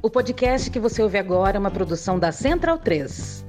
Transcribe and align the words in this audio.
O 0.00 0.08
podcast 0.08 0.70
que 0.70 0.78
você 0.78 1.02
ouve 1.02 1.18
agora 1.18 1.56
é 1.56 1.60
uma 1.60 1.72
produção 1.72 2.18
da 2.20 2.30
Central 2.30 2.78
3. 2.78 3.44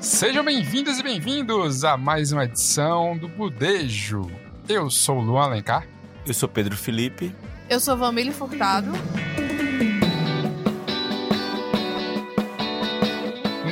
Sejam 0.00 0.44
bem-vindas 0.44 0.98
e 0.98 1.02
bem-vindos 1.02 1.84
a 1.84 1.96
mais 1.96 2.32
uma 2.32 2.44
edição 2.44 3.16
do 3.16 3.28
Budejo. 3.28 4.30
Eu 4.68 4.90
sou 4.90 5.18
o 5.18 5.22
Luan 5.22 5.44
Alencar. 5.44 5.86
Eu 6.26 6.34
sou 6.34 6.48
Pedro 6.48 6.76
Felipe. 6.76 7.34
Eu 7.68 7.80
sou 7.80 7.96
Vamília 7.96 8.32
Furtado. 8.32 8.92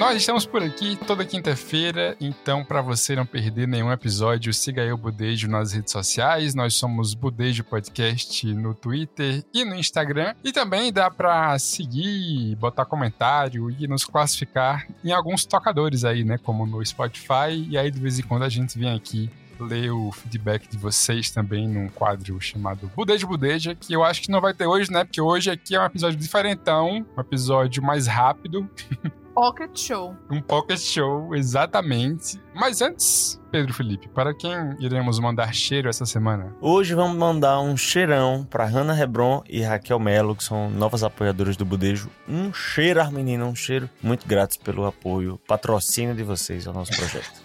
Nós 0.04 0.18
estamos 0.18 0.44
por 0.44 0.62
aqui 0.62 0.96
toda 0.96 1.24
quinta-feira, 1.24 2.14
então 2.20 2.62
para 2.62 2.82
você 2.82 3.16
não 3.16 3.24
perder 3.24 3.66
nenhum 3.66 3.90
episódio, 3.90 4.52
siga 4.52 4.94
o 4.94 4.98
Budejo 4.98 5.48
nas 5.48 5.72
redes 5.72 5.92
sociais. 5.92 6.54
Nós 6.54 6.74
somos 6.74 7.14
Budejo 7.14 7.64
Podcast 7.64 8.46
no 8.52 8.74
Twitter 8.74 9.42
e 9.52 9.64
no 9.64 9.74
Instagram. 9.74 10.34
E 10.44 10.52
também 10.52 10.92
dá 10.92 11.10
para 11.10 11.58
seguir, 11.58 12.54
botar 12.56 12.84
comentário 12.84 13.70
e 13.70 13.88
nos 13.88 14.04
classificar 14.04 14.86
em 15.02 15.10
alguns 15.10 15.46
tocadores 15.46 16.04
aí, 16.04 16.22
né, 16.22 16.36
como 16.36 16.66
no 16.66 16.84
Spotify. 16.84 17.66
E 17.66 17.78
aí 17.78 17.90
de 17.90 17.98
vez 17.98 18.18
em 18.18 18.24
quando 18.24 18.42
a 18.42 18.50
gente 18.50 18.78
vem 18.78 18.94
aqui 18.94 19.30
ler 19.58 19.90
o 19.90 20.12
feedback 20.12 20.68
de 20.68 20.76
vocês 20.76 21.30
também 21.30 21.66
num 21.66 21.88
quadro 21.88 22.38
chamado 22.42 22.92
Budeja 22.94 23.26
Budeja, 23.26 23.74
que 23.74 23.94
eu 23.94 24.04
acho 24.04 24.20
que 24.20 24.30
não 24.30 24.42
vai 24.42 24.52
ter 24.52 24.66
hoje, 24.66 24.92
né? 24.92 25.02
Porque 25.02 25.22
hoje 25.22 25.50
aqui 25.50 25.74
é 25.74 25.80
um 25.80 25.86
episódio 25.86 26.18
diferentão, 26.18 27.06
um 27.16 27.20
episódio 27.20 27.82
mais 27.82 28.06
rápido. 28.06 28.68
Pocket 29.34 29.76
Show. 29.76 30.16
Um 30.30 30.40
Pocket 30.40 30.78
Show, 30.78 31.34
exatamente. 31.34 32.40
Mas 32.54 32.80
antes, 32.80 33.40
Pedro 33.50 33.74
Felipe, 33.74 34.08
para 34.08 34.32
quem 34.32 34.52
iremos 34.78 35.18
mandar 35.18 35.52
cheiro 35.52 35.88
essa 35.88 36.06
semana? 36.06 36.54
Hoje 36.60 36.94
vamos 36.94 37.16
mandar 37.16 37.58
um 37.60 37.76
cheirão 37.76 38.46
para 38.48 38.64
Hanna 38.64 38.92
Rebron 38.92 39.42
e 39.48 39.60
Raquel 39.60 39.98
Melo, 39.98 40.36
que 40.36 40.44
são 40.44 40.70
novas 40.70 41.02
apoiadoras 41.02 41.56
do 41.56 41.64
Budejo. 41.64 42.08
Um 42.28 42.52
cheiro, 42.52 43.02
as 43.02 43.10
meninas, 43.10 43.48
um 43.48 43.56
cheiro. 43.56 43.90
Muito 44.00 44.24
gratos 44.26 44.56
pelo 44.56 44.86
apoio, 44.86 45.40
patrocínio 45.48 46.14
de 46.14 46.22
vocês 46.22 46.68
ao 46.68 46.72
nosso 46.72 46.92
projeto. 46.92 47.42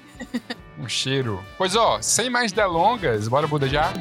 um 0.78 0.86
cheiro. 0.86 1.42
Pois 1.56 1.74
ó, 1.74 2.02
sem 2.02 2.28
mais 2.28 2.52
delongas, 2.52 3.28
bora 3.28 3.46
budejar? 3.46 3.94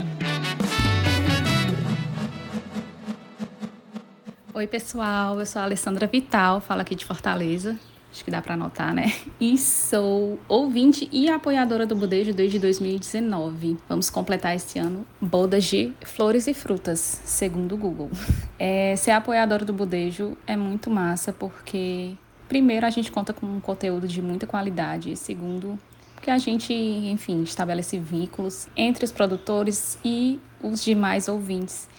Oi, 4.56 4.68
pessoal. 4.68 5.40
Eu 5.40 5.48
sou 5.48 5.59
a 5.59 5.66
Alessandra 5.66 6.06
Vital, 6.06 6.62
falo 6.62 6.82
aqui 6.82 6.94
de 6.94 7.04
Fortaleza. 7.04 7.76
Acho 8.12 8.23
que 8.23 8.30
dá 8.30 8.40
para 8.40 8.54
anotar, 8.54 8.94
né? 8.94 9.12
E 9.42 9.58
sou 9.58 10.40
ouvinte 10.48 11.09
e 11.12 11.28
apoiadora 11.28 11.88
do 11.88 11.96
Budejo 11.96 12.32
desde 12.36 12.59
2019. 12.59 13.80
Vamos 13.90 14.12
completar 14.12 14.56
esse 14.56 14.78
ano 14.78 15.08
bodas 15.20 15.64
de 15.64 15.92
flores 16.04 16.46
e 16.46 16.54
frutas, 16.54 17.00
segundo 17.26 17.74
o 17.74 17.78
Google. 17.80 18.12
É, 18.59 18.96
ser 18.96 19.09
apoiadora 19.09 19.66
do 19.66 19.74
Budejo 19.74 20.38
é 20.46 20.56
muito 20.56 20.88
massa 20.88 21.34
porque, 21.34 22.14
primeiro, 22.48 22.86
a 22.86 22.92
gente 22.92 23.12
conta 23.12 23.34
com 23.34 23.48
um 23.48 23.59
conteúdo 23.59 24.08
de 24.08 24.22
muita 24.22 24.46
qualidade. 24.46 25.14
E, 25.14 25.18
segundo, 25.18 25.80
que 26.22 26.30
a 26.30 26.38
gente, 26.38 26.72
enfim, 26.72 27.42
estabelece 27.42 27.98
vínculos 27.98 28.68
entre 28.78 29.04
os 29.04 29.12
produtores 29.12 29.98
e 30.06 30.40
os 30.62 30.84
demais 30.84 31.28
ouvintes 31.28 31.90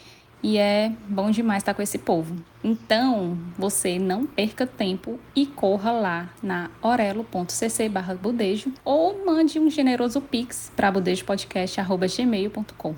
e 0.44 0.58
é 0.58 0.92
bom 1.08 1.30
demais 1.30 1.62
estar 1.62 1.72
com 1.72 1.80
esse 1.80 1.96
povo. 1.96 2.36
Então, 2.62 3.38
você 3.56 3.98
não 3.98 4.26
perca 4.26 4.66
tempo 4.66 5.18
e 5.34 5.46
corra 5.46 5.90
lá 5.90 6.28
na 6.42 6.70
orelo.cc 6.82 7.88
barra 7.88 8.14
budejo 8.14 8.70
ou 8.84 9.24
mande 9.24 9.58
um 9.58 9.70
generoso 9.70 10.20
pix 10.20 10.70
para 10.76 10.90
budejopodcast.gmail.com. 10.90 12.94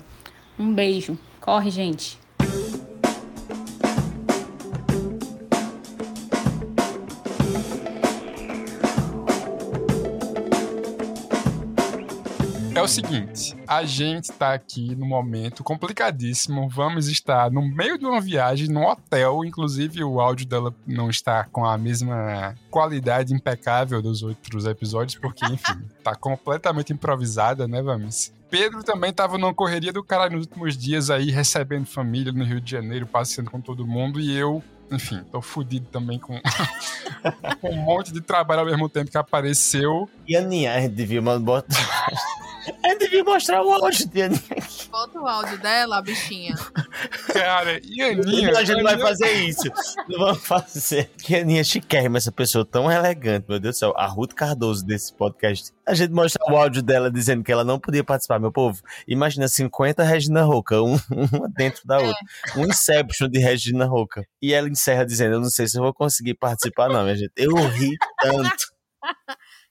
Um 0.59 0.73
beijo. 0.73 1.17
Corre, 1.39 1.71
gente! 1.71 2.26
O 12.87 12.89
seguinte, 12.89 13.53
a 13.67 13.83
gente 13.83 14.31
tá 14.31 14.53
aqui 14.53 14.95
no 14.95 15.05
momento 15.05 15.61
complicadíssimo. 15.61 16.69
Vamos 16.69 17.09
estar 17.09 17.51
no 17.51 17.61
meio 17.61 17.97
de 17.97 18.05
uma 18.05 18.21
viagem, 18.21 18.69
num 18.69 18.85
hotel. 18.85 19.43
Inclusive, 19.43 20.05
o 20.05 20.21
áudio 20.21 20.47
dela 20.47 20.73
não 20.87 21.09
está 21.09 21.43
com 21.43 21.65
a 21.65 21.77
mesma 21.77 22.55
qualidade 22.71 23.33
impecável 23.33 24.01
dos 24.01 24.23
outros 24.23 24.65
episódios, 24.65 25.19
porque, 25.19 25.45
enfim, 25.51 25.81
tá 26.01 26.15
completamente 26.15 26.93
improvisada, 26.93 27.67
né, 27.67 27.81
Vamos? 27.81 28.31
Pedro 28.49 28.81
também 28.81 29.11
tava 29.11 29.37
numa 29.37 29.53
correria 29.53 29.91
do 29.91 30.01
cara 30.01 30.29
nos 30.29 30.45
últimos 30.45 30.77
dias 30.77 31.09
aí, 31.09 31.29
recebendo 31.29 31.85
família 31.85 32.31
no 32.31 32.45
Rio 32.45 32.61
de 32.61 32.71
Janeiro, 32.71 33.05
passeando 33.05 33.51
com 33.51 33.59
todo 33.59 33.85
mundo, 33.85 34.17
e 34.21 34.33
eu 34.33 34.63
enfim, 34.89 35.21
tô 35.29 35.41
fudido 35.41 35.85
também 35.87 36.17
com, 36.17 36.39
com 37.59 37.69
um 37.69 37.75
monte 37.75 38.13
de 38.13 38.21
trabalho 38.21 38.61
ao 38.61 38.65
mesmo 38.65 38.87
tempo 38.87 39.11
que 39.11 39.17
apareceu. 39.17 40.09
E 40.25 40.37
a 40.37 40.39
Aninha, 40.39 40.73
a 40.73 40.79
gente 40.79 40.93
devia 40.93 41.21
botar. 41.21 41.75
A 42.83 42.89
gente 42.89 42.99
devia 42.99 43.23
mostrar 43.23 43.63
o 43.63 43.71
áudio 43.71 44.07
de 44.07 44.21
Aninha 44.21 44.41
aqui. 44.51 44.89
Bota 44.89 45.19
o 45.19 45.27
áudio 45.27 45.57
dela, 45.59 46.01
bichinha. 46.01 46.55
Cara, 47.33 47.79
e 47.83 48.01
a 48.01 48.07
Aninha? 48.07 48.57
A 48.57 48.63
gente 48.63 48.83
vai 48.83 48.97
fazer 48.99 49.31
isso. 49.43 49.63
Não 50.09 50.19
vamos 50.19 50.45
fazer. 50.45 51.09
Que 51.21 51.37
Aninha 51.37 51.61
é 51.61 51.63
chiquérrima, 51.63 52.17
essa 52.17 52.31
pessoa 52.31 52.65
tão 52.65 52.91
elegante, 52.91 53.45
meu 53.47 53.59
Deus 53.59 53.75
do 53.75 53.79
céu. 53.79 53.93
A 53.95 54.05
Ruth 54.07 54.33
Cardoso 54.33 54.85
desse 54.85 55.13
podcast. 55.13 55.71
A 55.85 55.93
gente 55.93 56.11
mostra 56.11 56.41
o 56.51 56.55
áudio 56.57 56.81
dela 56.81 57.11
dizendo 57.11 57.43
que 57.43 57.51
ela 57.51 57.63
não 57.63 57.79
podia 57.79 58.03
participar, 58.03 58.39
meu 58.39 58.51
povo. 58.51 58.81
Imagina 59.07 59.47
50 59.47 60.03
Regina 60.03 60.43
Roca, 60.43 60.81
um, 60.81 60.99
uma 61.11 61.49
dentro 61.55 61.81
da 61.85 61.97
outra. 61.97 62.17
É. 62.55 62.59
Um 62.59 62.65
Inception 62.65 63.29
de 63.29 63.39
Regina 63.39 63.85
Roca. 63.85 64.25
E 64.41 64.53
ela 64.53 64.69
encerra 64.69 65.05
dizendo: 65.05 65.35
Eu 65.35 65.41
não 65.41 65.49
sei 65.49 65.67
se 65.67 65.77
eu 65.77 65.83
vou 65.83 65.93
conseguir 65.93 66.33
participar, 66.33 66.89
não, 66.89 67.03
minha 67.03 67.15
gente. 67.15 67.31
Eu 67.35 67.55
ri 67.55 67.95
tanto. 68.21 68.77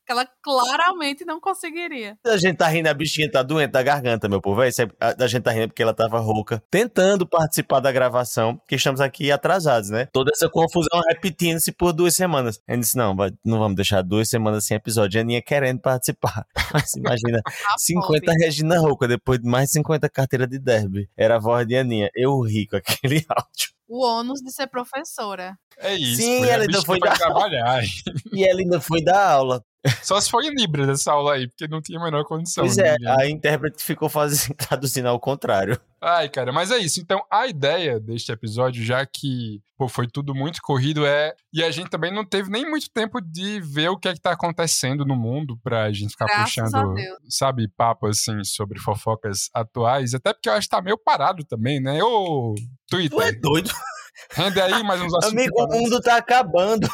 Que 0.06 0.12
ela 0.12 0.26
claramente 0.42 1.24
não 1.24 1.40
conseguiria. 1.40 2.16
A 2.24 2.36
gente 2.36 2.56
tá 2.56 2.68
rindo, 2.68 2.88
a 2.88 2.94
bichinha 2.94 3.30
tá 3.30 3.42
doente 3.42 3.72
da 3.72 3.82
garganta, 3.82 4.28
meu 4.28 4.40
povo. 4.40 4.62
É, 4.62 4.68
a 5.00 5.26
gente 5.26 5.42
tá 5.42 5.50
rindo 5.50 5.68
porque 5.68 5.82
ela 5.82 5.92
tava 5.92 6.20
rouca, 6.20 6.62
tentando 6.70 7.26
participar 7.26 7.80
da 7.80 7.90
gravação, 7.90 8.60
que 8.68 8.76
estamos 8.76 9.00
aqui 9.00 9.32
atrasados, 9.32 9.90
né? 9.90 10.06
Toda 10.12 10.30
essa 10.32 10.48
confusão 10.48 11.00
repetindo-se 11.08 11.72
por 11.72 11.92
duas 11.92 12.14
semanas. 12.14 12.60
A 12.68 12.72
gente 12.72 12.82
disse, 12.82 12.96
não, 12.96 13.16
não 13.44 13.58
vamos 13.58 13.74
deixar 13.74 14.02
duas 14.02 14.28
semanas 14.28 14.64
sem 14.64 14.76
episódio. 14.76 15.20
A 15.20 15.22
Aninha 15.22 15.42
querendo 15.42 15.80
participar. 15.80 16.46
Mas 16.72 16.94
imagina, 16.94 17.40
50 17.78 18.32
Regina 18.40 18.78
Rouca, 18.78 19.08
depois 19.08 19.40
de 19.40 19.48
mais 19.48 19.70
50 19.72 20.08
carteiras 20.08 20.48
de 20.48 20.58
derby. 20.58 21.10
Era 21.16 21.36
a 21.36 21.40
voz 21.40 21.66
de 21.66 21.76
Aninha. 21.76 22.08
Eu 22.14 22.40
ri 22.40 22.66
com 22.66 22.76
aquele 22.76 23.24
áudio 23.28 23.76
o 23.88 24.04
ônus 24.04 24.40
de 24.40 24.52
ser 24.52 24.66
professora. 24.66 25.56
É 25.78 25.94
isso. 25.94 26.22
Sim, 26.22 26.44
ela 26.44 26.62
ainda 26.62 26.82
foi 26.82 26.98
dar 26.98 27.16
trabalhar. 27.16 27.82
e 28.32 28.44
ela 28.44 28.60
ainda 28.60 28.80
foi 28.80 29.02
dar 29.02 29.30
aula. 29.30 29.62
Só 30.02 30.20
se 30.20 30.30
foi 30.30 30.46
em 30.46 30.54
Libras 30.54 30.88
essa 30.88 31.12
aula 31.12 31.34
aí, 31.34 31.46
porque 31.48 31.68
não 31.68 31.80
tinha 31.80 31.98
a 31.98 32.02
menor 32.02 32.24
condição. 32.24 32.64
Pois 32.64 32.78
é, 32.78 32.96
a 33.06 33.28
intérprete 33.28 33.82
ficou 33.82 34.08
fazendo, 34.08 34.54
traduzindo 34.58 35.06
ao 35.06 35.20
contrário. 35.20 35.78
Ai, 36.00 36.28
cara, 36.28 36.52
mas 36.52 36.70
é 36.70 36.78
isso. 36.78 37.00
Então, 37.00 37.22
a 37.30 37.46
ideia 37.46 37.98
deste 38.00 38.32
episódio, 38.32 38.82
já 38.84 39.04
que 39.06 39.60
pô, 39.76 39.88
foi 39.88 40.06
tudo 40.06 40.34
muito 40.34 40.60
corrido, 40.62 41.06
é. 41.06 41.34
E 41.52 41.62
a 41.62 41.70
gente 41.70 41.90
também 41.90 42.12
não 42.12 42.24
teve 42.24 42.50
nem 42.50 42.68
muito 42.68 42.90
tempo 42.90 43.20
de 43.20 43.60
ver 43.60 43.88
o 43.90 43.96
que 43.96 44.08
é 44.08 44.14
que 44.14 44.20
tá 44.20 44.32
acontecendo 44.32 45.04
no 45.04 45.16
mundo 45.16 45.58
pra 45.62 45.92
gente 45.92 46.10
ficar 46.10 46.26
Graças 46.26 46.54
puxando, 46.54 46.94
sabe, 47.28 47.68
papo 47.76 48.06
assim 48.06 48.42
sobre 48.44 48.80
fofocas 48.80 49.48
atuais. 49.54 50.14
Até 50.14 50.32
porque 50.32 50.48
eu 50.48 50.54
acho 50.54 50.68
que 50.68 50.76
tá 50.76 50.82
meio 50.82 50.98
parado 50.98 51.44
também, 51.44 51.80
né? 51.80 52.02
Ô, 52.02 52.54
Twitter. 52.88 53.18
Tu 53.18 53.22
é 53.22 53.32
doido? 53.32 53.70
Rende 54.30 54.60
aí 54.60 54.82
mais 54.82 55.00
uns 55.00 55.14
assuntos. 55.14 55.32
Amigo, 55.32 55.62
o 55.62 55.68
mundo 55.68 56.00
tá 56.00 56.16
acabando. 56.16 56.88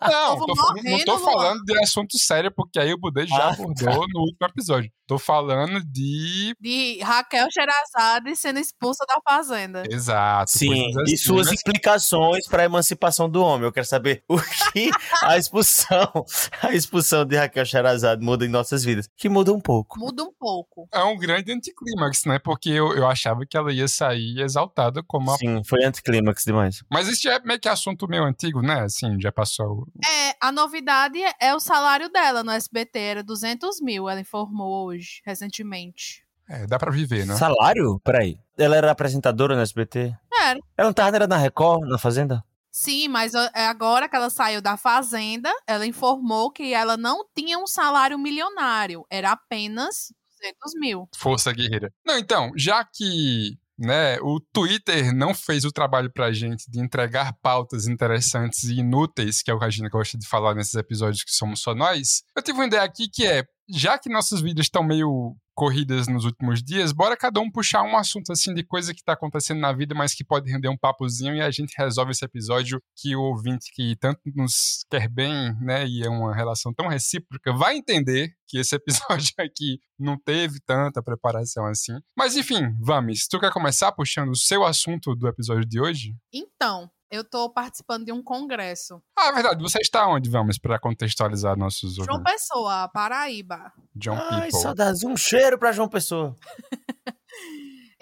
Não, 0.00 0.36
tô, 0.38 0.54
não 0.84 1.04
tô 1.04 1.18
falando 1.18 1.62
de 1.64 1.78
assunto 1.82 2.18
sério, 2.18 2.50
porque 2.50 2.78
aí 2.78 2.92
o 2.92 2.98
Budê 2.98 3.26
já 3.26 3.48
ah, 3.48 3.52
abordou 3.52 4.06
no 4.08 4.20
último 4.20 4.46
episódio. 4.46 4.90
Tô 5.10 5.18
falando 5.18 5.82
de. 5.84 6.54
De 6.60 7.00
Raquel 7.02 7.48
Sherazade 7.50 8.36
sendo 8.36 8.60
expulsa 8.60 9.04
da 9.08 9.20
fazenda. 9.28 9.82
Exato. 9.90 10.52
Sim, 10.52 10.88
assim, 10.90 11.12
e 11.12 11.18
suas 11.18 11.48
né? 11.48 11.54
explicações 11.54 12.46
para 12.46 12.62
a 12.62 12.66
emancipação 12.66 13.28
do 13.28 13.42
homem. 13.42 13.66
Eu 13.66 13.72
quero 13.72 13.86
saber 13.86 14.22
o 14.28 14.38
que 14.72 14.88
a 15.20 15.36
expulsão, 15.36 16.24
a 16.62 16.72
expulsão 16.72 17.24
de 17.24 17.36
Raquel 17.36 17.64
Sherazade 17.64 18.24
muda 18.24 18.46
em 18.46 18.48
nossas 18.48 18.84
vidas. 18.84 19.08
Que 19.16 19.28
muda 19.28 19.52
um 19.52 19.60
pouco. 19.60 19.98
Muda 19.98 20.22
um 20.22 20.32
pouco. 20.32 20.88
É 20.92 21.02
um 21.02 21.18
grande 21.18 21.50
anticlímax, 21.50 22.24
né? 22.24 22.38
Porque 22.38 22.70
eu, 22.70 22.96
eu 22.96 23.08
achava 23.08 23.44
que 23.44 23.56
ela 23.56 23.72
ia 23.72 23.88
sair 23.88 24.40
exaltada 24.40 25.02
como 25.04 25.32
a. 25.32 25.36
Sim, 25.38 25.60
foi 25.64 25.84
anticlímax 25.84 26.44
demais. 26.44 26.84
Mas 26.88 27.08
isso 27.08 27.28
é 27.28 27.40
meio 27.40 27.58
que 27.58 27.68
assunto 27.68 28.06
meio 28.06 28.22
antigo, 28.22 28.62
né? 28.62 28.82
Assim, 28.82 29.20
já 29.20 29.32
passou. 29.32 29.69
É, 30.04 30.36
a 30.40 30.52
novidade 30.52 31.18
é 31.40 31.54
o 31.54 31.60
salário 31.60 32.08
dela 32.10 32.42
no 32.42 32.50
SBT, 32.50 32.98
era 32.98 33.22
200 33.22 33.80
mil, 33.80 34.08
ela 34.08 34.20
informou 34.20 34.86
hoje 34.86 35.20
recentemente. 35.24 36.24
É, 36.48 36.66
dá 36.66 36.78
pra 36.78 36.90
viver, 36.90 37.24
né? 37.26 37.36
Salário? 37.36 38.00
Peraí. 38.00 38.38
Ela 38.58 38.76
era 38.76 38.90
apresentadora 38.90 39.54
no 39.54 39.62
SBT? 39.62 40.12
Era. 40.32 40.58
Ela 40.76 40.88
não 40.88 40.92
tava 40.92 41.14
era 41.14 41.26
na 41.26 41.36
Record, 41.36 41.88
na 41.88 41.96
Fazenda? 41.96 42.44
Sim, 42.72 43.08
mas 43.08 43.34
é 43.34 43.66
agora 43.66 44.08
que 44.08 44.14
ela 44.14 44.30
saiu 44.30 44.62
da 44.62 44.76
fazenda, 44.76 45.52
ela 45.66 45.84
informou 45.84 46.52
que 46.52 46.72
ela 46.72 46.96
não 46.96 47.26
tinha 47.34 47.58
um 47.58 47.66
salário 47.66 48.16
milionário, 48.16 49.04
era 49.10 49.32
apenas 49.32 50.12
200 50.40 50.74
mil. 50.80 51.08
Força 51.16 51.52
guerreira. 51.52 51.92
Não, 52.06 52.16
então, 52.16 52.52
já 52.56 52.84
que 52.84 53.58
né, 53.80 54.18
o 54.20 54.38
Twitter 54.52 55.14
não 55.14 55.34
fez 55.34 55.64
o 55.64 55.72
trabalho 55.72 56.12
pra 56.12 56.32
gente 56.32 56.70
de 56.70 56.80
entregar 56.80 57.32
pautas 57.42 57.86
interessantes 57.86 58.64
e 58.64 58.80
inúteis, 58.80 59.42
que 59.42 59.50
é 59.50 59.54
o 59.54 59.58
que 59.58 59.64
a 59.64 59.70
gente 59.70 59.88
gosta 59.88 60.18
de 60.18 60.28
falar 60.28 60.54
nesses 60.54 60.74
episódios 60.74 61.24
que 61.24 61.32
somos 61.32 61.60
só 61.60 61.74
nós, 61.74 62.22
eu 62.36 62.42
tive 62.42 62.58
uma 62.58 62.66
ideia 62.66 62.82
aqui 62.82 63.08
que 63.08 63.26
é, 63.26 63.44
já 63.68 63.98
que 63.98 64.10
nossos 64.10 64.42
vídeos 64.42 64.66
estão 64.66 64.82
meio 64.82 65.34
corridas 65.60 66.08
nos 66.08 66.24
últimos 66.24 66.62
dias, 66.62 66.90
bora 66.90 67.14
cada 67.14 67.38
um 67.38 67.50
puxar 67.50 67.82
um 67.82 67.94
assunto 67.94 68.32
assim 68.32 68.54
de 68.54 68.64
coisa 68.64 68.94
que 68.94 69.04
tá 69.04 69.12
acontecendo 69.12 69.60
na 69.60 69.70
vida, 69.74 69.94
mas 69.94 70.14
que 70.14 70.24
pode 70.24 70.50
render 70.50 70.70
um 70.70 70.76
papozinho 70.76 71.34
e 71.34 71.42
a 71.42 71.50
gente 71.50 71.74
resolve 71.76 72.12
esse 72.12 72.24
episódio 72.24 72.82
que 72.96 73.14
o 73.14 73.20
ouvinte 73.20 73.70
que 73.74 73.94
tanto 73.96 74.22
nos 74.34 74.86
quer 74.90 75.06
bem, 75.06 75.54
né, 75.60 75.86
e 75.86 76.02
é 76.02 76.08
uma 76.08 76.34
relação 76.34 76.72
tão 76.72 76.88
recíproca, 76.88 77.52
vai 77.52 77.76
entender 77.76 78.32
que 78.48 78.56
esse 78.56 78.72
episódio 78.74 79.34
aqui 79.38 79.78
não 79.98 80.18
teve 80.18 80.60
tanta 80.64 81.02
preparação 81.02 81.66
assim. 81.66 81.92
Mas 82.16 82.36
enfim, 82.36 82.74
vamos. 82.80 83.28
Tu 83.28 83.38
quer 83.38 83.52
começar 83.52 83.92
puxando 83.92 84.30
o 84.30 84.36
seu 84.36 84.64
assunto 84.64 85.14
do 85.14 85.28
episódio 85.28 85.68
de 85.68 85.78
hoje? 85.78 86.16
Então, 86.32 86.90
eu 87.10 87.24
tô 87.24 87.50
participando 87.50 88.04
de 88.04 88.12
um 88.12 88.22
congresso. 88.22 89.02
Ah, 89.18 89.28
é 89.28 89.32
verdade. 89.32 89.62
Você 89.62 89.78
está 89.80 90.06
onde, 90.06 90.30
vamos, 90.30 90.58
para 90.58 90.78
contextualizar 90.78 91.56
nossos 91.56 91.96
João 91.96 92.08
ouvintes? 92.10 92.32
Pessoa, 92.32 92.88
Paraíba. 92.88 93.72
John 93.94 94.16
Ai, 94.16 94.42
People. 94.46 94.60
saudades. 94.60 95.02
Um 95.02 95.16
cheiro 95.16 95.58
pra 95.58 95.72
João 95.72 95.88
Pessoa. 95.88 96.36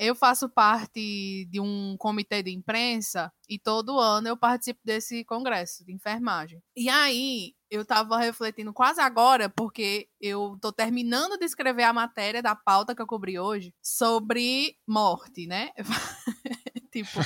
Eu 0.01 0.15
faço 0.15 0.49
parte 0.49 1.45
de 1.51 1.59
um 1.59 1.97
comitê 1.99 2.41
de 2.41 2.53
imprensa 2.53 3.33
e 3.49 3.59
todo 3.59 3.99
ano 3.99 4.29
eu 4.29 4.37
participo 4.37 4.79
desse 4.85 5.25
congresso 5.25 5.85
de 5.85 5.93
enfermagem. 5.93 6.63
E 6.77 6.89
aí, 6.89 7.53
eu 7.69 7.85
tava 7.85 8.17
refletindo 8.17 8.73
quase 8.73 9.01
agora, 9.01 9.49
porque 9.49 10.09
eu 10.21 10.57
tô 10.61 10.73
terminando 10.73 11.37
de 11.37 11.45
escrever 11.45 11.83
a 11.83 11.93
matéria 11.93 12.41
da 12.41 12.55
pauta 12.55 12.95
que 12.95 13.03
eu 13.03 13.09
cobri 13.09 13.41
hoje 13.41 13.75
sobre 13.83 14.77
morte, 14.87 15.49
né? 15.49 15.71
tipo, 16.93 17.19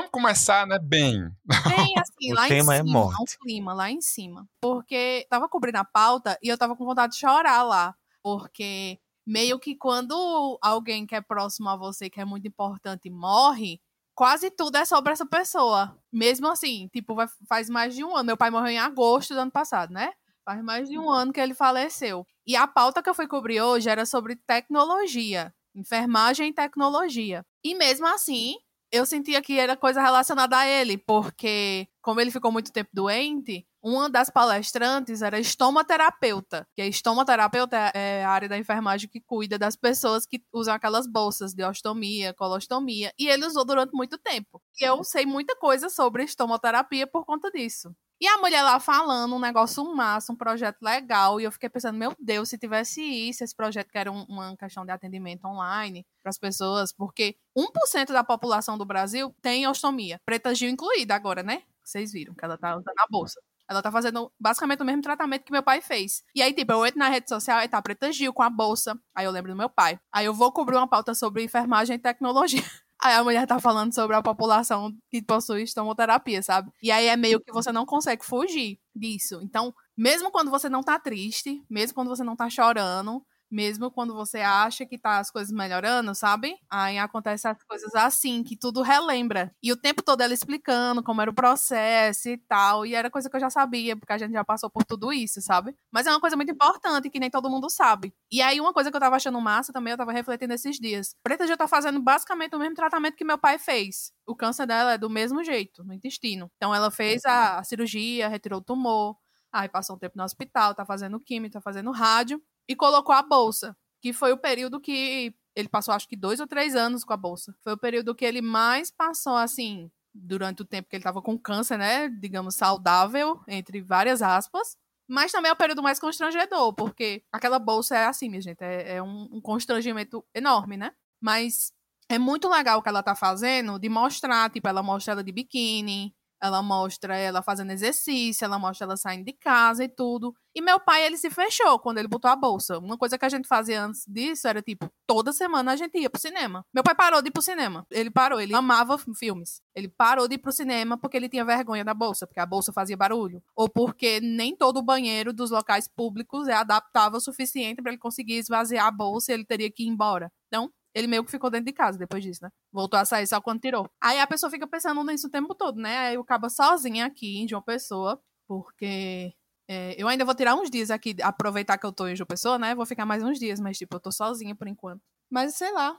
Vamos 0.00 0.10
começar, 0.10 0.66
né, 0.66 0.78
bem. 0.78 1.30
bem 1.68 1.94
assim, 1.98 2.32
O 2.32 2.34
lá 2.34 2.48
tema 2.48 2.74
é 2.74 2.80
em 2.80 2.86
cima, 2.86 2.98
morte. 3.00 3.20
um 3.20 3.44
clima 3.44 3.72
lá 3.74 3.90
em 3.90 4.00
cima. 4.00 4.46
Porque 4.60 5.26
tava 5.30 5.48
cobrindo 5.48 5.78
a 5.78 5.84
pauta 5.84 6.38
e 6.42 6.48
eu 6.48 6.56
tava 6.58 6.74
com 6.76 6.84
vontade 6.84 7.12
de 7.12 7.18
chorar 7.18 7.62
lá. 7.62 7.94
Porque 8.22 8.98
meio 9.26 9.58
que 9.58 9.74
quando 9.76 10.58
alguém 10.62 11.06
que 11.06 11.14
é 11.14 11.20
próximo 11.20 11.68
a 11.68 11.76
você, 11.76 12.08
que 12.10 12.20
é 12.20 12.24
muito 12.24 12.46
importante, 12.48 13.08
morre, 13.10 13.80
quase 14.14 14.50
tudo 14.50 14.76
é 14.76 14.84
sobre 14.84 15.12
essa 15.12 15.26
pessoa. 15.26 15.96
Mesmo 16.12 16.48
assim, 16.48 16.88
tipo, 16.92 17.14
vai- 17.14 17.28
faz 17.48 17.68
mais 17.70 17.94
de 17.94 18.02
um 18.04 18.14
ano. 18.16 18.24
Meu 18.26 18.36
pai 18.36 18.50
morreu 18.50 18.68
em 18.68 18.78
agosto 18.78 19.34
do 19.34 19.40
ano 19.40 19.50
passado, 19.50 19.92
né? 19.92 20.12
Faz 20.44 20.62
mais 20.64 20.88
de 20.88 20.98
um 20.98 21.08
ano 21.10 21.32
que 21.32 21.40
ele 21.40 21.54
faleceu. 21.54 22.26
E 22.46 22.56
a 22.56 22.66
pauta 22.66 23.02
que 23.02 23.08
eu 23.10 23.14
fui 23.14 23.28
cobrir 23.28 23.60
hoje 23.60 23.88
era 23.88 24.04
sobre 24.06 24.34
tecnologia. 24.34 25.54
Enfermagem 25.74 26.48
e 26.48 26.52
tecnologia. 26.52 27.44
E 27.64 27.74
mesmo 27.74 28.06
assim, 28.06 28.56
eu 28.92 29.06
sentia 29.06 29.40
que 29.42 29.58
era 29.58 29.76
coisa 29.76 30.00
relacionada 30.02 30.56
a 30.58 30.66
ele, 30.66 30.98
porque 30.98 31.88
como 32.02 32.20
ele 32.20 32.30
ficou 32.30 32.50
muito 32.50 32.72
tempo 32.72 32.90
doente, 32.92 33.66
uma 33.82 34.10
das 34.10 34.28
palestrantes 34.30 35.22
era 35.22 35.38
estomaterapeuta, 35.38 36.66
que 36.74 36.82
a 36.82 36.86
estomaterapeuta 36.86 37.76
é 37.94 38.24
a 38.24 38.30
área 38.30 38.48
da 38.48 38.58
enfermagem 38.58 39.08
que 39.08 39.20
cuida 39.20 39.58
das 39.58 39.76
pessoas 39.76 40.26
que 40.26 40.42
usam 40.52 40.74
aquelas 40.74 41.06
bolsas 41.06 41.54
de 41.54 41.64
ostomia, 41.64 42.34
colostomia, 42.34 43.12
e 43.18 43.28
ele 43.28 43.46
usou 43.46 43.64
durante 43.64 43.92
muito 43.92 44.18
tempo. 44.18 44.60
E 44.78 44.84
eu 44.84 45.02
sei 45.04 45.24
muita 45.24 45.56
coisa 45.56 45.88
sobre 45.88 46.24
estomoterapia 46.24 47.06
por 47.06 47.24
conta 47.24 47.50
disso. 47.50 47.94
E 48.20 48.28
a 48.28 48.36
mulher 48.38 48.62
lá 48.62 48.78
falando 48.78 49.34
um 49.34 49.38
negócio 49.40 49.82
massa, 49.96 50.32
um 50.32 50.36
projeto 50.36 50.82
legal, 50.82 51.40
e 51.40 51.44
eu 51.44 51.52
fiquei 51.52 51.70
pensando, 51.70 51.96
meu 51.98 52.14
Deus, 52.20 52.50
se 52.50 52.58
tivesse 52.58 53.00
isso, 53.02 53.42
esse 53.42 53.54
projeto 53.56 53.90
que 53.90 53.96
era 53.98 54.12
um- 54.12 54.24
uma 54.28 54.54
questão 54.56 54.84
de 54.84 54.92
atendimento 54.92 55.46
online 55.46 56.06
para 56.22 56.28
as 56.30 56.38
pessoas, 56.38 56.92
porque 56.92 57.36
1% 57.56 58.12
da 58.12 58.22
população 58.22 58.76
do 58.76 58.84
Brasil 58.84 59.34
tem 59.40 59.66
ostomia, 59.66 60.20
Preta 60.26 60.54
Gil 60.54 60.68
incluída 60.68 61.14
agora, 61.14 61.42
né? 61.42 61.62
Vocês 61.82 62.12
viram 62.12 62.34
que 62.34 62.44
ela 62.44 62.58
tá 62.58 62.76
usando 62.76 62.98
a 62.98 63.06
bolsa. 63.10 63.40
Ela 63.68 63.80
tá 63.82 63.90
fazendo 63.90 64.30
basicamente 64.38 64.82
o 64.82 64.84
mesmo 64.84 65.00
tratamento 65.02 65.44
que 65.44 65.52
meu 65.52 65.62
pai 65.62 65.80
fez. 65.80 66.22
E 66.34 66.42
aí, 66.42 66.52
tipo, 66.52 66.72
eu 66.72 66.84
entro 66.84 66.98
na 66.98 67.08
rede 67.08 67.28
social 67.28 67.62
e 67.62 67.68
tá 67.68 67.80
Preta 67.80 68.12
Gil 68.12 68.32
com 68.34 68.42
a 68.42 68.50
bolsa. 68.50 68.98
Aí 69.14 69.24
eu 69.24 69.30
lembro 69.30 69.52
do 69.52 69.56
meu 69.56 69.70
pai. 69.70 69.98
Aí 70.12 70.26
eu 70.26 70.34
vou 70.34 70.52
cobrir 70.52 70.76
uma 70.76 70.88
pauta 70.88 71.14
sobre 71.14 71.42
enfermagem 71.44 71.96
e 71.96 71.98
tecnologia. 71.98 72.60
Aí 73.02 73.14
a 73.14 73.24
mulher 73.24 73.46
tá 73.46 73.58
falando 73.58 73.94
sobre 73.94 74.14
a 74.16 74.22
população 74.22 74.92
que 75.10 75.22
possui 75.22 75.62
estomoterapia, 75.62 76.42
sabe? 76.42 76.70
E 76.82 76.90
aí 76.90 77.06
é 77.06 77.16
meio 77.16 77.40
que 77.40 77.52
você 77.52 77.72
não 77.72 77.86
consegue 77.86 78.24
fugir 78.24 78.78
disso. 78.94 79.40
Então, 79.42 79.74
mesmo 79.96 80.30
quando 80.30 80.50
você 80.50 80.68
não 80.68 80.82
tá 80.82 80.98
triste, 80.98 81.62
mesmo 81.70 81.94
quando 81.94 82.08
você 82.08 82.22
não 82.22 82.36
tá 82.36 82.50
chorando, 82.50 83.24
mesmo 83.50 83.90
quando 83.90 84.14
você 84.14 84.38
acha 84.38 84.86
que 84.86 84.98
tá 84.98 85.18
as 85.18 85.30
coisas 85.30 85.52
melhorando, 85.52 86.14
sabe? 86.14 86.56
Aí 86.70 86.98
acontece 86.98 87.48
as 87.48 87.62
coisas 87.64 87.94
assim, 87.94 88.42
que 88.42 88.56
tudo 88.56 88.82
relembra. 88.82 89.54
E 89.62 89.72
o 89.72 89.76
tempo 89.76 90.02
todo 90.02 90.20
ela 90.20 90.32
explicando 90.34 91.02
como 91.02 91.20
era 91.20 91.30
o 91.30 91.34
processo 91.34 92.28
e 92.28 92.36
tal. 92.38 92.86
E 92.86 92.94
era 92.94 93.10
coisa 93.10 93.28
que 93.28 93.36
eu 93.36 93.40
já 93.40 93.50
sabia, 93.50 93.96
porque 93.96 94.12
a 94.12 94.18
gente 94.18 94.32
já 94.32 94.44
passou 94.44 94.70
por 94.70 94.84
tudo 94.84 95.12
isso, 95.12 95.40
sabe? 95.40 95.74
Mas 95.90 96.06
é 96.06 96.10
uma 96.10 96.20
coisa 96.20 96.36
muito 96.36 96.52
importante 96.52 97.10
que 97.10 97.18
nem 97.20 97.30
todo 97.30 97.50
mundo 97.50 97.68
sabe. 97.68 98.14
E 98.30 98.40
aí, 98.40 98.60
uma 98.60 98.72
coisa 98.72 98.90
que 98.90 98.96
eu 98.96 99.00
tava 99.00 99.16
achando 99.16 99.40
massa 99.40 99.72
também, 99.72 99.92
eu 99.92 99.96
tava 99.98 100.12
refletindo 100.12 100.54
esses 100.54 100.78
dias. 100.78 101.14
Preta 101.22 101.46
já 101.46 101.56
tá 101.56 101.66
fazendo 101.66 102.00
basicamente 102.00 102.54
o 102.54 102.58
mesmo 102.58 102.74
tratamento 102.74 103.16
que 103.16 103.24
meu 103.24 103.38
pai 103.38 103.58
fez. 103.58 104.12
O 104.26 104.34
câncer 104.36 104.66
dela 104.66 104.92
é 104.92 104.98
do 104.98 105.10
mesmo 105.10 105.42
jeito, 105.42 105.82
no 105.84 105.92
intestino. 105.92 106.50
Então 106.56 106.74
ela 106.74 106.90
fez 106.90 107.24
a, 107.24 107.58
a 107.58 107.64
cirurgia, 107.64 108.28
retirou 108.28 108.60
o 108.60 108.64
tumor. 108.64 109.16
Aí 109.52 109.68
passou 109.68 109.96
um 109.96 109.98
tempo 109.98 110.16
no 110.16 110.24
hospital, 110.24 110.74
tá 110.74 110.84
fazendo 110.84 111.18
química, 111.18 111.54
tá 111.54 111.60
fazendo 111.60 111.90
rádio 111.90 112.42
e 112.68 112.76
colocou 112.76 113.14
a 113.14 113.22
bolsa, 113.22 113.76
que 114.00 114.12
foi 114.12 114.32
o 114.32 114.38
período 114.38 114.80
que 114.80 115.34
ele 115.54 115.68
passou, 115.68 115.92
acho 115.92 116.08
que 116.08 116.16
dois 116.16 116.40
ou 116.40 116.46
três 116.46 116.76
anos 116.76 117.04
com 117.04 117.12
a 117.12 117.16
bolsa. 117.16 117.54
Foi 117.62 117.72
o 117.72 117.78
período 117.78 118.14
que 118.14 118.24
ele 118.24 118.40
mais 118.40 118.90
passou, 118.90 119.36
assim, 119.36 119.90
durante 120.14 120.62
o 120.62 120.64
tempo 120.64 120.88
que 120.88 120.96
ele 120.96 121.02
tava 121.02 121.20
com 121.20 121.38
câncer, 121.38 121.76
né? 121.76 122.08
Digamos, 122.08 122.54
saudável, 122.54 123.40
entre 123.48 123.80
várias 123.80 124.22
aspas. 124.22 124.76
Mas 125.08 125.32
também 125.32 125.50
é 125.50 125.52
o 125.52 125.56
período 125.56 125.82
mais 125.82 125.98
constrangedor, 125.98 126.72
porque 126.74 127.24
aquela 127.32 127.58
bolsa 127.58 127.96
é 127.96 128.06
assim, 128.06 128.28
minha 128.28 128.40
gente, 128.40 128.62
é, 128.62 128.96
é 128.96 129.02
um, 129.02 129.28
um 129.32 129.40
constrangimento 129.40 130.24
enorme, 130.32 130.76
né? 130.76 130.92
Mas 131.20 131.72
é 132.08 132.18
muito 132.18 132.48
legal 132.48 132.78
o 132.78 132.82
que 132.82 132.88
ela 132.88 133.02
tá 133.02 133.16
fazendo 133.16 133.78
de 133.78 133.88
mostrar, 133.88 134.50
tipo, 134.50 134.68
ela 134.68 134.82
mostra 134.82 135.12
ela 135.12 135.24
de 135.24 135.32
biquíni, 135.32 136.14
ela 136.42 136.62
mostra 136.62 137.16
ela 137.16 137.42
fazendo 137.42 137.70
exercício, 137.70 138.44
ela 138.44 138.58
mostra 138.58 138.86
ela 138.86 138.96
saindo 138.96 139.24
de 139.24 139.32
casa 139.32 139.84
e 139.84 139.88
tudo. 139.88 140.34
E 140.54 140.60
meu 140.60 140.80
pai, 140.80 141.04
ele 141.06 141.16
se 141.16 141.30
fechou 141.30 141.78
quando 141.78 141.98
ele 141.98 142.08
botou 142.08 142.28
a 142.30 142.34
bolsa. 142.34 142.78
Uma 142.78 142.98
coisa 142.98 143.16
que 143.16 143.24
a 143.24 143.28
gente 143.28 143.46
fazia 143.46 143.84
antes 143.84 144.04
disso 144.06 144.48
era, 144.48 144.60
tipo, 144.60 144.90
toda 145.06 145.32
semana 145.32 145.72
a 145.72 145.76
gente 145.76 145.96
ia 145.98 146.10
pro 146.10 146.20
cinema. 146.20 146.64
Meu 146.74 146.82
pai 146.82 146.94
parou 146.94 147.22
de 147.22 147.28
ir 147.28 147.30
pro 147.30 147.42
cinema. 147.42 147.86
Ele 147.90 148.10
parou, 148.10 148.40
ele 148.40 148.54
amava 148.54 148.98
filmes. 149.16 149.62
Ele 149.74 149.88
parou 149.88 150.26
de 150.26 150.34
ir 150.34 150.38
pro 150.38 150.50
cinema 150.50 150.98
porque 150.98 151.16
ele 151.16 151.28
tinha 151.28 151.44
vergonha 151.44 151.84
da 151.84 151.94
bolsa, 151.94 152.26
porque 152.26 152.40
a 152.40 152.46
bolsa 152.46 152.72
fazia 152.72 152.96
barulho. 152.96 153.42
Ou 153.54 153.68
porque 153.68 154.20
nem 154.20 154.56
todo 154.56 154.82
banheiro 154.82 155.32
dos 155.32 155.50
locais 155.50 155.86
públicos 155.86 156.48
é 156.48 156.54
adaptável 156.54 157.18
o 157.18 157.20
suficiente 157.20 157.80
para 157.80 157.92
ele 157.92 157.98
conseguir 157.98 158.34
esvaziar 158.34 158.86
a 158.86 158.90
bolsa 158.90 159.30
e 159.30 159.34
ele 159.34 159.44
teria 159.44 159.70
que 159.70 159.84
ir 159.84 159.88
embora. 159.88 160.32
Então, 160.48 160.72
ele 160.94 161.06
meio 161.06 161.24
que 161.24 161.30
ficou 161.30 161.50
dentro 161.50 161.66
de 161.66 161.72
casa 161.72 161.98
depois 161.98 162.22
disso, 162.22 162.40
né? 162.42 162.50
Voltou 162.72 162.98
a 162.98 163.04
sair 163.04 163.26
só 163.26 163.40
quando 163.40 163.60
tirou. 163.60 163.88
Aí 164.02 164.18
a 164.18 164.26
pessoa 164.26 164.50
fica 164.50 164.66
pensando 164.66 165.02
nisso 165.04 165.28
o 165.28 165.30
tempo 165.30 165.54
todo, 165.54 165.80
né? 165.80 165.98
Aí 165.98 166.14
eu 166.14 166.20
acabo 166.22 166.48
sozinha 166.50 167.06
aqui 167.06 167.44
de 167.46 167.54
uma 167.54 167.62
pessoa, 167.62 168.20
porque 168.48 169.32
é, 169.68 169.94
eu 169.96 170.08
ainda 170.08 170.24
vou 170.24 170.34
tirar 170.34 170.54
uns 170.56 170.68
dias 170.70 170.90
aqui, 170.90 171.14
aproveitar 171.22 171.78
que 171.78 171.86
eu 171.86 171.92
tô 171.92 172.08
em 172.08 172.16
João 172.16 172.26
Pessoa, 172.26 172.58
né? 172.58 172.74
Vou 172.74 172.84
ficar 172.84 173.06
mais 173.06 173.22
uns 173.22 173.38
dias, 173.38 173.60
mas 173.60 173.78
tipo, 173.78 173.94
eu 173.94 174.00
tô 174.00 174.10
sozinha 174.10 174.54
por 174.56 174.66
enquanto. 174.66 175.00
Mas 175.30 175.54
sei 175.54 175.70
lá, 175.72 175.96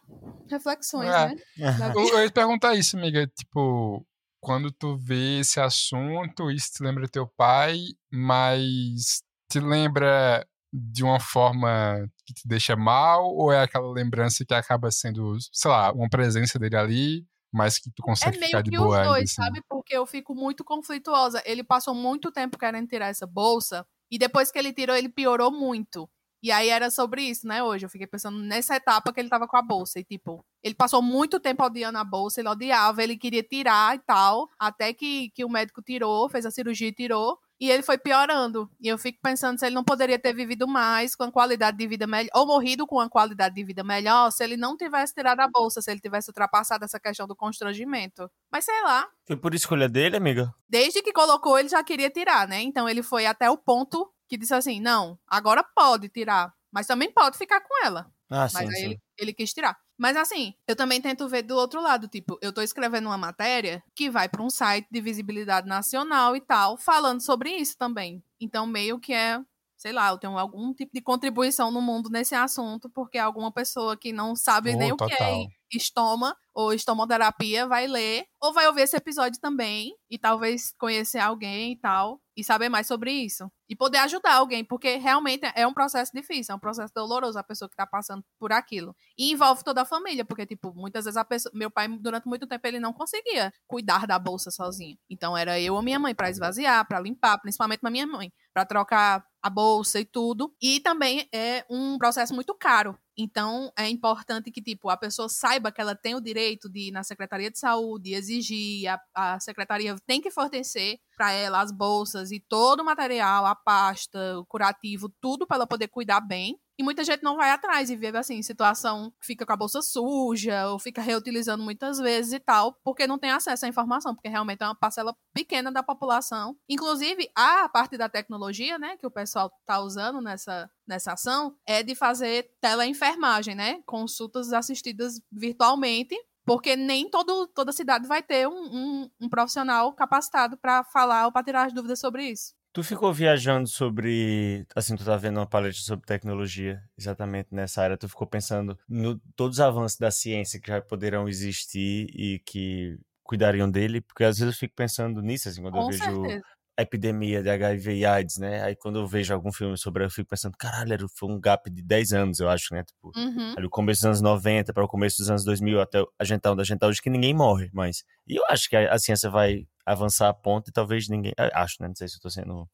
reflexões, 0.49 1.07
É. 1.09 1.27
né? 1.29 1.35
Da 1.79 1.93
Eu, 1.93 2.07
eu 2.09 2.19
ia 2.19 2.27
te 2.27 2.33
perguntar 2.33 2.75
isso, 2.75 2.97
amiga. 2.97 3.25
Tipo, 3.27 4.05
quando 4.41 4.71
tu 4.73 4.97
vê 4.97 5.39
esse 5.39 5.61
assunto, 5.61 6.51
isso 6.51 6.71
te 6.73 6.83
lembra 6.83 7.07
teu 7.07 7.25
pai, 7.37 7.77
mas 8.11 9.21
te 9.49 9.61
lembra 9.61 10.45
de 10.73 11.03
uma 11.03 11.19
forma 11.19 12.07
que 12.25 12.33
te 12.33 12.47
deixa 12.47 12.75
mal, 12.75 13.25
ou 13.35 13.51
é 13.51 13.61
aquela 13.63 13.91
lembrança 13.91 14.45
que 14.45 14.53
acaba 14.53 14.89
sendo, 14.91 15.35
sei 15.51 15.69
lá, 15.71 15.91
uma 15.91 16.09
presença 16.09 16.57
dele 16.59 16.75
ali, 16.77 17.25
mas 17.53 17.77
que 17.77 17.89
tu 17.91 18.01
É 18.01 18.05
consegue 18.05 18.37
ficar 18.39 18.59
meio 18.59 18.63
de 18.63 18.71
que 18.71 18.77
boa 18.77 18.87
os 18.87 18.93
ainda, 18.95 19.09
dois, 19.09 19.23
assim? 19.23 19.35
sabe? 19.35 19.61
Porque 19.69 19.95
eu 19.95 20.05
fico 20.05 20.33
muito 20.35 20.63
conflituosa. 20.63 21.41
Ele 21.45 21.63
passou 21.63 21.93
muito 21.93 22.31
tempo 22.31 22.57
querendo 22.57 22.87
tirar 22.87 23.07
essa 23.07 23.27
bolsa, 23.27 23.85
e 24.09 24.17
depois 24.17 24.51
que 24.51 24.59
ele 24.59 24.73
tirou, 24.73 24.95
ele 24.95 25.09
piorou 25.09 25.51
muito. 25.51 26.09
E 26.43 26.51
aí 26.51 26.69
era 26.69 26.89
sobre 26.89 27.21
isso, 27.23 27.47
né, 27.47 27.61
hoje. 27.63 27.85
Eu 27.85 27.89
fiquei 27.89 28.07
pensando 28.07 28.39
nessa 28.39 28.75
etapa 28.75 29.13
que 29.13 29.19
ele 29.19 29.29
tava 29.29 29.47
com 29.47 29.57
a 29.57 29.61
bolsa. 29.61 29.99
E, 29.99 30.03
tipo, 30.03 30.43
ele 30.63 30.73
passou 30.73 31.01
muito 31.01 31.39
tempo 31.39 31.63
odiando 31.63 31.99
a 31.99 32.03
bolsa, 32.03 32.41
ele 32.41 32.49
odiava, 32.49 33.03
ele 33.03 33.15
queria 33.17 33.43
tirar 33.43 33.95
e 33.95 33.99
tal. 33.99 34.49
Até 34.59 34.91
que, 34.93 35.29
que 35.35 35.45
o 35.45 35.49
médico 35.49 35.81
tirou, 35.83 36.27
fez 36.29 36.45
a 36.45 36.51
cirurgia 36.51 36.87
e 36.87 36.93
tirou. 36.93 37.37
E 37.61 37.69
ele 37.69 37.83
foi 37.83 37.95
piorando. 37.95 38.67
E 38.81 38.87
eu 38.87 38.97
fico 38.97 39.19
pensando 39.21 39.59
se 39.59 39.65
ele 39.67 39.75
não 39.75 39.83
poderia 39.83 40.17
ter 40.17 40.33
vivido 40.33 40.67
mais, 40.67 41.15
com 41.15 41.25
a 41.25 41.31
qualidade 41.31 41.77
de 41.77 41.85
vida 41.85 42.07
melhor, 42.07 42.31
ou 42.33 42.47
morrido 42.47 42.87
com 42.87 42.95
uma 42.95 43.07
qualidade 43.07 43.53
de 43.53 43.63
vida 43.63 43.83
melhor, 43.83 44.31
se 44.31 44.43
ele 44.43 44.57
não 44.57 44.75
tivesse 44.75 45.13
tirado 45.13 45.41
a 45.41 45.47
bolsa, 45.47 45.79
se 45.79 45.91
ele 45.91 45.99
tivesse 45.99 46.29
ultrapassado 46.29 46.83
essa 46.83 46.99
questão 46.99 47.27
do 47.27 47.35
constrangimento. 47.35 48.27
Mas 48.51 48.65
sei 48.65 48.81
lá. 48.81 49.07
Foi 49.27 49.37
por 49.37 49.53
escolha 49.53 49.87
dele, 49.87 50.17
amiga? 50.17 50.51
Desde 50.67 51.03
que 51.03 51.13
colocou, 51.13 51.59
ele 51.59 51.69
já 51.69 51.83
queria 51.83 52.09
tirar, 52.09 52.47
né? 52.47 52.61
Então 52.61 52.89
ele 52.89 53.03
foi 53.03 53.27
até 53.27 53.47
o 53.47 53.57
ponto 53.57 54.11
que 54.27 54.37
disse 54.37 54.55
assim: 54.55 54.81
não, 54.81 55.19
agora 55.27 55.63
pode 55.63 56.09
tirar, 56.09 56.51
mas 56.73 56.87
também 56.87 57.11
pode 57.13 57.37
ficar 57.37 57.61
com 57.61 57.85
ela. 57.85 58.11
Ah, 58.31 58.47
Mas 58.53 58.53
sim, 58.53 58.65
aí 58.65 58.71
sim. 58.71 58.85
ele, 58.85 58.99
ele 59.17 59.33
quis 59.33 59.53
tirar. 59.53 59.77
Mas 60.01 60.17
assim, 60.17 60.55
eu 60.67 60.75
também 60.75 60.99
tento 60.99 61.29
ver 61.29 61.43
do 61.43 61.55
outro 61.55 61.79
lado, 61.79 62.07
tipo, 62.07 62.35
eu 62.41 62.51
tô 62.51 62.59
escrevendo 62.61 63.05
uma 63.05 63.19
matéria 63.19 63.83
que 63.95 64.09
vai 64.09 64.27
para 64.27 64.41
um 64.41 64.49
site 64.49 64.87
de 64.91 64.99
visibilidade 64.99 65.67
nacional 65.67 66.35
e 66.35 66.41
tal, 66.41 66.75
falando 66.75 67.21
sobre 67.21 67.51
isso 67.51 67.77
também. 67.77 68.23
Então, 68.39 68.65
meio 68.65 68.99
que 68.99 69.13
é, 69.13 69.39
sei 69.77 69.91
lá, 69.91 70.09
eu 70.09 70.17
tenho 70.17 70.39
algum 70.39 70.73
tipo 70.73 70.91
de 70.91 71.01
contribuição 71.01 71.69
no 71.69 71.81
mundo 71.83 72.09
nesse 72.09 72.33
assunto, 72.33 72.89
porque 72.89 73.19
alguma 73.19 73.51
pessoa 73.53 73.95
que 73.95 74.11
não 74.11 74.35
sabe 74.35 74.75
Oh, 74.75 74.75
nem 74.75 74.91
o 74.91 74.97
que 74.97 75.13
total. 75.17 75.51
é 75.71 75.77
estoma 75.77 76.35
ou 76.53 76.73
estomoterapia 76.73 77.67
vai 77.67 77.87
ler 77.87 78.25
ou 78.41 78.53
vai 78.53 78.67
ouvir 78.67 78.81
esse 78.81 78.95
episódio 78.95 79.39
também 79.39 79.93
e 80.09 80.17
talvez 80.17 80.73
conhecer 80.77 81.19
alguém 81.19 81.73
e 81.73 81.79
tal 81.79 82.19
e 82.35 82.43
saber 82.43 82.69
mais 82.69 82.87
sobre 82.87 83.11
isso 83.11 83.49
e 83.69 83.75
poder 83.75 83.99
ajudar 83.99 84.33
alguém, 84.33 84.65
porque 84.65 84.97
realmente 84.97 85.49
é 85.55 85.65
um 85.65 85.73
processo 85.73 86.11
difícil, 86.13 86.53
é 86.53 86.55
um 86.55 86.59
processo 86.59 86.93
doloroso 86.93 87.39
a 87.39 87.43
pessoa 87.43 87.69
que 87.69 87.75
tá 87.75 87.87
passando 87.87 88.23
por 88.37 88.51
aquilo. 88.51 88.93
E 89.17 89.31
envolve 89.31 89.63
toda 89.63 89.83
a 89.83 89.85
família, 89.85 90.25
porque 90.25 90.45
tipo, 90.45 90.73
muitas 90.75 91.05
vezes 91.05 91.15
a 91.17 91.23
pessoa, 91.23 91.51
meu 91.55 91.71
pai 91.71 91.87
durante 91.87 92.27
muito 92.27 92.45
tempo 92.47 92.67
ele 92.67 92.79
não 92.79 92.91
conseguia 92.91 93.53
cuidar 93.67 94.05
da 94.05 94.19
bolsa 94.19 94.51
sozinho. 94.51 94.97
Então 95.09 95.37
era 95.37 95.59
eu 95.59 95.75
ou 95.75 95.81
minha 95.81 95.99
mãe 95.99 96.13
para 96.13 96.29
esvaziar, 96.29 96.85
para 96.85 96.99
limpar, 96.99 97.37
principalmente 97.39 97.79
a 97.83 97.89
minha 97.89 98.07
mãe, 98.07 98.31
para 98.53 98.65
trocar 98.65 99.25
a 99.41 99.49
bolsa 99.49 99.99
e 99.99 100.05
tudo. 100.05 100.53
E 100.61 100.79
também 100.79 101.27
é 101.33 101.65
um 101.69 101.97
processo 101.97 102.33
muito 102.33 102.53
caro. 102.53 102.97
Então, 103.17 103.71
é 103.77 103.89
importante 103.89 104.51
que, 104.51 104.61
tipo, 104.61 104.89
a 104.89 104.97
pessoa 104.97 105.27
saiba 105.29 105.71
que 105.71 105.81
ela 105.81 105.95
tem 105.95 106.15
o 106.15 106.21
direito 106.21 106.69
de 106.69 106.87
ir 106.87 106.91
na 106.91 107.03
Secretaria 107.03 107.51
de 107.51 107.59
Saúde, 107.59 108.13
exigir, 108.13 108.87
a, 108.87 108.99
a 109.13 109.39
Secretaria 109.39 109.95
tem 110.07 110.21
que 110.21 110.31
fornecer 110.31 110.97
para 111.15 111.31
ela 111.31 111.61
as 111.61 111.71
bolsas 111.71 112.31
e 112.31 112.39
todo 112.39 112.79
o 112.79 112.85
material, 112.85 113.45
a 113.45 113.55
pasta, 113.55 114.39
o 114.39 114.45
curativo, 114.45 115.09
tudo 115.21 115.45
para 115.45 115.57
ela 115.57 115.67
poder 115.67 115.87
cuidar 115.87 116.21
bem. 116.21 116.57
E 116.81 116.83
muita 116.83 117.03
gente 117.03 117.21
não 117.21 117.35
vai 117.35 117.51
atrás 117.51 117.91
e 117.91 117.95
vive 117.95 118.17
assim, 118.17 118.41
situação 118.41 119.13
fica 119.21 119.45
com 119.45 119.53
a 119.53 119.55
bolsa 119.55 119.83
suja, 119.83 120.67
ou 120.67 120.79
fica 120.79 120.99
reutilizando 120.99 121.63
muitas 121.63 121.99
vezes 121.99 122.33
e 122.33 122.39
tal, 122.39 122.73
porque 122.83 123.05
não 123.05 123.19
tem 123.19 123.29
acesso 123.29 123.67
à 123.67 123.69
informação, 123.69 124.15
porque 124.15 124.27
realmente 124.27 124.63
é 124.63 124.65
uma 124.65 124.73
parcela 124.73 125.15
pequena 125.31 125.71
da 125.71 125.83
população. 125.83 126.57
Inclusive, 126.67 127.29
a 127.35 127.69
parte 127.69 127.99
da 127.99 128.09
tecnologia, 128.09 128.79
né, 128.79 128.97
que 128.97 129.05
o 129.05 129.11
pessoal 129.11 129.51
tá 129.63 129.79
usando 129.79 130.21
nessa, 130.21 130.71
nessa 130.87 131.13
ação, 131.13 131.55
é 131.67 131.83
de 131.83 131.93
fazer 131.93 132.49
teleenfermagem, 132.59 133.53
né? 133.53 133.83
Consultas 133.85 134.51
assistidas 134.51 135.21
virtualmente. 135.31 136.15
Porque 136.43 136.75
nem 136.75 137.07
todo, 137.07 137.45
toda 137.45 137.71
cidade 137.71 138.07
vai 138.07 138.23
ter 138.23 138.47
um, 138.47 138.53
um, 138.53 139.11
um 139.21 139.29
profissional 139.29 139.93
capacitado 139.93 140.57
para 140.57 140.83
falar 140.85 141.27
ou 141.27 141.31
para 141.31 141.43
tirar 141.43 141.67
as 141.67 141.73
dúvidas 141.73 141.99
sobre 141.99 142.27
isso. 142.27 142.55
Tu 142.73 142.83
ficou 142.83 143.13
viajando 143.13 143.67
sobre. 143.67 144.65
Assim, 144.75 144.95
tu 144.95 145.03
tá 145.03 145.17
vendo 145.17 145.37
uma 145.37 145.47
palestra 145.47 145.83
sobre 145.83 146.05
tecnologia, 146.05 146.81
exatamente 146.97 147.49
nessa 147.53 147.81
área. 147.81 147.97
Tu 147.97 148.07
ficou 148.07 148.25
pensando 148.25 148.79
no 148.87 149.19
todos 149.35 149.57
os 149.57 149.61
avanços 149.61 149.97
da 149.97 150.09
ciência 150.09 150.59
que 150.59 150.69
já 150.69 150.81
poderão 150.81 151.27
existir 151.27 152.07
e 152.15 152.39
que 152.39 152.97
cuidariam 153.23 153.69
dele, 153.69 153.99
porque 154.01 154.23
às 154.23 154.37
vezes 154.39 154.53
eu 154.55 154.59
fico 154.59 154.73
pensando 154.75 155.21
nisso, 155.21 155.49
assim, 155.49 155.61
quando 155.61 155.77
eu 155.77 155.83
Com 155.83 155.85
vejo 155.85 156.01
certeza. 156.23 156.45
A 156.81 156.83
epidemia 156.83 157.41
de 157.41 157.49
HIV 157.49 157.93
e 157.95 158.05
AIDS, 158.05 158.37
né? 158.37 158.63
Aí 158.63 158.75
quando 158.75 158.99
eu 158.99 159.07
vejo 159.07 159.33
algum 159.33 159.51
filme 159.51 159.77
sobre, 159.77 160.03
eu 160.03 160.09
fico 160.09 160.29
pensando, 160.29 160.57
caralho, 160.57 161.07
foi 161.15 161.29
um 161.29 161.39
gap 161.39 161.69
de 161.69 161.81
10 161.81 162.13
anos, 162.13 162.39
eu 162.39 162.49
acho, 162.49 162.73
né? 162.73 162.83
Tipo, 162.83 163.11
Uhum. 163.15 163.53
ali 163.57 163.65
o 163.65 163.69
começo 163.69 164.01
dos 164.01 164.05
anos 164.05 164.21
90 164.21 164.73
para 164.73 164.83
o 164.83 164.87
começo 164.87 165.17
dos 165.17 165.29
anos 165.29 165.43
2000, 165.45 165.79
até 165.81 166.03
a 166.19 166.23
gente 166.23 166.41
tá 166.41 166.51
onde 166.51 166.61
a 166.61 166.65
gente 166.65 166.79
tá 166.79 166.87
hoje, 166.87 167.01
que 167.01 167.09
ninguém 167.09 167.33
morre, 167.33 167.69
mas... 167.73 168.03
E 168.27 168.35
eu 168.35 168.43
acho 168.49 168.69
que 168.69 168.75
a, 168.75 168.93
a 168.93 168.99
ciência 168.99 169.29
vai 169.29 169.65
avançar 169.85 170.29
a 170.29 170.33
ponto 170.33 170.69
e 170.69 170.71
talvez 170.73 171.07
ninguém... 171.09 171.33
Acho, 171.53 171.75
né? 171.81 171.87
Não 171.87 171.95
sei 171.95 172.07
se 172.07 172.15
eu 172.15 172.21
tô 172.21 172.29
sendo 172.29 172.67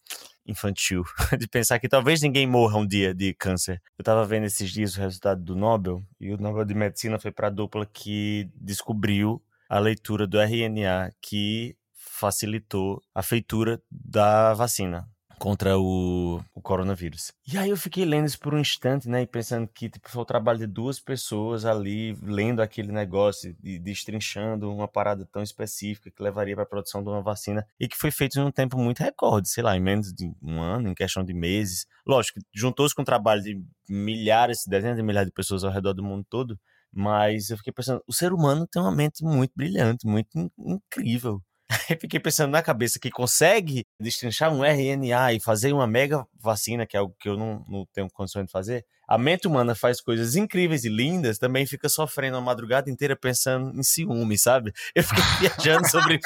infantil, 0.45 1.03
de 1.39 1.47
pensar 1.47 1.79
que 1.79 1.89
talvez 1.89 2.21
ninguém 2.21 2.47
morra 2.47 2.77
um 2.77 2.87
dia 2.87 3.13
de 3.13 3.33
câncer. 3.33 3.81
Eu 3.97 4.03
tava 4.03 4.23
vendo 4.25 4.45
esses 4.45 4.71
dias 4.71 4.95
o 4.95 4.99
resultado 4.99 5.43
do 5.43 5.55
Nobel, 5.55 6.01
e 6.19 6.31
o 6.31 6.37
Nobel 6.37 6.63
de 6.65 6.73
Medicina 6.73 7.19
foi 7.19 7.31
para 7.31 7.47
a 7.47 7.51
dupla 7.51 7.85
que 7.85 8.49
descobriu 8.55 9.41
a 9.69 9.79
leitura 9.79 10.25
do 10.25 10.39
RNA 10.39 11.11
que 11.21 11.75
facilitou 12.19 13.01
a 13.13 13.21
feitura 13.23 13.81
da 13.91 14.53
vacina 14.53 15.07
contra 15.39 15.77
o, 15.77 16.41
o 16.55 16.61
coronavírus. 16.61 17.31
E 17.47 17.57
aí 17.57 17.69
eu 17.69 17.77
fiquei 17.77 18.03
lendo 18.05 18.25
isso 18.25 18.39
por 18.39 18.55
um 18.55 18.59
instante, 18.59 19.07
né, 19.07 19.21
e 19.21 19.27
pensando 19.27 19.67
que 19.67 19.87
tipo, 19.87 20.09
foi 20.09 20.21
o 20.21 20.25
trabalho 20.25 20.57
de 20.59 20.65
duas 20.67 20.99
pessoas 20.99 21.63
ali 21.63 22.17
lendo 22.23 22.59
aquele 22.59 22.91
negócio, 22.91 23.55
e 23.63 23.77
destrinchando 23.77 24.71
uma 24.73 24.87
parada 24.87 25.27
tão 25.31 25.43
específica 25.43 26.09
que 26.09 26.23
levaria 26.23 26.55
para 26.55 26.63
a 26.63 26.67
produção 26.67 27.03
de 27.03 27.09
uma 27.09 27.21
vacina 27.21 27.63
e 27.79 27.87
que 27.87 27.95
foi 27.95 28.09
feito 28.09 28.39
em 28.39 28.43
um 28.43 28.51
tempo 28.51 28.77
muito 28.79 28.99
recorde, 29.03 29.47
sei 29.49 29.63
lá, 29.63 29.77
em 29.77 29.79
menos 29.79 30.11
de 30.11 30.25
um 30.41 30.59
ano, 30.59 30.89
em 30.89 30.95
questão 30.95 31.23
de 31.23 31.33
meses. 31.33 31.85
Lógico, 32.05 32.39
juntou-se 32.53 32.95
com 32.95 33.03
o 33.03 33.05
trabalho 33.05 33.43
de 33.43 33.61
milhares, 33.87 34.63
dezenas 34.67 34.97
de 34.97 35.03
milhares 35.03 35.27
de 35.27 35.33
pessoas 35.33 35.63
ao 35.63 35.71
redor 35.71 35.93
do 35.93 36.03
mundo 36.03 36.25
todo, 36.27 36.59
mas 36.91 37.51
eu 37.51 37.57
fiquei 37.57 37.71
pensando, 37.73 38.01
o 38.07 38.13
ser 38.13 38.33
humano 38.33 38.65
tem 38.67 38.81
uma 38.81 38.91
mente 38.91 39.23
muito 39.23 39.51
brilhante, 39.55 40.07
muito 40.07 40.29
in- 40.35 40.49
incrível. 40.57 41.41
Aí 41.69 41.97
fiquei 41.99 42.19
pensando 42.19 42.51
na 42.51 42.61
cabeça 42.61 42.99
que 42.99 43.11
consegue 43.11 43.85
destrinchar 43.99 44.53
um 44.53 44.63
RNA 44.63 45.33
e 45.33 45.39
fazer 45.39 45.73
uma 45.73 45.87
mega 45.87 46.25
vacina, 46.39 46.85
que 46.85 46.95
é 46.95 46.99
algo 46.99 47.15
que 47.19 47.27
eu 47.27 47.37
não, 47.37 47.63
não 47.67 47.85
tenho 47.93 48.09
condições 48.09 48.45
de 48.45 48.51
fazer. 48.51 48.85
A 49.09 49.17
mente 49.17 49.47
humana 49.47 49.73
faz 49.73 50.01
coisas 50.01 50.35
incríveis 50.35 50.83
e 50.83 50.89
lindas, 50.89 51.37
também 51.37 51.65
fica 51.65 51.87
sofrendo 51.87 52.35
a 52.37 52.41
madrugada 52.41 52.89
inteira 52.89 53.15
pensando 53.15 53.77
em 53.77 53.83
ciúme, 53.83 54.37
sabe? 54.37 54.73
Eu 54.93 55.03
fiquei 55.03 55.23
viajando 55.39 55.89
sobre 55.89 56.19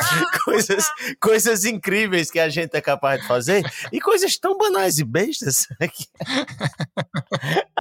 coisas, 0.44 0.86
coisas 1.22 1.66
incríveis 1.66 2.32
que 2.32 2.40
a 2.40 2.50
gente 2.50 2.76
é 2.76 2.82
capaz 2.82 3.22
de 3.22 3.28
fazer 3.28 3.64
e 3.92 4.00
coisas 4.00 4.38
tão 4.38 4.58
banais 4.58 4.98
e 4.98 5.04
bestas. 5.04 5.68
que- 5.94 6.08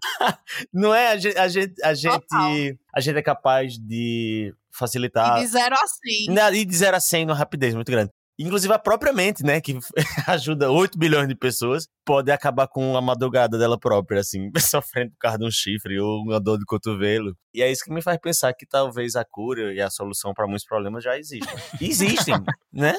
não 0.72 0.94
é? 0.94 1.08
A 1.12 1.16
gente, 1.18 1.38
a 1.38 1.48
gente, 1.48 1.74
a 1.82 1.94
gente, 1.94 2.78
a 2.94 3.00
gente 3.00 3.18
é 3.18 3.22
capaz 3.22 3.78
de 3.78 4.54
facilitar 4.72 5.38
E 5.38 5.40
de 5.42 5.46
0 5.48 5.74
a 5.74 5.86
100. 5.86 6.34
na- 6.34 6.50
E 6.52 6.64
de 6.64 6.76
0 6.76 6.96
a 6.96 7.00
100 7.00 7.26
numa 7.26 7.36
rapidez 7.36 7.74
muito 7.74 7.90
grande. 7.90 8.10
Inclusive 8.42 8.72
a 8.72 8.78
própria 8.78 9.12
mente, 9.12 9.42
né, 9.44 9.60
que 9.60 9.78
ajuda 10.26 10.70
8 10.70 10.98
bilhões 10.98 11.28
de 11.28 11.34
pessoas, 11.34 11.86
pode 12.06 12.32
acabar 12.32 12.66
com 12.68 12.96
a 12.96 13.00
madrugada 13.02 13.58
dela 13.58 13.78
própria, 13.78 14.20
assim, 14.20 14.50
sofrendo 14.58 15.10
por 15.10 15.18
causa 15.18 15.36
de 15.38 15.44
um 15.44 15.50
chifre 15.50 16.00
ou 16.00 16.22
uma 16.22 16.40
dor 16.40 16.58
de 16.58 16.64
cotovelo. 16.64 17.34
E 17.52 17.60
é 17.62 17.70
isso 17.70 17.84
que 17.84 17.92
me 17.92 18.00
faz 18.00 18.16
pensar 18.18 18.54
que 18.54 18.64
talvez 18.66 19.14
a 19.14 19.24
cura 19.26 19.74
e 19.74 19.80
a 19.80 19.90
solução 19.90 20.32
para 20.32 20.46
muitos 20.46 20.64
problemas 20.64 21.04
já 21.04 21.18
existem. 21.18 21.54
E 21.78 21.84
existem, 21.90 22.34
né? 22.72 22.98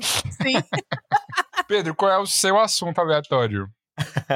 Sim, 0.00 0.54
Pedro, 1.68 1.94
qual 1.94 2.10
é 2.10 2.18
o 2.18 2.26
seu 2.26 2.58
assunto 2.58 2.98
aleatório? 2.98 3.68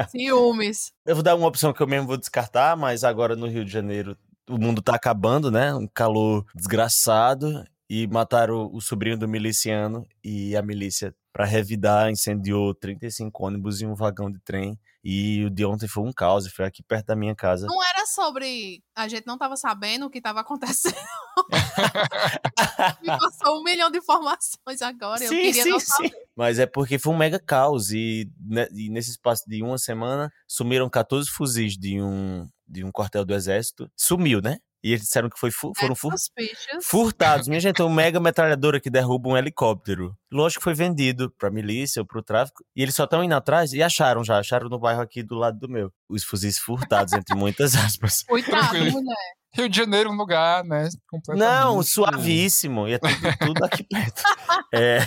ciúmes. 0.09 0.91
Eu 1.05 1.15
vou 1.15 1.23
dar 1.23 1.35
uma 1.35 1.47
opção 1.47 1.73
que 1.73 1.81
eu 1.81 1.87
mesmo 1.87 2.07
vou 2.07 2.17
descartar, 2.17 2.77
mas 2.77 3.03
agora 3.03 3.35
no 3.35 3.47
Rio 3.47 3.65
de 3.65 3.71
Janeiro 3.71 4.15
o 4.49 4.57
mundo 4.57 4.81
tá 4.81 4.95
acabando, 4.95 5.51
né? 5.51 5.73
Um 5.73 5.87
calor 5.87 6.45
desgraçado. 6.55 7.63
E 7.87 8.07
mataram 8.07 8.67
o 8.73 8.81
sobrinho 8.81 9.15
do 9.15 9.27
miliciano 9.27 10.07
e 10.23 10.55
a 10.55 10.61
milícia, 10.63 11.13
para 11.31 11.45
revidar, 11.45 12.09
incendiou 12.09 12.73
35 12.73 13.45
ônibus 13.45 13.79
e 13.79 13.85
um 13.85 13.93
vagão 13.93 14.31
de 14.31 14.39
trem. 14.39 14.75
E 15.03 15.45
o 15.45 15.51
de 15.51 15.63
ontem 15.63 15.87
foi 15.87 16.01
um 16.01 16.11
caos, 16.11 16.47
foi 16.47 16.65
aqui 16.65 16.81
perto 16.81 17.05
da 17.05 17.15
minha 17.15 17.35
casa. 17.35 17.67
Não 17.67 17.83
era 17.83 18.07
sobre. 18.07 18.81
A 18.95 19.07
gente 19.07 19.27
não 19.27 19.37
tava 19.37 19.55
sabendo 19.55 20.07
o 20.07 20.09
que 20.09 20.19
tava 20.19 20.39
acontecendo. 20.39 20.95
Me 23.03 23.07
passou 23.07 23.59
um 23.59 23.63
milhão 23.63 23.91
de 23.91 23.99
informações 23.99 24.81
agora. 24.81 25.23
eu 25.23 25.29
queria 25.29 25.65
não 25.65 25.79
saber. 25.79 26.11
Mas 26.35 26.57
é 26.57 26.65
porque 26.65 26.97
foi 26.97 27.13
um 27.13 27.17
mega 27.17 27.37
caos. 27.39 27.91
E, 27.91 28.27
né, 28.39 28.67
e 28.73 28.89
nesse 28.89 29.11
espaço 29.11 29.43
de 29.47 29.61
uma 29.61 29.77
semana, 29.77 30.33
sumiram 30.47 30.89
14 30.89 31.29
fuzis 31.29 31.77
de 31.77 32.01
um, 32.01 32.47
de 32.67 32.83
um 32.83 32.91
quartel 32.91 33.23
do 33.25 33.33
exército. 33.33 33.89
Sumiu, 33.95 34.41
né? 34.41 34.57
E 34.83 34.89
eles 34.91 35.01
disseram 35.01 35.29
que 35.31 35.39
foi 35.39 35.49
fu- 35.49 35.71
foram 35.75 35.93
É 35.93 35.95
furtados. 35.95 36.23
suspicious. 36.25 36.85
Furtados. 36.85 37.47
Minha 37.47 37.59
gente, 37.59 37.81
é 37.81 37.83
um 37.85 37.89
mega 37.93 38.19
metralhadora 38.19 38.79
que 38.79 38.89
derruba 38.89 39.29
um 39.29 39.35
helicóptero. 39.37 40.15
Lógico 40.31 40.59
que 40.59 40.63
foi 40.65 40.75
vendido 40.75 41.31
pra 41.39 41.49
milícia 41.49 42.01
ou 42.01 42.05
pro 42.05 42.21
tráfico. 42.21 42.63
E 42.75 42.83
eles 42.83 42.93
só 42.93 43.05
estão 43.05 43.23
indo 43.23 43.33
atrás 43.33 43.73
e 43.73 43.81
acharam 43.81 44.23
já. 44.23 44.37
Acharam 44.37 44.69
no 44.69 44.77
bairro 44.77 45.01
aqui 45.01 45.23
do 45.23 45.35
lado 45.35 45.57
do 45.57 45.67
meu. 45.67 45.91
Os 46.07 46.23
fuzis 46.23 46.59
furtados, 46.59 47.13
entre 47.13 47.33
muitas 47.37 47.73
aspas. 47.75 48.21
Coitado, 48.23 48.69
Tranquilo. 48.69 48.91
mulher. 49.01 49.15
Rio 49.55 49.69
de 49.69 49.77
Janeiro, 49.77 50.11
um 50.11 50.15
lugar, 50.17 50.63
né? 50.65 50.89
completamente- 51.09 51.49
Não, 51.61 51.81
suavíssimo. 51.81 52.87
E 52.87 52.93
é 52.93 52.99
tudo, 52.99 53.13
tudo 53.39 53.63
aqui 53.65 53.83
perto. 53.83 54.21
É, 54.73 54.99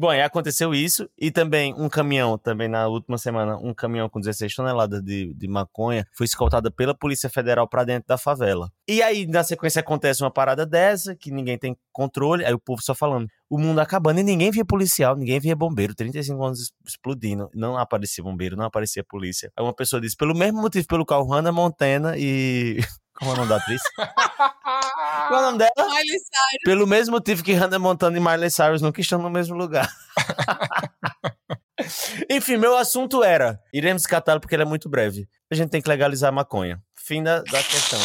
Bom, 0.00 0.10
aí 0.10 0.22
aconteceu 0.22 0.72
isso 0.72 1.10
e 1.18 1.28
também 1.28 1.74
um 1.76 1.88
caminhão, 1.88 2.38
também 2.38 2.68
na 2.68 2.86
última 2.86 3.18
semana, 3.18 3.56
um 3.56 3.74
caminhão 3.74 4.08
com 4.08 4.20
16 4.20 4.54
toneladas 4.54 5.02
de, 5.02 5.34
de 5.34 5.48
maconha 5.48 6.06
foi 6.12 6.24
escoltado 6.24 6.70
pela 6.70 6.94
Polícia 6.94 7.28
Federal 7.28 7.66
para 7.66 7.82
dentro 7.82 8.06
da 8.06 8.16
favela. 8.16 8.70
E 8.86 9.02
aí, 9.02 9.26
na 9.26 9.42
sequência, 9.42 9.80
acontece 9.80 10.22
uma 10.22 10.30
parada 10.30 10.64
dessa, 10.64 11.16
que 11.16 11.32
ninguém 11.32 11.58
tem 11.58 11.76
controle, 11.90 12.44
aí 12.44 12.54
o 12.54 12.60
povo 12.60 12.80
só 12.80 12.94
falando, 12.94 13.26
o 13.50 13.58
mundo 13.58 13.80
acabando 13.80 14.20
e 14.20 14.22
ninguém 14.22 14.52
via 14.52 14.64
policial, 14.64 15.16
ninguém 15.16 15.40
via 15.40 15.56
bombeiro, 15.56 15.96
35 15.96 16.44
anos 16.44 16.72
explodindo, 16.86 17.50
não 17.52 17.76
aparecia 17.76 18.22
bombeiro, 18.22 18.56
não 18.56 18.66
aparecia 18.66 19.02
polícia. 19.02 19.50
Aí 19.56 19.64
uma 19.64 19.74
pessoa 19.74 20.00
disse, 20.00 20.16
pelo 20.16 20.32
mesmo 20.32 20.62
motivo 20.62 20.86
pelo 20.86 21.04
qual 21.04 21.26
Hannah 21.26 21.50
Montana 21.50 22.14
e... 22.16 22.78
Como 23.18 23.32
é 23.32 23.34
o 23.34 23.36
nome 23.36 23.48
da 23.48 23.56
atriz? 23.56 23.80
Qual 23.96 25.34
é 25.34 25.42
o 25.42 25.46
nome 25.46 25.58
dela? 25.58 25.72
Miley 25.76 26.18
Cyrus. 26.18 26.62
Pelo 26.64 26.86
mesmo 26.86 27.14
motivo 27.14 27.42
que 27.42 27.52
Hannah 27.52 27.78
Montana 27.78 28.16
e 28.16 28.20
Miley 28.20 28.50
Cyrus 28.50 28.80
nunca 28.80 29.00
estão 29.00 29.20
no 29.20 29.28
mesmo 29.28 29.56
lugar. 29.56 29.90
Enfim, 32.30 32.56
meu 32.56 32.76
assunto 32.76 33.24
era: 33.24 33.60
iremos 33.72 34.06
catá-lo 34.06 34.40
porque 34.40 34.54
ele 34.54 34.62
é 34.62 34.66
muito 34.66 34.88
breve. 34.88 35.28
A 35.50 35.54
gente 35.54 35.70
tem 35.70 35.82
que 35.82 35.88
legalizar 35.88 36.28
a 36.28 36.32
maconha. 36.32 36.80
Fim 36.94 37.22
da, 37.22 37.42
da 37.42 37.62
questão. 37.62 38.00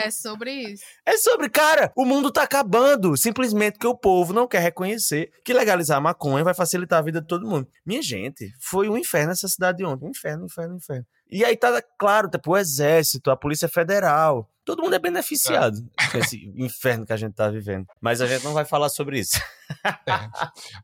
É 0.00 0.10
sobre 0.10 0.52
isso. 0.52 0.84
É 1.04 1.16
sobre, 1.16 1.48
cara, 1.48 1.92
o 1.96 2.04
mundo 2.04 2.30
tá 2.30 2.42
acabando. 2.42 3.16
Simplesmente 3.16 3.78
que 3.78 3.86
o 3.86 3.96
povo 3.96 4.32
não 4.32 4.48
quer 4.48 4.60
reconhecer 4.60 5.30
que 5.44 5.52
legalizar 5.52 5.98
a 5.98 6.00
maconha 6.00 6.44
vai 6.44 6.54
facilitar 6.54 6.98
a 6.98 7.02
vida 7.02 7.20
de 7.20 7.26
todo 7.26 7.46
mundo. 7.46 7.68
Minha 7.84 8.02
gente, 8.02 8.52
foi 8.60 8.88
um 8.88 8.96
inferno 8.96 9.32
essa 9.32 9.48
cidade 9.48 9.84
ontem. 9.84 10.06
Um 10.06 10.10
inferno, 10.10 10.44
um 10.44 10.46
inferno, 10.46 10.74
um 10.74 10.76
inferno. 10.78 11.06
E 11.30 11.44
aí 11.44 11.56
tá 11.56 11.82
claro, 11.98 12.28
tipo, 12.28 12.52
o 12.52 12.56
exército, 12.56 13.30
a 13.30 13.36
polícia 13.36 13.68
federal. 13.68 14.50
Todo 14.64 14.82
mundo 14.82 14.94
é 14.94 14.98
beneficiado 14.98 15.78
com 16.12 16.18
esse 16.18 16.52
inferno 16.56 17.06
que 17.06 17.12
a 17.12 17.16
gente 17.16 17.34
tá 17.34 17.48
vivendo. 17.48 17.86
Mas 18.00 18.20
a 18.20 18.26
gente 18.26 18.44
não 18.44 18.52
vai 18.52 18.64
falar 18.64 18.88
sobre 18.88 19.18
isso. 19.18 19.40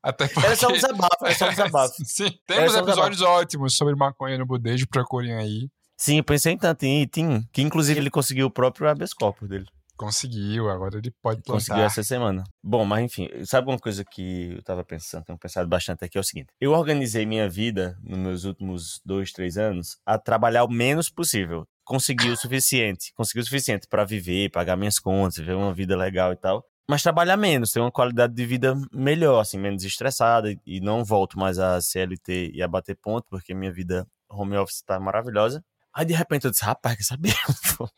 Até 0.03 0.29
porque... 0.29 0.41
Era 0.47 0.57
só 0.57 0.69
um 0.69 0.73
desabafo, 0.73 1.25
era 1.25 1.35
só 1.35 1.47
um 1.47 1.51
desabafo. 1.51 1.95
Sim, 2.05 2.31
temos 2.47 2.73
só 2.73 2.81
um 2.81 2.83
episódios 2.83 3.23
ótimos 3.23 3.77
sobre 3.77 3.95
maconha 3.95 4.39
no 4.39 4.47
budejo, 4.47 4.87
procurem 4.89 5.35
aí. 5.35 5.69
Sim, 5.97 6.19
eu 6.19 6.25
pensei 6.25 6.57
tanto 6.57 6.85
em 6.85 7.03
Itim, 7.03 7.43
que 7.53 7.63
inclusive 7.63 7.99
ele 7.99 8.11
conseguiu 8.11 8.47
o 8.47 8.51
próprio 8.51 8.89
habeas 8.89 9.15
corpus 9.15 9.49
dele. 9.49 9.67
Conseguiu, 9.97 10.69
agora 10.69 10.99
ele 10.99 11.11
pode 11.23 11.43
Conseguiu 11.43 11.77
plantar. 11.77 11.87
essa 11.87 12.03
semana. 12.03 12.45
Bom, 12.63 12.85
mas 12.85 13.03
enfim, 13.03 13.31
sabe 13.47 13.69
uma 13.71 13.79
coisa 13.79 14.05
que 14.05 14.53
eu 14.57 14.63
tava 14.63 14.85
pensando, 14.85 15.25
tenho 15.25 15.39
pensado 15.39 15.67
bastante 15.67 16.05
aqui, 16.05 16.19
é 16.19 16.21
o 16.21 16.25
seguinte. 16.25 16.49
Eu 16.61 16.73
organizei 16.73 17.25
minha 17.25 17.49
vida, 17.49 17.97
nos 18.03 18.19
meus 18.19 18.45
últimos 18.45 19.01
dois, 19.07 19.33
três 19.33 19.57
anos, 19.57 19.97
a 20.05 20.19
trabalhar 20.19 20.65
o 20.65 20.71
menos 20.71 21.09
possível. 21.09 21.67
Consegui 21.83 22.29
o 22.29 22.37
suficiente. 22.37 23.11
Consegui 23.15 23.41
o 23.41 23.45
suficiente 23.45 23.87
pra 23.89 24.05
viver, 24.05 24.51
pagar 24.51 24.77
minhas 24.77 24.99
contas, 24.99 25.39
viver 25.39 25.55
uma 25.55 25.73
vida 25.73 25.97
legal 25.97 26.31
e 26.33 26.37
tal. 26.37 26.63
Mas 26.89 27.03
trabalhar 27.03 27.37
menos, 27.39 27.73
ter 27.73 27.81
uma 27.81 27.91
qualidade 27.91 28.35
de 28.35 28.45
vida 28.45 28.75
melhor, 28.93 29.41
assim, 29.41 29.59
menos 29.59 29.83
estressada. 29.83 30.55
E 30.67 30.79
não 30.81 31.05
volto 31.05 31.39
mais 31.39 31.59
a 31.59 31.81
CLT 31.81 32.51
e 32.53 32.63
a 32.63 32.69
bater 32.69 32.97
ponto, 32.97 33.27
porque 33.31 33.55
minha 33.55 33.73
vida 33.73 34.07
home 34.29 34.57
office 34.57 34.83
tá 34.83 35.01
maravilhosa. 35.01 35.65
Aí 35.97 36.05
de 36.05 36.13
repente 36.13 36.45
eu 36.45 36.51
disse, 36.51 36.63
rapaz, 36.65 36.95
quer 36.97 37.03
saber? 37.05 37.33
Eu 37.49 37.77
vou- 37.79 37.91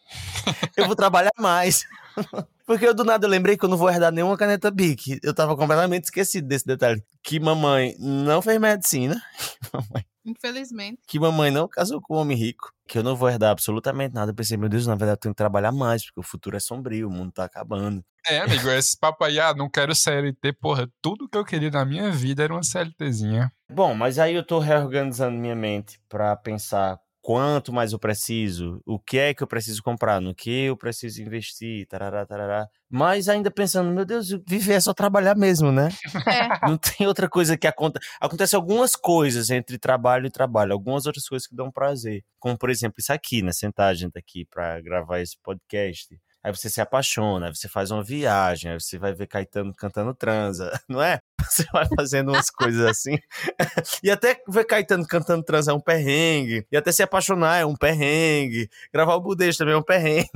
eu 0.76 0.86
vou 0.86 0.96
trabalhar 0.96 1.32
mais. 1.38 1.84
Porque 2.66 2.84
eu 2.86 2.92
do 2.94 3.02
nada 3.04 3.26
eu 3.26 3.30
lembrei 3.30 3.56
que 3.56 3.64
eu 3.64 3.68
não 3.68 3.76
vou 3.78 3.88
herdar 3.88 4.12
nenhuma 4.12 4.36
caneta 4.36 4.70
Bic. 4.70 5.18
Eu 5.22 5.32
tava 5.34 5.56
completamente 5.56 6.04
esquecido 6.04 6.46
desse 6.48 6.66
detalhe. 6.66 7.02
Que 7.22 7.38
mamãe 7.40 7.94
não 7.98 8.42
fez 8.42 8.60
medicina. 8.60 9.20
Mamãe- 9.72 10.04
Infelizmente. 10.26 10.98
Que 11.06 11.18
mamãe 11.18 11.50
não 11.50 11.66
casou 11.66 12.00
com 12.02 12.14
um 12.16 12.18
homem 12.18 12.36
rico. 12.36 12.70
Que 12.86 12.98
eu 12.98 13.02
não 13.02 13.16
vou 13.16 13.28
herdar 13.30 13.50
absolutamente 13.50 14.14
nada. 14.14 14.30
Eu 14.32 14.34
pensei, 14.34 14.56
meu 14.58 14.68
Deus, 14.68 14.86
na 14.86 14.94
verdade 14.94 15.12
eu 15.16 15.20
tenho 15.20 15.34
que 15.34 15.38
trabalhar 15.38 15.72
mais, 15.72 16.04
porque 16.04 16.20
o 16.20 16.22
futuro 16.22 16.56
é 16.56 16.60
sombrio, 16.60 17.08
o 17.08 17.10
mundo 17.10 17.32
tá 17.32 17.44
acabando. 17.44 18.04
É, 18.26 18.40
amigo, 18.40 18.68
esse 18.70 18.98
papo 18.98 19.24
aí, 19.24 19.40
ah, 19.40 19.54
não 19.54 19.70
quero 19.70 19.94
CLT, 19.94 20.52
porra, 20.54 20.86
tudo 21.00 21.28
que 21.28 21.38
eu 21.38 21.44
queria 21.44 21.70
na 21.70 21.84
minha 21.84 22.10
vida 22.10 22.42
era 22.44 22.52
uma 22.52 22.62
CLTzinha. 22.62 23.50
Bom, 23.70 23.94
mas 23.94 24.18
aí 24.18 24.34
eu 24.34 24.44
tô 24.44 24.58
reorganizando 24.58 25.38
minha 25.38 25.56
mente 25.56 25.98
pra 26.08 26.36
pensar 26.36 26.98
quanto 27.28 27.74
mais 27.74 27.92
eu 27.92 27.98
preciso, 27.98 28.80
o 28.86 28.98
que 28.98 29.18
é 29.18 29.34
que 29.34 29.42
eu 29.42 29.46
preciso 29.46 29.82
comprar, 29.82 30.18
no 30.18 30.34
que 30.34 30.64
eu 30.64 30.74
preciso 30.74 31.20
investir, 31.20 31.86
tarará, 31.86 32.24
tarará. 32.24 32.66
Mas 32.88 33.28
ainda 33.28 33.50
pensando, 33.50 33.90
meu 33.92 34.06
Deus, 34.06 34.30
viver 34.48 34.72
é 34.72 34.80
só 34.80 34.94
trabalhar 34.94 35.34
mesmo, 35.36 35.70
né? 35.70 35.90
É. 36.26 36.48
Não 36.66 36.78
tem 36.78 37.06
outra 37.06 37.28
coisa 37.28 37.54
que 37.54 37.66
acontece. 37.66 38.08
Acontece 38.18 38.56
algumas 38.56 38.96
coisas 38.96 39.50
entre 39.50 39.78
trabalho 39.78 40.26
e 40.26 40.30
trabalho, 40.30 40.72
algumas 40.72 41.04
outras 41.04 41.28
coisas 41.28 41.46
que 41.46 41.54
dão 41.54 41.70
prazer. 41.70 42.24
Como, 42.38 42.56
por 42.56 42.70
exemplo, 42.70 42.94
isso 42.98 43.12
aqui, 43.12 43.42
né? 43.42 43.52
Sentar 43.52 43.90
a 43.90 43.94
gente 43.94 44.18
aqui 44.18 44.46
pra 44.46 44.80
gravar 44.80 45.20
esse 45.20 45.36
podcast. 45.42 46.18
Aí 46.42 46.50
você 46.50 46.70
se 46.70 46.80
apaixona, 46.80 47.48
aí 47.48 47.54
você 47.54 47.68
faz 47.68 47.90
uma 47.90 48.02
viagem, 48.02 48.70
aí 48.70 48.80
você 48.80 48.96
vai 48.96 49.12
ver 49.12 49.26
Caetano 49.26 49.74
cantando 49.74 50.14
transa, 50.14 50.72
não 50.88 51.02
é? 51.02 51.20
Você 51.48 51.64
vai 51.72 51.86
fazendo 51.96 52.28
umas 52.30 52.50
coisas 52.50 52.84
assim. 52.86 53.18
E 54.02 54.10
até 54.10 54.40
ver 54.48 54.64
Caetano 54.64 55.06
cantando 55.06 55.42
transa 55.42 55.72
é 55.72 55.74
um 55.74 55.80
perrengue. 55.80 56.66
E 56.70 56.76
até 56.76 56.92
se 56.92 57.02
apaixonar 57.02 57.56
é 57.58 57.66
um 57.66 57.76
perrengue. 57.76 58.68
Gravar 58.92 59.14
o 59.14 59.20
budejo 59.20 59.58
também 59.58 59.74
é 59.74 59.76
um 59.76 59.82
perrengue. 59.82 60.28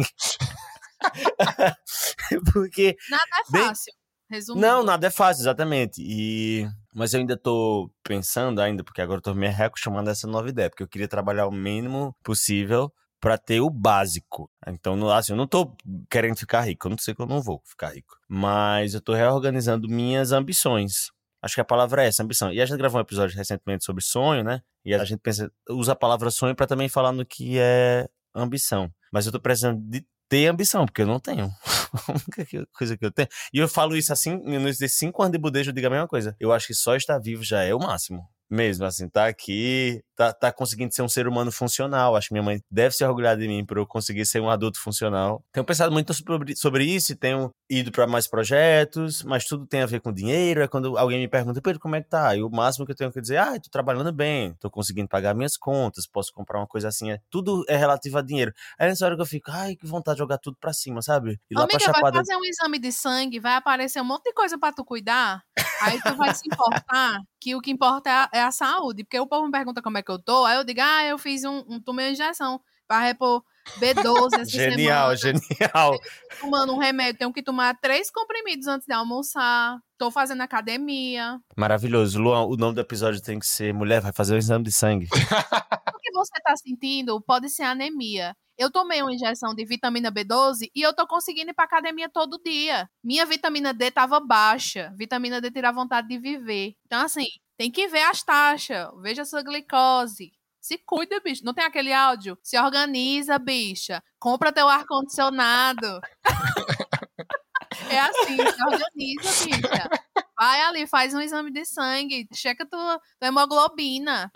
Porque 2.52 2.96
Nada 3.10 3.22
é 3.48 3.52
Bem- 3.52 3.66
fácil. 3.66 3.92
Resumindo. 4.30 4.66
não, 4.66 4.82
nada 4.82 5.08
é 5.08 5.10
fácil, 5.10 5.42
exatamente. 5.42 6.00
E... 6.02 6.66
Mas 6.94 7.12
eu 7.12 7.20
ainda 7.20 7.36
tô 7.36 7.90
pensando 8.02 8.62
ainda, 8.62 8.82
porque 8.82 9.02
agora 9.02 9.18
eu 9.18 9.22
tô 9.22 9.34
me 9.34 9.46
reacostumando 9.46 10.08
a 10.08 10.12
essa 10.12 10.26
nova 10.26 10.48
ideia, 10.48 10.70
porque 10.70 10.82
eu 10.82 10.88
queria 10.88 11.06
trabalhar 11.06 11.46
o 11.46 11.52
mínimo 11.52 12.16
possível 12.24 12.90
pra 13.22 13.38
ter 13.38 13.60
o 13.60 13.70
básico. 13.70 14.50
Então, 14.66 15.08
assim, 15.10 15.32
eu 15.32 15.36
não 15.36 15.46
tô 15.46 15.76
querendo 16.10 16.36
ficar 16.36 16.62
rico, 16.62 16.88
eu 16.88 16.90
não 16.90 16.98
sei 16.98 17.14
que 17.14 17.22
eu 17.22 17.26
não 17.26 17.40
vou 17.40 17.62
ficar 17.64 17.94
rico. 17.94 18.18
Mas 18.28 18.94
eu 18.94 19.00
tô 19.00 19.14
reorganizando 19.14 19.88
minhas 19.88 20.32
ambições. 20.32 21.12
Acho 21.40 21.54
que 21.54 21.60
a 21.60 21.64
palavra 21.64 22.02
é 22.02 22.08
essa, 22.08 22.22
ambição. 22.22 22.52
E 22.52 22.60
a 22.60 22.66
gente 22.66 22.76
gravou 22.78 22.98
um 22.98 23.02
episódio 23.02 23.36
recentemente 23.36 23.84
sobre 23.84 24.02
sonho, 24.02 24.42
né? 24.42 24.60
E 24.84 24.92
a 24.92 25.04
gente 25.04 25.20
pensa, 25.20 25.50
usa 25.70 25.92
a 25.92 25.96
palavra 25.96 26.30
sonho 26.30 26.54
pra 26.54 26.66
também 26.66 26.88
falar 26.88 27.12
no 27.12 27.24
que 27.24 27.58
é 27.58 28.08
ambição. 28.34 28.92
Mas 29.12 29.24
eu 29.24 29.32
tô 29.32 29.40
precisando 29.40 29.80
de 29.80 30.04
ter 30.28 30.48
ambição, 30.48 30.84
porque 30.84 31.02
eu 31.02 31.06
não 31.06 31.20
tenho. 31.20 31.46
a 32.08 32.12
única 32.12 32.66
coisa 32.76 32.96
que 32.96 33.04
eu 33.04 33.12
tenho. 33.12 33.28
E 33.54 33.58
eu 33.58 33.68
falo 33.68 33.96
isso 33.96 34.12
assim, 34.12 34.36
nesses 34.44 34.94
cinco 34.94 35.22
anos 35.22 35.32
de 35.32 35.38
budejo, 35.38 35.70
eu 35.70 35.74
digo 35.74 35.86
a 35.86 35.90
mesma 35.90 36.08
coisa. 36.08 36.34
Eu 36.40 36.52
acho 36.52 36.66
que 36.66 36.74
só 36.74 36.96
estar 36.96 37.18
vivo 37.18 37.44
já 37.44 37.62
é 37.62 37.72
o 37.72 37.78
máximo. 37.78 38.26
Mesmo, 38.52 38.84
assim, 38.84 39.08
tá 39.08 39.28
aqui, 39.28 40.04
tá, 40.14 40.30
tá 40.30 40.52
conseguindo 40.52 40.92
ser 40.92 41.00
um 41.00 41.08
ser 41.08 41.26
humano 41.26 41.50
funcional. 41.50 42.14
Acho 42.14 42.28
que 42.28 42.34
minha 42.34 42.42
mãe 42.42 42.60
deve 42.70 42.94
se 42.94 43.02
orgulhar 43.02 43.34
de 43.34 43.48
mim 43.48 43.64
por 43.64 43.78
eu 43.78 43.86
conseguir 43.86 44.26
ser 44.26 44.42
um 44.42 44.50
adulto 44.50 44.78
funcional. 44.78 45.42
Tenho 45.50 45.64
pensado 45.64 45.90
muito 45.90 46.12
sobre, 46.12 46.54
sobre 46.54 46.84
isso 46.84 47.12
e 47.12 47.16
tenho 47.16 47.50
ido 47.70 47.90
para 47.90 48.06
mais 48.06 48.28
projetos, 48.28 49.22
mas 49.22 49.46
tudo 49.46 49.66
tem 49.66 49.80
a 49.80 49.86
ver 49.86 50.02
com 50.02 50.12
dinheiro. 50.12 50.60
É 50.60 50.68
quando 50.68 50.98
alguém 50.98 51.18
me 51.18 51.28
pergunta, 51.28 51.62
Pedro, 51.62 51.80
como 51.80 51.96
é 51.96 52.02
que 52.02 52.10
tá? 52.10 52.36
E 52.36 52.42
o 52.42 52.50
máximo 52.50 52.84
que 52.84 52.92
eu 52.92 52.96
tenho 52.96 53.10
que 53.10 53.22
dizer, 53.22 53.38
ah, 53.38 53.58
tô 53.58 53.70
trabalhando 53.70 54.12
bem, 54.12 54.52
tô 54.60 54.70
conseguindo 54.70 55.08
pagar 55.08 55.34
minhas 55.34 55.56
contas, 55.56 56.06
posso 56.06 56.30
comprar 56.30 56.58
uma 56.58 56.66
coisa 56.66 56.88
assim. 56.88 57.10
É, 57.10 57.18
tudo 57.30 57.64
é 57.66 57.76
relativo 57.78 58.18
a 58.18 58.22
dinheiro. 58.22 58.52
Aí 58.78 58.86
nessa 58.86 59.06
hora 59.06 59.16
que 59.16 59.22
eu 59.22 59.26
fico, 59.26 59.50
ai, 59.50 59.76
que 59.76 59.86
vontade 59.86 60.16
de 60.16 60.18
jogar 60.18 60.36
tudo 60.36 60.58
pra 60.60 60.74
cima, 60.74 61.00
sabe? 61.00 61.40
E 61.50 61.54
lá 61.54 61.62
Amiga, 61.62 61.78
pra 61.78 61.86
vai 61.86 61.94
Chapada. 61.94 62.18
fazer 62.18 62.36
um 62.36 62.44
exame 62.44 62.78
de 62.78 62.92
sangue, 62.92 63.40
vai 63.40 63.54
aparecer 63.54 64.02
um 64.02 64.04
monte 64.04 64.24
de 64.24 64.34
coisa 64.34 64.58
pra 64.58 64.74
tu 64.74 64.84
cuidar. 64.84 65.42
Aí 65.82 66.00
tu 66.02 66.16
vai 66.16 66.34
se 66.34 66.46
importar 66.46 67.20
que 67.40 67.54
o 67.54 67.60
que 67.60 67.70
importa 67.70 68.08
é 68.08 68.12
a, 68.12 68.30
é 68.34 68.42
a 68.42 68.50
saúde. 68.50 69.04
Porque 69.04 69.18
o 69.18 69.26
povo 69.26 69.46
me 69.46 69.52
pergunta 69.52 69.82
como 69.82 69.98
é 69.98 70.02
que 70.02 70.10
eu 70.10 70.18
tô, 70.18 70.44
aí 70.44 70.56
eu 70.56 70.64
digo, 70.64 70.80
ah, 70.80 71.04
eu 71.04 71.18
fiz 71.18 71.44
um, 71.44 71.64
um 71.68 71.80
tomei 71.80 72.06
uma 72.06 72.12
injeção 72.12 72.60
pra 72.86 73.00
repor 73.00 73.42
B12 73.78 74.34
essa 74.34 74.44
Genial, 74.50 75.16
semana. 75.16 75.40
genial. 75.48 75.98
Tomando 76.40 76.72
um 76.74 76.78
remédio, 76.78 77.18
tenho 77.18 77.32
que 77.32 77.42
tomar 77.42 77.76
três 77.80 78.10
comprimidos 78.10 78.66
antes 78.66 78.86
de 78.86 78.92
almoçar. 78.92 79.78
Tô 79.96 80.10
fazendo 80.10 80.40
academia. 80.42 81.38
Maravilhoso. 81.56 82.20
Luan, 82.20 82.42
o 82.46 82.56
nome 82.56 82.74
do 82.74 82.80
episódio 82.80 83.22
tem 83.22 83.38
que 83.38 83.46
ser 83.46 83.72
Mulher 83.72 84.00
vai 84.00 84.12
fazer 84.12 84.34
um 84.34 84.38
exame 84.38 84.64
de 84.64 84.72
sangue. 84.72 85.08
O 85.94 85.98
que 86.02 86.12
você 86.12 86.32
tá 86.42 86.54
sentindo 86.56 87.20
pode 87.20 87.48
ser 87.48 87.62
anemia. 87.62 88.36
Eu 88.62 88.70
tomei 88.70 89.02
uma 89.02 89.12
injeção 89.12 89.52
de 89.52 89.64
vitamina 89.64 90.12
B12 90.12 90.70
e 90.72 90.82
eu 90.82 90.94
tô 90.94 91.04
conseguindo 91.04 91.50
ir 91.50 91.54
pra 91.54 91.64
academia 91.64 92.08
todo 92.08 92.40
dia. 92.44 92.88
Minha 93.02 93.26
vitamina 93.26 93.74
D 93.74 93.90
tava 93.90 94.20
baixa. 94.20 94.94
Vitamina 94.96 95.40
D 95.40 95.50
tira 95.50 95.72
vontade 95.72 96.06
de 96.06 96.16
viver. 96.16 96.76
Então, 96.86 97.04
assim, 97.04 97.26
tem 97.56 97.72
que 97.72 97.88
ver 97.88 98.02
as 98.02 98.22
taxas. 98.22 98.88
Veja 99.02 99.22
a 99.22 99.24
sua 99.24 99.42
glicose. 99.42 100.30
Se 100.60 100.78
cuida, 100.78 101.18
bicho. 101.18 101.44
Não 101.44 101.52
tem 101.52 101.64
aquele 101.64 101.92
áudio? 101.92 102.38
Se 102.40 102.56
organiza, 102.56 103.36
bicha. 103.36 104.00
Compra 104.16 104.52
teu 104.52 104.68
ar-condicionado. 104.68 106.00
é 107.90 107.98
assim, 107.98 108.36
se 108.36 108.64
organiza, 108.64 109.44
bicha. 109.44 110.01
Vai 110.42 110.60
ali, 110.62 110.88
faz 110.88 111.14
um 111.14 111.20
exame 111.20 111.52
de 111.52 111.64
sangue. 111.64 112.26
Checa 112.34 112.66
tua, 112.66 112.98
tua 113.20 113.28
hemoglobina. 113.28 114.28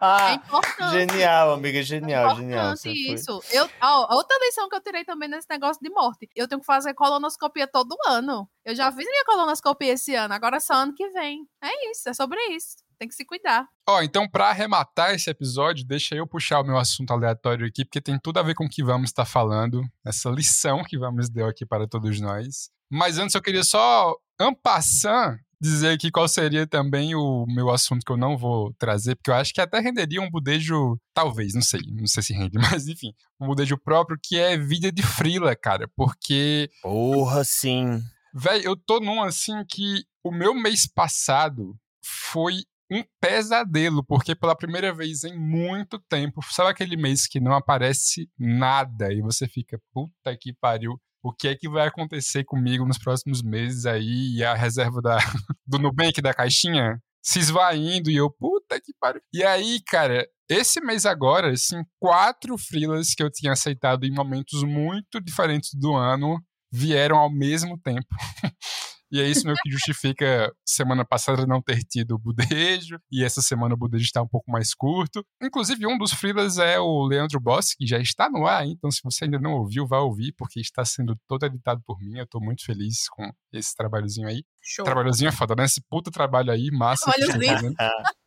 É 0.00 0.32
importante. 0.34 0.90
genial, 0.92 1.52
amiga, 1.52 1.82
genial, 1.82 2.30
É 2.30 2.34
genial. 2.36 2.76
foi- 2.78 2.92
isso. 2.92 3.42
Eu, 3.52 3.68
ó, 3.82 4.14
outra 4.14 4.38
lição 4.40 4.70
que 4.70 4.74
eu 4.76 4.80
tirei 4.80 5.04
também 5.04 5.28
nesse 5.28 5.46
negócio 5.50 5.82
de 5.82 5.90
morte. 5.90 6.26
Eu 6.34 6.48
tenho 6.48 6.60
que 6.60 6.66
fazer 6.66 6.94
colonoscopia 6.94 7.66
todo 7.66 7.94
ano. 8.06 8.48
Eu 8.64 8.74
já 8.74 8.90
fiz 8.90 9.04
minha 9.04 9.24
colonoscopia 9.26 9.92
esse 9.92 10.14
ano, 10.14 10.32
agora 10.32 10.56
é 10.56 10.60
só 10.60 10.72
ano 10.72 10.94
que 10.94 11.06
vem. 11.10 11.46
É 11.62 11.90
isso, 11.90 12.08
é 12.08 12.14
sobre 12.14 12.38
isso. 12.52 12.76
Tem 12.98 13.06
que 13.06 13.14
se 13.14 13.26
cuidar. 13.26 13.68
Ó, 13.86 14.00
então 14.00 14.26
pra 14.26 14.48
arrematar 14.48 15.14
esse 15.14 15.28
episódio, 15.28 15.86
deixa 15.86 16.14
eu 16.14 16.26
puxar 16.26 16.60
o 16.60 16.64
meu 16.64 16.78
assunto 16.78 17.10
aleatório 17.12 17.66
aqui, 17.66 17.84
porque 17.84 18.00
tem 18.00 18.18
tudo 18.18 18.38
a 18.38 18.42
ver 18.42 18.54
com 18.54 18.64
o 18.64 18.68
que 18.70 18.82
vamos 18.82 19.10
estar 19.10 19.26
falando, 19.26 19.82
essa 20.06 20.30
lição 20.30 20.82
que 20.82 20.98
vamos 20.98 21.28
deu 21.28 21.46
aqui 21.46 21.66
para 21.66 21.86
todos 21.86 22.18
nós. 22.18 22.70
Mas 22.90 23.18
antes 23.18 23.34
eu 23.34 23.42
queria 23.42 23.64
só, 23.64 24.14
en 24.40 24.54
passant, 24.54 25.38
dizer 25.60 25.90
aqui 25.90 26.10
qual 26.10 26.28
seria 26.28 26.66
também 26.66 27.14
o 27.14 27.46
meu 27.46 27.70
assunto 27.70 28.04
que 28.04 28.12
eu 28.12 28.16
não 28.16 28.36
vou 28.36 28.72
trazer, 28.74 29.16
porque 29.16 29.30
eu 29.30 29.34
acho 29.34 29.54
que 29.54 29.60
até 29.60 29.80
renderia 29.80 30.20
um 30.20 30.30
budejo, 30.30 30.98
talvez, 31.14 31.54
não 31.54 31.62
sei, 31.62 31.80
não 31.86 32.06
sei 32.06 32.22
se 32.22 32.32
rende, 32.32 32.58
mas 32.58 32.86
enfim, 32.88 33.12
um 33.40 33.46
budejo 33.46 33.78
próprio 33.78 34.18
que 34.22 34.38
é 34.38 34.56
vida 34.56 34.92
de 34.92 35.02
frila, 35.02 35.54
cara, 35.56 35.88
porque... 35.96 36.70
Porra, 36.82 37.44
sim. 37.44 38.02
Véi, 38.34 38.62
eu 38.64 38.76
tô 38.76 39.00
num 39.00 39.22
assim 39.22 39.64
que 39.68 40.04
o 40.22 40.30
meu 40.30 40.54
mês 40.54 40.86
passado 40.86 41.74
foi 42.02 42.64
um 42.90 43.02
pesadelo, 43.20 44.04
porque 44.04 44.34
pela 44.34 44.56
primeira 44.56 44.92
vez 44.92 45.24
em 45.24 45.36
muito 45.36 45.98
tempo, 45.98 46.40
sabe 46.50 46.70
aquele 46.70 46.96
mês 46.96 47.26
que 47.26 47.40
não 47.40 47.52
aparece 47.52 48.30
nada 48.38 49.12
e 49.12 49.20
você 49.20 49.48
fica, 49.48 49.80
puta 49.92 50.36
que 50.36 50.52
pariu, 50.52 51.00
o 51.26 51.32
que 51.32 51.48
é 51.48 51.56
que 51.56 51.68
vai 51.68 51.88
acontecer 51.88 52.44
comigo 52.44 52.86
nos 52.86 52.98
próximos 52.98 53.42
meses 53.42 53.84
aí 53.84 54.36
e 54.36 54.44
a 54.44 54.54
reserva 54.54 55.02
da, 55.02 55.18
do 55.66 55.78
Nubank 55.78 56.22
da 56.22 56.32
caixinha 56.32 57.00
se 57.20 57.40
esvaindo 57.40 58.08
e 58.08 58.16
eu, 58.16 58.30
puta 58.30 58.80
que 58.80 58.92
pariu. 59.00 59.20
E 59.32 59.42
aí, 59.42 59.80
cara, 59.88 60.24
esse 60.48 60.80
mês 60.80 61.04
agora, 61.04 61.50
assim, 61.50 61.82
quatro 61.98 62.56
freelas 62.56 63.14
que 63.14 63.22
eu 63.22 63.28
tinha 63.28 63.52
aceitado 63.52 64.04
em 64.04 64.12
momentos 64.12 64.62
muito 64.62 65.20
diferentes 65.20 65.70
do 65.74 65.96
ano 65.96 66.40
vieram 66.70 67.16
ao 67.16 67.28
mesmo 67.28 67.76
tempo. 67.80 68.06
E 69.10 69.20
é 69.20 69.28
isso 69.28 69.44
meio 69.46 69.56
que 69.62 69.70
justifica 69.70 70.52
semana 70.64 71.04
passada 71.04 71.46
não 71.46 71.62
ter 71.62 71.78
tido 71.84 72.14
o 72.14 72.18
budejo, 72.18 72.98
e 73.10 73.24
essa 73.24 73.40
semana 73.40 73.74
o 73.74 73.76
budejo 73.76 74.04
está 74.04 74.22
um 74.22 74.28
pouco 74.28 74.50
mais 74.50 74.74
curto. 74.74 75.24
Inclusive, 75.42 75.86
um 75.86 75.96
dos 75.96 76.12
freelas 76.12 76.58
é 76.58 76.78
o 76.78 77.04
Leandro 77.06 77.40
Boss, 77.40 77.74
que 77.74 77.86
já 77.86 77.98
está 77.98 78.28
no 78.28 78.46
ar, 78.46 78.66
então 78.66 78.90
se 78.90 79.00
você 79.02 79.24
ainda 79.24 79.38
não 79.38 79.52
ouviu, 79.52 79.86
vá 79.86 79.98
ouvir, 80.00 80.32
porque 80.36 80.60
está 80.60 80.84
sendo 80.84 81.16
todo 81.28 81.46
editado 81.46 81.80
por 81.86 81.98
mim. 82.00 82.18
Eu 82.18 82.24
estou 82.24 82.40
muito 82.40 82.64
feliz 82.64 83.08
com 83.08 83.30
esse 83.52 83.74
trabalhozinho 83.76 84.28
aí. 84.28 84.42
Show. 84.62 84.84
Trabalhozinho 84.84 85.28
é 85.28 85.32
foda, 85.32 85.54
né? 85.54 85.64
Esse 85.64 85.80
puta 85.88 86.10
trabalho 86.10 86.50
aí, 86.50 86.70
massa. 86.72 87.06
tá 87.06 87.32
fazendo. 87.54 87.74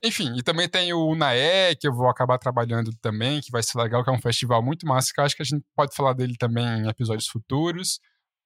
Enfim, 0.03 0.37
e 0.37 0.41
também 0.41 0.69
tem 0.69 0.93
o 0.93 1.07
Unae, 1.09 1.75
que 1.77 1.87
eu 1.87 1.93
vou 1.93 2.09
acabar 2.09 2.37
trabalhando 2.37 2.91
também, 3.01 3.41
que 3.41 3.51
vai 3.51 3.61
ser 3.61 3.77
legal, 3.77 4.03
que 4.03 4.09
é 4.09 4.13
um 4.13 4.21
festival 4.21 4.63
muito 4.63 4.87
massa, 4.87 5.11
que 5.13 5.19
eu 5.19 5.25
acho 5.25 5.35
que 5.35 5.41
a 5.41 5.45
gente 5.45 5.63
pode 5.75 5.93
falar 5.93 6.13
dele 6.13 6.35
também 6.39 6.65
em 6.65 6.87
episódios 6.87 7.27
futuros. 7.27 7.99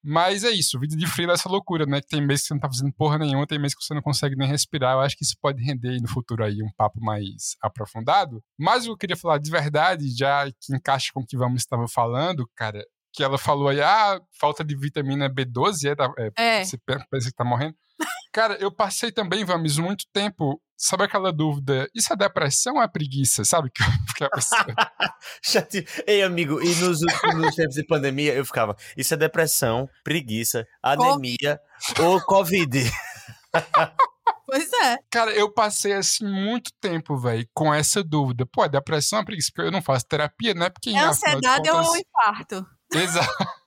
Mas 0.06 0.44
é 0.44 0.50
isso, 0.50 0.78
vídeo 0.78 0.98
de 0.98 1.06
freela 1.06 1.32
é 1.32 1.34
essa 1.34 1.48
loucura, 1.48 1.86
né? 1.86 2.00
Que 2.00 2.08
tem 2.08 2.20
meses 2.20 2.42
que 2.42 2.48
você 2.48 2.54
não 2.54 2.60
tá 2.60 2.68
fazendo 2.68 2.92
porra 2.92 3.16
nenhuma, 3.16 3.46
tem 3.46 3.58
meses 3.58 3.74
que 3.74 3.82
você 3.82 3.94
não 3.94 4.02
consegue 4.02 4.36
nem 4.36 4.46
respirar. 4.46 4.92
Eu 4.94 5.00
acho 5.00 5.16
que 5.16 5.24
isso 5.24 5.34
pode 5.40 5.62
render 5.64 5.90
aí 5.90 6.00
no 6.00 6.08
futuro 6.08 6.44
aí 6.44 6.62
um 6.62 6.70
papo 6.76 7.00
mais 7.00 7.56
aprofundado. 7.62 8.42
Mas 8.58 8.82
o 8.84 8.88
que 8.88 8.90
eu 8.92 8.96
queria 8.98 9.16
falar 9.16 9.38
de 9.38 9.50
verdade, 9.50 10.04
já 10.16 10.44
que 10.46 10.74
encaixa 10.76 11.10
com 11.14 11.20
o 11.20 11.26
que 11.26 11.36
vamos 11.38 11.62
estava 11.62 11.88
falando, 11.88 12.46
cara, 12.54 12.84
que 13.14 13.22
ela 13.24 13.38
falou 13.38 13.68
aí, 13.68 13.80
ah, 13.80 14.20
falta 14.38 14.62
de 14.62 14.76
vitamina 14.76 15.30
B12, 15.30 15.86
é, 15.88 15.94
tá- 15.94 16.12
é, 16.18 16.30
É. 16.60 16.64
você 16.64 16.76
pe- 16.76 17.02
pensa 17.10 17.28
que 17.30 17.34
tá 17.36 17.44
morrendo. 17.44 17.74
Cara, 18.32 18.54
eu 18.60 18.70
passei 18.72 19.12
também, 19.12 19.44
Vamis, 19.44 19.78
muito 19.78 20.04
tempo. 20.12 20.60
Sabe 20.76 21.04
aquela 21.04 21.32
dúvida? 21.32 21.88
Isso 21.94 22.12
é 22.12 22.16
depressão 22.16 22.74
ou 22.74 22.82
é 22.82 22.88
preguiça? 22.88 23.44
Sabe? 23.44 23.70
Que, 23.70 23.82
que 24.16 24.24
a 24.24 24.30
pessoa- 24.30 24.66
Ei, 26.06 26.22
amigo, 26.22 26.60
e 26.60 26.74
nos, 26.76 27.00
últimos- 27.02 27.34
nos 27.36 27.54
tempos 27.54 27.74
de 27.74 27.86
pandemia 27.86 28.34
eu 28.34 28.44
ficava, 28.44 28.76
isso 28.96 29.14
é 29.14 29.16
depressão, 29.16 29.88
preguiça, 30.02 30.66
anemia 30.82 31.60
ou 32.00 32.20
Covid. 32.20 32.90
Pois 34.46 34.70
é. 34.74 34.98
Cara, 35.10 35.32
eu 35.32 35.50
passei 35.52 35.92
assim 35.94 36.24
muito 36.26 36.70
tempo, 36.80 37.16
velho, 37.16 37.48
com 37.54 37.72
essa 37.72 38.04
dúvida. 38.04 38.44
Pô, 38.46 38.64
é 38.64 38.68
depressão 38.68 39.18
ou 39.18 39.22
é 39.22 39.24
preguiça? 39.24 39.50
Porque 39.54 39.66
eu 39.68 39.72
não 39.72 39.80
faço 39.82 40.06
terapia, 40.06 40.52
né? 40.54 40.68
Porque 40.70 40.90
É 40.90 40.98
ansiedade 41.00 41.70
ou 41.70 41.82
contas- 41.82 42.00
infarto. 42.00 42.66
Exato. 42.92 43.28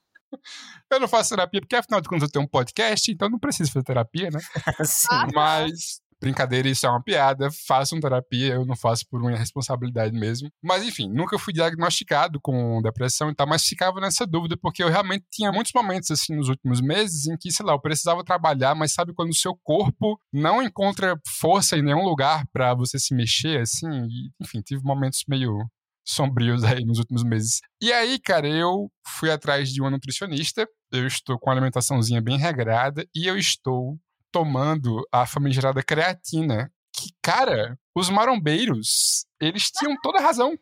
Eu 0.91 0.99
não 1.01 1.07
faço 1.07 1.29
terapia 1.31 1.59
porque, 1.59 1.75
afinal 1.75 1.99
de 1.99 2.07
contas, 2.07 2.23
eu 2.23 2.31
tenho 2.31 2.45
um 2.45 2.47
podcast, 2.47 3.11
então 3.11 3.29
não 3.29 3.39
preciso 3.39 3.71
fazer 3.73 3.83
terapia, 3.83 4.29
né? 4.29 4.39
Ah, 5.09 5.27
Mas, 5.33 5.99
brincadeira, 6.19 6.67
isso 6.67 6.85
é 6.85 6.89
uma 6.89 7.01
piada. 7.01 7.49
Façam 7.67 7.99
terapia, 7.99 8.53
eu 8.53 8.65
não 8.65 8.75
faço 8.75 9.05
por 9.09 9.21
minha 9.21 9.37
responsabilidade 9.37 10.17
mesmo. 10.17 10.49
Mas, 10.63 10.83
enfim, 10.83 11.09
nunca 11.09 11.37
fui 11.37 11.53
diagnosticado 11.53 12.39
com 12.41 12.81
depressão 12.81 13.29
e 13.29 13.35
tal, 13.35 13.47
mas 13.47 13.63
ficava 13.63 13.99
nessa 13.99 14.25
dúvida, 14.25 14.57
porque 14.57 14.83
eu 14.83 14.89
realmente 14.89 15.25
tinha 15.31 15.51
muitos 15.51 15.71
momentos, 15.73 16.11
assim, 16.11 16.35
nos 16.35 16.49
últimos 16.49 16.81
meses, 16.81 17.27
em 17.27 17.37
que, 17.37 17.51
sei 17.51 17.65
lá, 17.65 17.73
eu 17.73 17.81
precisava 17.81 18.23
trabalhar, 18.23 18.75
mas 18.75 18.93
sabe 18.93 19.13
quando 19.13 19.29
o 19.29 19.35
seu 19.35 19.55
corpo 19.63 20.19
não 20.31 20.61
encontra 20.61 21.19
força 21.39 21.77
em 21.77 21.81
nenhum 21.81 22.03
lugar 22.03 22.45
pra 22.51 22.73
você 22.73 22.99
se 22.99 23.13
mexer, 23.15 23.61
assim? 23.61 23.87
E, 23.87 24.31
enfim, 24.41 24.61
tive 24.61 24.83
momentos 24.83 25.23
meio 25.27 25.67
sombrios 26.07 26.63
aí 26.63 26.85
nos 26.85 26.99
últimos 26.99 27.23
meses. 27.23 27.59
E 27.81 27.91
aí, 27.91 28.17
cara, 28.17 28.47
eu 28.47 28.89
fui 29.05 29.29
atrás 29.29 29.69
de 29.69 29.81
uma 29.81 29.91
nutricionista, 29.91 30.65
eu 30.91 31.05
estou 31.05 31.37
com 31.37 31.49
uma 31.49 31.55
alimentaçãozinha 31.55 32.21
bem 32.21 32.37
regrada 32.37 33.05
e 33.13 33.27
eu 33.27 33.37
estou 33.37 33.99
tomando 34.37 35.01
a 35.11 35.25
famigerada 35.25 35.81
creatina. 35.81 36.71
Que, 36.93 37.09
cara, 37.23 37.77
os 37.95 38.09
marombeiros, 38.09 39.25
eles 39.41 39.71
tinham 39.71 39.97
toda 40.01 40.19
a 40.19 40.21
razão. 40.21 40.57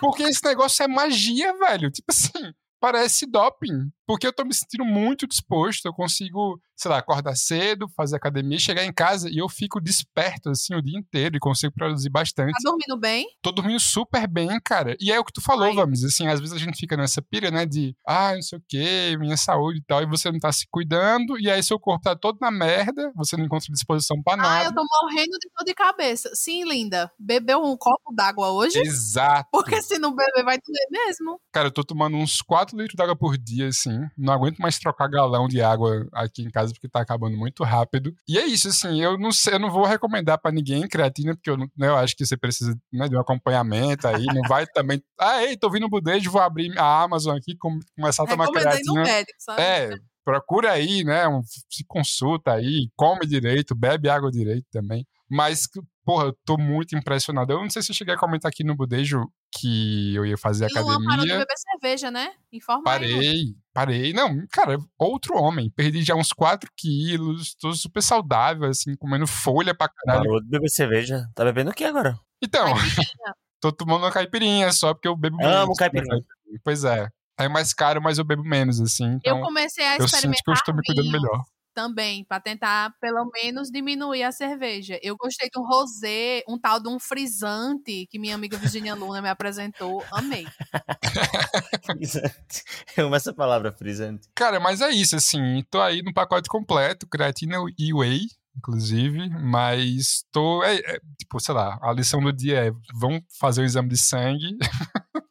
Porque 0.00 0.22
esse 0.22 0.44
negócio 0.44 0.82
é 0.82 0.88
magia, 0.88 1.56
velho. 1.56 1.90
Tipo 1.90 2.10
assim, 2.10 2.52
parece 2.78 3.26
doping. 3.26 3.90
Porque 4.10 4.26
eu 4.26 4.32
tô 4.32 4.44
me 4.44 4.52
sentindo 4.52 4.84
muito 4.84 5.24
disposto. 5.24 5.86
Eu 5.86 5.92
consigo, 5.94 6.60
sei 6.76 6.90
lá, 6.90 6.98
acordar 6.98 7.36
cedo, 7.36 7.86
fazer 7.96 8.16
academia, 8.16 8.58
chegar 8.58 8.84
em 8.84 8.92
casa 8.92 9.30
e 9.30 9.38
eu 9.38 9.48
fico 9.48 9.80
desperto, 9.80 10.50
assim, 10.50 10.74
o 10.74 10.82
dia 10.82 10.98
inteiro 10.98 11.36
e 11.36 11.38
consigo 11.38 11.72
produzir 11.72 12.10
bastante. 12.10 12.50
Tá 12.50 12.58
dormindo 12.70 12.98
bem? 12.98 13.24
Tô 13.40 13.52
dormindo 13.52 13.78
super 13.78 14.26
bem, 14.26 14.48
cara. 14.64 14.96
E 15.00 15.12
é 15.12 15.20
o 15.20 15.24
que 15.24 15.32
tu 15.32 15.40
falou, 15.40 15.66
Ai. 15.68 15.74
Vamis. 15.76 16.02
Assim, 16.02 16.26
às 16.26 16.40
vezes 16.40 16.52
a 16.52 16.58
gente 16.58 16.76
fica 16.76 16.96
nessa 16.96 17.22
pira, 17.22 17.52
né? 17.52 17.64
De, 17.64 17.94
ah, 18.04 18.34
não 18.34 18.42
sei 18.42 18.58
o 18.58 18.62
quê, 18.68 19.16
minha 19.16 19.36
saúde 19.36 19.78
e 19.78 19.84
tal, 19.84 20.02
e 20.02 20.06
você 20.06 20.28
não 20.32 20.40
tá 20.40 20.50
se 20.50 20.66
cuidando, 20.68 21.38
e 21.38 21.48
aí 21.48 21.62
seu 21.62 21.78
corpo 21.78 22.02
tá 22.02 22.16
todo 22.16 22.36
na 22.40 22.50
merda, 22.50 23.12
você 23.14 23.36
não 23.36 23.44
encontra 23.44 23.72
disposição 23.72 24.20
pra 24.24 24.32
Ah, 24.32 24.36
nada. 24.38 24.64
eu 24.64 24.74
tô 24.74 24.82
morrendo 25.04 25.38
de 25.38 25.48
dor 25.56 25.64
de 25.64 25.72
cabeça. 25.74 26.28
Sim, 26.34 26.64
linda. 26.64 27.08
Bebeu 27.16 27.62
um 27.62 27.76
copo 27.76 28.12
d'água 28.12 28.50
hoje? 28.50 28.76
Exato. 28.80 29.48
Porque 29.52 29.80
se 29.82 30.00
não 30.00 30.10
beber, 30.12 30.42
vai 30.44 30.58
doer 30.58 30.86
mesmo. 31.06 31.40
Cara, 31.52 31.68
eu 31.68 31.72
tô 31.72 31.84
tomando 31.84 32.16
uns 32.16 32.42
4 32.42 32.76
litros 32.76 32.96
d'água 32.96 33.14
por 33.14 33.38
dia, 33.38 33.68
assim. 33.68 33.99
Não 34.16 34.32
aguento 34.32 34.58
mais 34.58 34.78
trocar 34.78 35.08
galão 35.08 35.48
de 35.48 35.60
água 35.60 36.06
aqui 36.12 36.42
em 36.42 36.50
casa, 36.50 36.72
porque 36.72 36.88
tá 36.88 37.00
acabando 37.00 37.36
muito 37.36 37.64
rápido. 37.64 38.14
E 38.28 38.38
é 38.38 38.46
isso, 38.46 38.68
assim, 38.68 39.00
eu 39.02 39.18
não 39.18 39.32
sei, 39.32 39.54
eu 39.54 39.58
não 39.58 39.70
vou 39.70 39.84
recomendar 39.84 40.38
pra 40.38 40.50
ninguém 40.52 40.86
creatina, 40.88 41.34
porque 41.34 41.50
eu, 41.50 41.56
não- 41.56 41.70
né, 41.76 41.88
eu 41.88 41.96
acho 41.96 42.16
que 42.16 42.24
você 42.26 42.36
precisa 42.36 42.76
né, 42.92 43.08
de 43.08 43.16
um 43.16 43.20
acompanhamento 43.20 44.06
aí. 44.08 44.24
Não 44.26 44.42
vai 44.48 44.66
também. 44.74 45.02
Ah, 45.18 45.42
ei, 45.44 45.56
tô 45.56 45.70
vindo 45.70 45.88
budejo, 45.88 46.30
vou 46.30 46.40
abrir 46.40 46.76
a 46.78 47.02
Amazon 47.02 47.36
aqui, 47.36 47.56
com- 47.56 47.80
começar 47.96 48.22
a 48.24 48.26
tomar 48.26 48.46
no 48.46 48.52
creatina. 48.52 49.02
médico, 49.02 49.36
sabe? 49.38 49.62
É, 49.62 49.90
procura 50.24 50.72
aí, 50.72 51.02
né? 51.04 51.26
um- 51.28 51.42
se 51.42 51.84
consulta 51.86 52.52
aí, 52.52 52.88
come 52.96 53.26
direito, 53.26 53.74
bebe 53.74 54.08
água 54.08 54.30
direito 54.30 54.66
também. 54.70 55.06
Mas, 55.30 55.68
porra, 56.04 56.24
eu 56.24 56.36
tô 56.44 56.58
muito 56.58 56.96
impressionado. 56.96 57.52
Eu 57.52 57.60
não 57.60 57.70
sei 57.70 57.82
se 57.82 57.92
eu 57.92 57.94
cheguei 57.94 58.14
a 58.14 58.18
comentar 58.18 58.48
aqui 58.50 58.64
no 58.64 58.74
Budejo 58.74 59.30
que 59.56 60.14
eu 60.14 60.26
ia 60.26 60.36
fazer 60.36 60.68
E 60.68 60.74
Luan 60.74 60.84
parou 60.84 61.00
de 61.00 61.06
academia. 61.06 61.38
beber 61.38 61.56
cerveja, 61.56 62.10
né? 62.10 62.32
Informa 62.52 62.82
aí, 62.92 63.12
Luan. 63.12 63.16
Parei, 63.16 63.44
parei. 63.72 64.12
Não, 64.12 64.44
cara, 64.50 64.76
outro 64.98 65.36
homem. 65.36 65.70
Perdi 65.70 66.02
já 66.02 66.16
uns 66.16 66.32
4 66.32 66.68
quilos, 66.76 67.54
tô 67.54 67.72
super 67.74 68.02
saudável, 68.02 68.68
assim, 68.68 68.96
comendo 68.96 69.26
folha 69.26 69.72
pra 69.72 69.88
caralho. 69.88 70.24
Parou 70.24 70.42
de 70.42 70.48
beber 70.48 70.68
cerveja. 70.68 71.28
Tá 71.34 71.44
bebendo 71.44 71.70
o 71.70 71.74
que 71.74 71.84
agora? 71.84 72.18
Então, 72.42 72.64
tô 73.60 73.70
tomando 73.70 74.02
uma 74.02 74.10
caipirinha 74.10 74.72
só 74.72 74.92
porque 74.92 75.06
eu 75.06 75.16
bebo 75.16 75.36
Amo 75.40 75.48
menos. 75.48 75.68
né, 75.68 75.74
caipirinha. 75.78 76.22
Pois 76.64 76.82
é. 76.82 77.08
É 77.38 77.48
mais 77.48 77.72
caro, 77.72 78.02
mas 78.02 78.18
eu 78.18 78.24
bebo 78.24 78.42
menos, 78.42 78.80
assim. 78.80 79.12
Então, 79.12 79.38
eu 79.38 79.44
comecei 79.44 79.84
a 79.86 79.96
eu 79.96 80.08
sinto 80.08 80.14
experimentar 80.14 80.42
que 80.44 80.50
eu 80.50 80.54
estou 80.54 80.74
me 80.74 80.82
cuidando 80.84 81.10
melhor. 81.10 81.42
Também, 81.80 82.24
pra 82.24 82.38
tentar 82.38 82.92
pelo 83.00 83.24
menos 83.32 83.70
diminuir 83.70 84.22
a 84.22 84.30
cerveja. 84.32 84.98
Eu 85.02 85.16
gostei 85.16 85.48
de 85.48 85.58
um 85.58 85.66
rosé, 85.66 86.42
um 86.46 86.58
tal 86.58 86.78
de 86.78 86.88
um 86.88 86.98
frisante 87.00 88.06
que 88.10 88.18
minha 88.18 88.34
amiga 88.34 88.58
Virginia 88.58 88.94
Luna 88.94 89.22
me 89.22 89.30
apresentou. 89.30 90.04
Amei. 90.12 90.46
Frisante. 91.86 92.64
Eu 92.96 93.06
amo 93.06 93.14
essa 93.16 93.32
palavra, 93.32 93.72
frisante. 93.72 94.28
Cara, 94.34 94.60
mas 94.60 94.82
é 94.82 94.90
isso, 94.90 95.16
assim, 95.16 95.64
tô 95.70 95.80
aí 95.80 96.02
no 96.02 96.12
pacote 96.12 96.50
completo, 96.50 97.06
creatina 97.08 97.56
e 97.78 97.94
whey, 97.94 98.26
inclusive, 98.56 99.30
mas 99.30 100.24
tô, 100.30 100.62
é, 100.62 100.76
é, 100.76 101.00
tipo, 101.18 101.40
sei 101.40 101.54
lá, 101.54 101.78
a 101.82 101.92
lição 101.94 102.20
do 102.20 102.32
dia 102.32 102.66
é, 102.66 102.72
vão 102.94 103.22
fazer 103.38 103.62
o 103.62 103.64
exame 103.64 103.88
de 103.88 103.96
sangue, 103.96 104.58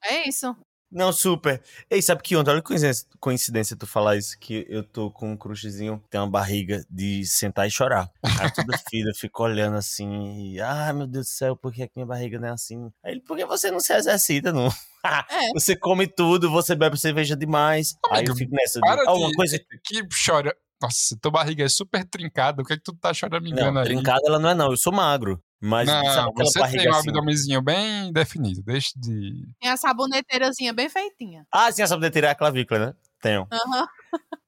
É 0.03 0.27
isso. 0.27 0.55
Não, 0.91 1.13
super. 1.13 1.61
Ei, 1.89 2.01
sabe 2.01 2.23
que 2.23 2.35
ontem, 2.35 2.49
olha 2.49 2.63
que 2.63 2.73
coincidência, 3.19 3.77
tu 3.77 3.85
falar 3.85 4.17
isso, 4.17 4.37
que 4.39 4.65
eu 4.67 4.83
tô 4.83 5.11
com 5.11 5.31
um 5.31 5.37
crushzinho, 5.37 6.03
tem 6.09 6.19
uma 6.19 6.29
barriga 6.29 6.83
de 6.89 7.23
sentar 7.25 7.67
e 7.67 7.71
chorar. 7.71 8.09
Aí 8.23 8.51
toda 8.51 8.75
filha 8.89 9.11
fica 9.13 9.43
olhando 9.43 9.77
assim, 9.77 10.53
e, 10.53 10.59
ai 10.59 10.91
meu 10.93 11.05
Deus 11.05 11.27
do 11.27 11.29
céu, 11.29 11.55
por 11.55 11.71
que, 11.71 11.83
é 11.83 11.87
que 11.87 11.93
minha 11.95 12.07
barriga 12.07 12.39
não 12.39 12.47
é 12.47 12.51
assim? 12.51 12.91
Aí 13.03 13.13
ele, 13.13 13.21
por 13.21 13.37
que 13.37 13.45
você 13.45 13.69
não 13.69 13.79
se 13.79 13.93
exercita, 13.93 14.51
não? 14.51 14.69
É. 15.01 15.53
Você 15.53 15.77
come 15.77 16.05
tudo, 16.07 16.51
você 16.51 16.75
bebe 16.75 16.99
cerveja 16.99 17.33
demais. 17.33 17.95
Aí 18.11 18.25
eu 18.25 18.31
Amigo, 18.33 18.35
fico 18.35 18.53
nessa 18.53 18.81
para 18.81 19.03
de, 19.03 19.07
alguma 19.07 19.31
coisa... 19.31 19.57
que 19.57 20.05
chora, 20.25 20.53
nossa, 20.81 21.17
tua 21.21 21.31
barriga 21.31 21.63
é 21.63 21.69
super 21.69 22.03
trincada, 22.03 22.61
o 22.61 22.65
que 22.65 22.73
é 22.73 22.75
que 22.75 22.83
tu 22.83 22.93
tá 22.93 23.13
choramingando 23.13 23.71
Não, 23.71 23.81
aí? 23.81 23.87
trincada 23.87 24.19
ela 24.25 24.37
não 24.37 24.49
é 24.49 24.53
não, 24.53 24.71
eu 24.71 24.77
sou 24.77 24.91
magro. 24.91 25.41
Mas 25.61 25.87
Não, 25.87 26.01
você 26.35 26.59
tem 26.71 26.87
um 26.87 26.93
assim? 26.93 27.09
abdomenzinho 27.09 27.61
bem 27.61 28.13
definido, 28.13 28.63
deixa 28.63 28.91
de... 28.95 29.45
Tem 29.59 29.69
a 29.69 29.75
saboneteirazinha 29.75 30.71
bem 30.73 30.87
feitinha. 30.89 31.45
Ah, 31.51 31.69
sim, 31.71 31.81
a 31.81 31.87
saboneteira 31.87 32.27
é 32.27 32.31
a 32.31 32.35
clavícula, 32.35 32.79
né? 32.87 32.93
Tenho. 33.21 33.45
Aham. 33.51 33.85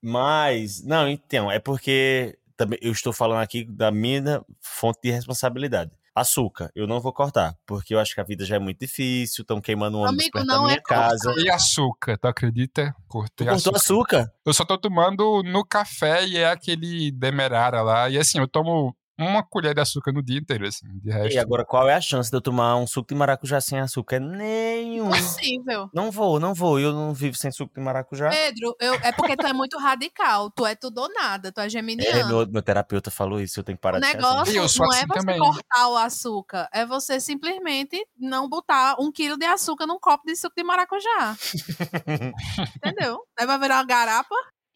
Mas, 0.01 0.83
não, 0.83 1.07
então, 1.07 1.51
é 1.51 1.59
porque 1.59 2.37
também 2.57 2.79
eu 2.81 2.91
estou 2.91 3.11
falando 3.13 3.41
aqui 3.41 3.63
da 3.65 3.91
minha 3.91 4.41
fonte 4.61 4.99
de 5.03 5.11
responsabilidade. 5.11 5.91
Açúcar, 6.13 6.69
eu 6.75 6.85
não 6.85 6.99
vou 6.99 7.13
cortar, 7.13 7.55
porque 7.65 7.93
eu 7.95 7.99
acho 7.99 8.13
que 8.13 8.19
a 8.19 8.23
vida 8.25 8.43
já 8.45 8.57
é 8.57 8.59
muito 8.59 8.79
difícil, 8.79 9.43
estão 9.43 9.61
queimando 9.61 9.97
um 9.97 10.01
ônibus 10.01 10.23
Amigo, 10.25 10.31
perto 10.33 10.47
da 10.47 10.55
não 10.57 10.63
minha 10.65 10.75
é 10.75 10.81
cortar. 10.81 11.09
casa. 11.09 11.33
E 11.37 11.49
açúcar, 11.49 12.17
tu 12.17 12.27
acredita? 12.27 12.93
Tu 12.97 13.03
Cortei 13.07 13.47
cortou 13.47 13.73
açúcar. 13.75 14.17
açúcar? 14.17 14.33
Eu 14.45 14.53
só 14.53 14.65
tô 14.65 14.77
tomando 14.77 15.41
no 15.43 15.63
café 15.65 16.25
e 16.27 16.35
é 16.37 16.49
aquele 16.49 17.11
demerara 17.11 17.81
lá. 17.81 18.09
E 18.09 18.17
assim, 18.17 18.39
eu 18.39 18.47
tomo 18.47 18.93
uma 19.19 19.43
colher 19.43 19.73
de 19.75 19.81
açúcar 19.81 20.11
no 20.11 20.23
dia 20.23 20.39
inteiro, 20.39 20.67
assim. 20.67 20.85
De 20.99 21.11
resto. 21.11 21.35
E 21.35 21.37
agora, 21.39 21.63
qual 21.65 21.87
é 21.87 21.93
a 21.93 22.01
chance 22.01 22.29
de 22.29 22.35
eu 22.37 22.41
tomar 22.41 22.75
um 22.77 22.87
suco 22.87 23.09
de 23.09 23.15
maracujá 23.15 23.61
sem 23.61 23.79
açúcar? 23.79 24.19
Nenhum. 24.19 25.09
Possível. 25.09 25.89
Não 25.93 26.09
vou, 26.11 26.39
não 26.39 26.53
vou. 26.53 26.79
Eu 26.79 26.91
não 26.93 27.13
vivo 27.13 27.35
sem 27.37 27.51
suco 27.51 27.73
de 27.75 27.81
maracujá. 27.81 28.29
Pedro, 28.29 28.75
eu, 28.79 28.93
é 28.95 29.11
porque 29.11 29.35
tu 29.37 29.45
é 29.45 29.53
muito 29.53 29.77
radical. 29.77 30.49
Tu 30.51 30.65
é 30.65 30.75
tudo 30.75 30.99
ou 31.01 31.13
nada. 31.13 31.51
Tu 31.51 31.59
é 31.61 31.65
É, 31.65 31.69
geminiano. 31.69 32.27
meu, 32.27 32.47
meu 32.47 32.61
terapeuta 32.61 33.11
falou 33.11 33.39
isso, 33.39 33.59
eu 33.59 33.63
tenho 33.63 33.77
que 33.77 33.81
parar 33.81 33.97
O 33.97 34.01
de 34.01 34.07
ser 34.07 34.17
assim. 34.17 34.25
negócio 34.27 34.55
Eu 34.55 34.69
sou 34.69 34.85
não 34.87 34.93
é 34.93 34.97
assim 34.97 35.07
você 35.07 35.19
também. 35.19 35.39
cortar 35.39 35.87
o 35.89 35.97
açúcar, 35.97 36.69
é 36.73 36.85
você 36.85 37.19
simplesmente 37.19 38.03
não 38.17 38.49
botar 38.49 38.95
um 38.99 39.11
quilo 39.11 39.37
de 39.37 39.45
açúcar 39.45 39.85
num 39.85 39.99
copo 39.99 40.25
de 40.25 40.35
suco 40.35 40.53
de 40.55 40.63
maracujá. 40.63 41.35
Entendeu? 42.77 43.19
Aí 43.39 43.45
vai 43.45 43.59
virar 43.59 43.75
uma 43.77 43.85
garapa. 43.85 44.35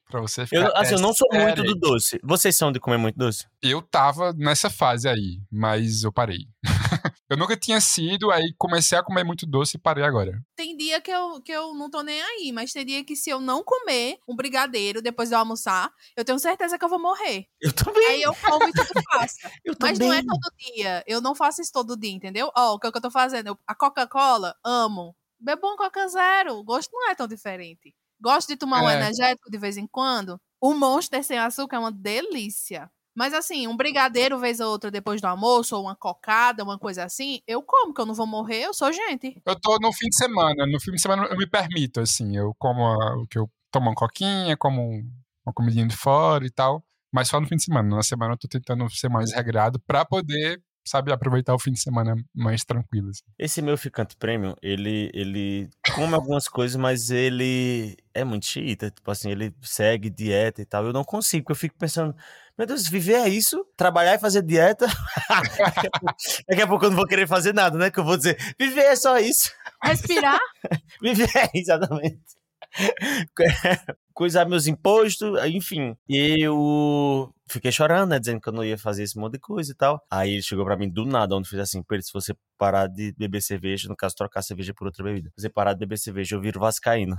Pra 0.09 0.21
você 0.21 0.45
ficar. 0.45 0.61
Eu, 0.61 0.77
assim, 0.77 0.93
eu 0.93 0.99
não 0.99 1.13
sou 1.13 1.27
muito 1.33 1.63
do 1.63 1.73
doce. 1.75 2.19
Vocês 2.23 2.55
são 2.55 2.71
de 2.71 2.79
comer 2.79 2.97
muito 2.97 3.17
doce? 3.17 3.47
Eu 3.61 3.81
tava 3.81 4.33
nessa 4.33 4.69
fase 4.69 5.09
aí, 5.09 5.39
mas 5.51 6.03
eu 6.03 6.11
parei. 6.11 6.47
eu 7.27 7.35
nunca 7.35 7.57
tinha 7.57 7.81
sido, 7.81 8.29
aí 8.29 8.53
comecei 8.57 8.95
a 8.97 9.03
comer 9.03 9.23
muito 9.23 9.47
doce 9.47 9.77
e 9.77 9.79
parei 9.79 10.03
agora. 10.03 10.39
Tem 10.55 10.77
dia 10.77 11.01
que 11.01 11.09
eu, 11.09 11.41
que 11.41 11.51
eu 11.51 11.73
não 11.73 11.89
tô 11.89 12.03
nem 12.03 12.21
aí, 12.21 12.51
mas 12.51 12.71
tem 12.71 12.85
dia 12.85 13.03
que 13.03 13.15
se 13.15 13.31
eu 13.31 13.41
não 13.41 13.63
comer 13.63 14.17
um 14.27 14.35
brigadeiro 14.35 15.01
depois 15.01 15.29
de 15.29 15.35
eu 15.35 15.39
almoçar, 15.39 15.91
eu 16.15 16.23
tenho 16.23 16.37
certeza 16.37 16.77
que 16.77 16.85
eu 16.85 16.89
vou 16.89 17.01
morrer. 17.01 17.47
Eu 17.59 17.73
também. 17.73 18.05
Aí 18.05 18.21
eu 18.21 18.35
como 18.35 18.67
e 18.67 18.71
tudo 18.71 18.87
passa. 19.09 19.51
Eu 19.63 19.75
Mas 19.81 19.97
também. 19.97 20.09
não 20.09 20.13
é 20.13 20.21
todo 20.21 20.53
dia. 20.59 21.03
Eu 21.07 21.19
não 21.19 21.33
faço 21.33 21.61
isso 21.61 21.71
todo 21.73 21.97
dia, 21.97 22.11
entendeu? 22.11 22.51
Ó, 22.55 22.75
o 22.75 22.79
que, 22.79 22.85
é 22.85 22.91
que 22.91 22.97
eu 22.97 23.01
tô 23.01 23.11
fazendo? 23.11 23.47
Eu- 23.47 23.59
a 23.65 23.73
Coca-Cola, 23.73 24.55
amo. 24.63 25.15
Bebo 25.39 25.73
um 25.73 25.75
Coca 25.75 26.07
Zero. 26.07 26.55
O 26.55 26.63
gosto 26.63 26.91
não 26.93 27.09
é 27.09 27.15
tão 27.15 27.27
diferente. 27.27 27.93
Gosto 28.21 28.47
de 28.49 28.57
tomar 28.57 28.83
um 28.83 28.89
É. 28.89 28.95
energético 28.95 29.49
de 29.49 29.57
vez 29.57 29.77
em 29.77 29.87
quando. 29.87 30.39
O 30.61 30.73
Monster 30.73 31.23
sem 31.23 31.37
açúcar 31.37 31.77
é 31.77 31.79
uma 31.79 31.91
delícia. 31.91 32.89
Mas 33.17 33.33
assim, 33.33 33.65
um 33.67 33.77
brigadeiro 33.77 34.37
vez 34.37 34.59
ou 34.59 34.69
outra 34.69 34.91
depois 34.91 35.21
do 35.21 35.25
almoço, 35.27 35.75
ou 35.75 35.83
uma 35.83 35.95
cocada, 35.95 36.63
uma 36.63 36.77
coisa 36.77 37.03
assim, 37.05 37.39
eu 37.47 37.61
como, 37.63 37.93
que 37.93 38.01
eu 38.01 38.05
não 38.05 38.13
vou 38.13 38.27
morrer, 38.27 38.63
eu 38.63 38.73
sou 38.73 38.91
gente. 38.91 39.41
Eu 39.45 39.55
tô 39.59 39.77
no 39.79 39.93
fim 39.93 40.09
de 40.09 40.17
semana. 40.17 40.65
No 40.67 40.79
fim 40.81 40.91
de 40.91 41.01
semana 41.01 41.25
eu 41.27 41.37
me 41.37 41.47
permito, 41.47 42.01
assim. 42.01 42.35
Eu 42.35 42.53
como 42.59 42.81
o 43.21 43.27
que 43.27 43.37
eu 43.39 43.49
tomo 43.71 43.87
uma 43.89 43.95
coquinha, 43.95 44.57
como 44.57 44.81
um- 44.81 45.09
uma 45.45 45.53
comidinha 45.53 45.87
de 45.87 45.95
fora 45.95 46.45
e 46.45 46.49
tal. 46.51 46.83
Mas 47.13 47.29
só 47.29 47.39
no 47.39 47.47
fim 47.47 47.55
de 47.55 47.63
semana. 47.63 47.95
Na 47.95 48.03
semana 48.03 48.33
eu 48.33 48.37
tô 48.37 48.47
tentando 48.49 48.89
ser 48.89 49.07
mais 49.09 49.31
regrado 49.33 49.79
pra 49.87 50.03
poder, 50.03 50.61
sabe, 50.85 51.11
aproveitar 51.11 51.53
o 51.53 51.59
fim 51.59 51.71
de 51.71 51.81
semana 51.81 52.15
mais 52.33 52.63
tranquilo. 52.63 53.09
assim. 53.09 53.23
Esse 53.39 53.61
meu 53.61 53.77
ficante 53.77 54.15
premium, 54.15 54.53
ele, 54.61 55.09
ele 55.13 55.69
come 55.95 56.13
algumas 56.13 56.47
coisas, 56.47 56.75
mas 56.75 57.09
ele 57.09 57.97
é 58.13 58.23
muito 58.23 58.45
xiita. 58.45 58.91
Tipo 58.91 59.09
assim, 59.11 59.31
ele 59.31 59.53
segue 59.61 60.09
dieta 60.09 60.61
e 60.61 60.65
tal. 60.65 60.85
Eu 60.85 60.93
não 60.93 61.03
consigo, 61.03 61.43
porque 61.43 61.51
eu 61.53 61.55
fico 61.57 61.75
pensando, 61.77 62.15
meu 62.57 62.65
Deus, 62.67 62.87
viver 62.87 63.15
é 63.15 63.27
isso? 63.29 63.65
Trabalhar 63.75 64.15
e 64.15 64.19
fazer 64.19 64.41
dieta? 64.41 64.85
Daqui 65.27 65.87
a 65.87 65.91
pouco- 65.99 66.15
Daqui 66.47 66.61
a 66.61 66.67
pouco 66.67 66.85
eu 66.85 66.89
não 66.91 66.97
vou 66.97 67.07
querer 67.07 67.27
fazer 67.27 67.53
nada, 67.53 67.77
né? 67.77 67.89
Que 67.91 67.99
eu 67.99 68.03
vou 68.05 68.15
dizer, 68.17 68.37
viver 68.59 68.83
é 68.85 68.95
só 68.95 69.17
isso. 69.19 69.51
Respirar? 69.83 70.39
Viver 71.01 71.29
é 71.35 71.49
exatamente. 71.53 72.34
Coisar 74.13 74.45
meus 74.45 74.67
impostos, 74.67 75.37
enfim. 75.45 75.95
Eu 76.07 77.33
fiquei 77.49 77.71
chorando, 77.71 78.09
né? 78.11 78.19
Dizendo 78.19 78.39
que 78.41 78.47
eu 78.49 78.53
não 78.53 78.63
ia 78.63 78.77
fazer 78.77 79.03
esse 79.03 79.17
monte 79.17 79.33
de 79.33 79.39
coisa 79.39 79.71
e 79.71 79.75
tal. 79.75 80.01
Aí 80.09 80.31
ele 80.33 80.41
chegou 80.41 80.63
pra 80.65 80.77
mim 80.77 80.89
do 80.89 81.05
nada, 81.05 81.35
onde 81.35 81.49
fez 81.49 81.61
assim: 81.61 81.83
Pedro, 81.83 82.05
se 82.05 82.13
você 82.13 82.33
parar 82.57 82.87
de 82.87 83.13
beber 83.17 83.41
cerveja, 83.41 83.87
no 83.89 83.95
caso, 83.95 84.15
trocar 84.15 84.41
cerveja 84.41 84.73
por 84.73 84.87
outra 84.87 85.03
bebida, 85.03 85.29
se 85.35 85.41
você 85.41 85.49
parar 85.49 85.73
de 85.73 85.79
beber 85.79 85.97
cerveja, 85.97 86.35
eu 86.35 86.41
viro 86.41 86.59
Vascaíno. 86.59 87.15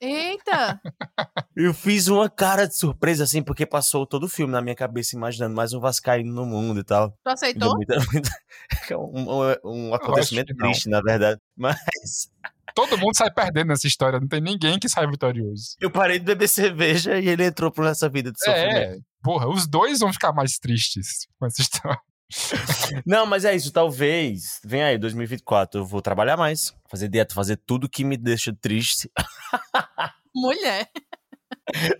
Eita! 0.00 0.80
Eu 1.56 1.74
fiz 1.74 2.06
uma 2.06 2.30
cara 2.30 2.66
de 2.68 2.76
surpresa, 2.76 3.24
assim, 3.24 3.42
porque 3.42 3.66
passou 3.66 4.06
todo 4.06 4.24
o 4.24 4.28
filme 4.28 4.52
na 4.52 4.60
minha 4.62 4.76
cabeça, 4.76 5.16
imaginando 5.16 5.56
mais 5.56 5.72
um 5.72 5.80
Vascaíno 5.80 6.32
no 6.32 6.46
mundo 6.46 6.78
e 6.78 6.84
tal. 6.84 7.10
Tu 7.24 7.28
aceitou? 7.30 7.74
Muita- 7.74 7.96
muita- 8.12 8.30
é 8.92 8.96
um, 8.96 9.28
um- 9.28 9.88
um 9.88 9.94
acontecimento 9.94 10.54
triste, 10.54 10.88
na 10.88 11.00
verdade. 11.00 11.40
Mas 11.56 12.30
Todo 12.74 12.98
mundo 12.98 13.16
sai 13.16 13.30
perdendo 13.30 13.68
nessa 13.68 13.86
história. 13.86 14.20
Não 14.20 14.28
tem 14.28 14.40
ninguém 14.40 14.78
que 14.78 14.88
sai 14.88 15.06
vitorioso. 15.06 15.76
eu 15.80 15.90
parei 15.90 16.18
de 16.18 16.24
beber 16.24 16.48
cerveja 16.48 17.18
e 17.18 17.28
ele 17.28 17.44
entrou 17.44 17.70
por 17.70 17.86
essa 17.86 18.08
vida 18.08 18.30
de 18.32 18.38
sofrimento. 18.38 18.76
É, 18.76 18.98
porra, 19.22 19.48
os 19.48 19.66
dois 19.66 20.00
vão 20.00 20.12
ficar 20.12 20.32
mais 20.32 20.58
tristes 20.58 21.26
com 21.38 21.46
essa 21.46 21.62
história. 21.62 22.00
Não, 23.06 23.24
mas 23.24 23.44
é 23.44 23.54
isso, 23.56 23.72
talvez. 23.72 24.60
Vem 24.64 24.82
aí, 24.82 24.98
2024, 24.98 25.80
eu 25.80 25.84
vou 25.86 26.02
trabalhar 26.02 26.36
mais, 26.36 26.74
fazer 26.90 27.08
dieta, 27.08 27.34
fazer 27.34 27.56
tudo 27.66 27.88
que 27.88 28.04
me 28.04 28.16
deixa 28.16 28.54
triste. 28.60 29.10
Mulher. 30.34 30.88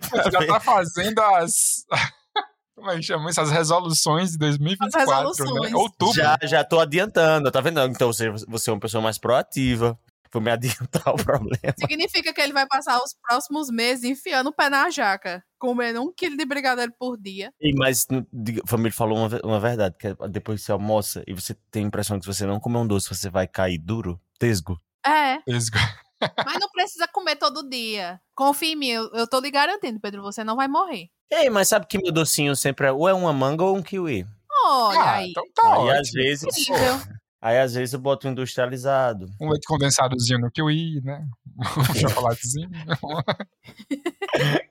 Você 0.01 0.31
já 0.31 0.45
tá 0.47 0.59
fazendo 0.59 1.19
as. 1.19 1.83
Como 2.75 2.91
é 2.91 2.95
que 2.95 3.03
chama 3.03 3.29
isso? 3.29 3.41
As 3.41 3.51
resoluções 3.51 4.31
de 4.31 4.37
2024, 4.37 5.09
resoluções. 5.09 5.71
né? 5.71 5.77
Outubro. 5.77 6.13
Já, 6.13 6.37
já 6.43 6.63
tô 6.63 6.79
adiantando, 6.79 7.51
tá 7.51 7.59
vendo? 7.59 7.81
Então 7.87 8.07
você, 8.13 8.29
você 8.47 8.69
é 8.69 8.73
uma 8.73 8.79
pessoa 8.79 9.01
mais 9.01 9.17
proativa. 9.17 9.99
Vou 10.31 10.41
me 10.41 10.51
adiantar 10.51 11.13
o 11.13 11.17
problema. 11.17 11.73
Significa 11.79 12.33
que 12.33 12.41
ele 12.41 12.53
vai 12.53 12.67
passar 12.67 12.97
os 13.01 13.15
próximos 13.27 13.69
meses 13.69 14.03
enfiando 14.03 14.47
o 14.47 14.53
pé 14.53 14.69
na 14.69 14.89
jaca, 14.89 15.43
comendo 15.57 16.01
um 16.01 16.13
quilo 16.13 16.37
de 16.37 16.45
brigadeiro 16.45 16.93
por 16.99 17.17
dia. 17.17 17.51
E, 17.59 17.73
mas 17.73 18.05
a 18.11 18.67
família 18.67 18.91
falou 18.91 19.17
uma, 19.17 19.39
uma 19.43 19.59
verdade, 19.59 19.95
que 19.97 20.07
é 20.07 20.15
depois 20.29 20.59
que 20.61 20.65
você 20.67 20.71
almoça 20.71 21.23
e 21.27 21.33
você 21.33 21.55
tem 21.71 21.83
a 21.83 21.87
impressão 21.87 22.19
que 22.19 22.25
se 22.25 22.33
você 22.33 22.45
não 22.45 22.59
comer 22.59 22.77
um 22.77 22.87
doce, 22.87 23.09
você 23.09 23.29
vai 23.29 23.47
cair 23.47 23.77
duro, 23.79 24.19
tesgo. 24.37 24.79
É, 25.05 25.39
Esse- 25.47 25.71
mas 26.45 26.59
não 26.59 26.69
precisa 26.69 27.07
comer 27.07 27.35
todo 27.37 27.67
dia. 27.67 28.21
Confia 28.35 28.73
em 28.73 28.75
mim, 28.75 28.89
eu, 28.89 29.09
eu 29.13 29.27
tô 29.27 29.39
lhe 29.39 29.49
garantindo, 29.49 29.99
Pedro, 29.99 30.21
você 30.21 30.43
não 30.43 30.55
vai 30.55 30.67
morrer. 30.67 31.09
Ei, 31.31 31.49
mas 31.49 31.67
sabe 31.69 31.87
que 31.87 31.97
meu 31.97 32.11
docinho 32.11 32.55
sempre 32.55 32.87
é 32.87 32.91
ou 32.91 33.07
é 33.07 33.13
uma 33.13 33.31
manga 33.33 33.63
ou 33.63 33.75
um 33.77 33.81
kiwi. 33.83 34.25
Olha 34.65 34.99
Ah, 34.99 35.13
aí. 35.15 35.29
então 35.29 35.43
tá 35.55 35.75
aí 35.75 35.89
às 35.91 36.11
vezes, 36.11 36.43
Incrível. 36.69 36.99
Aí 37.41 37.59
às 37.59 37.73
vezes 37.73 37.93
eu 37.93 37.99
boto 37.99 38.27
um 38.27 38.31
industrializado. 38.31 39.27
Um 39.39 39.49
leite 39.49 39.67
condensadozinho 39.67 40.39
no 40.39 40.51
kiwi, 40.51 41.01
né? 41.03 41.25
Um 41.57 41.95
chocolatezinho. 41.95 42.69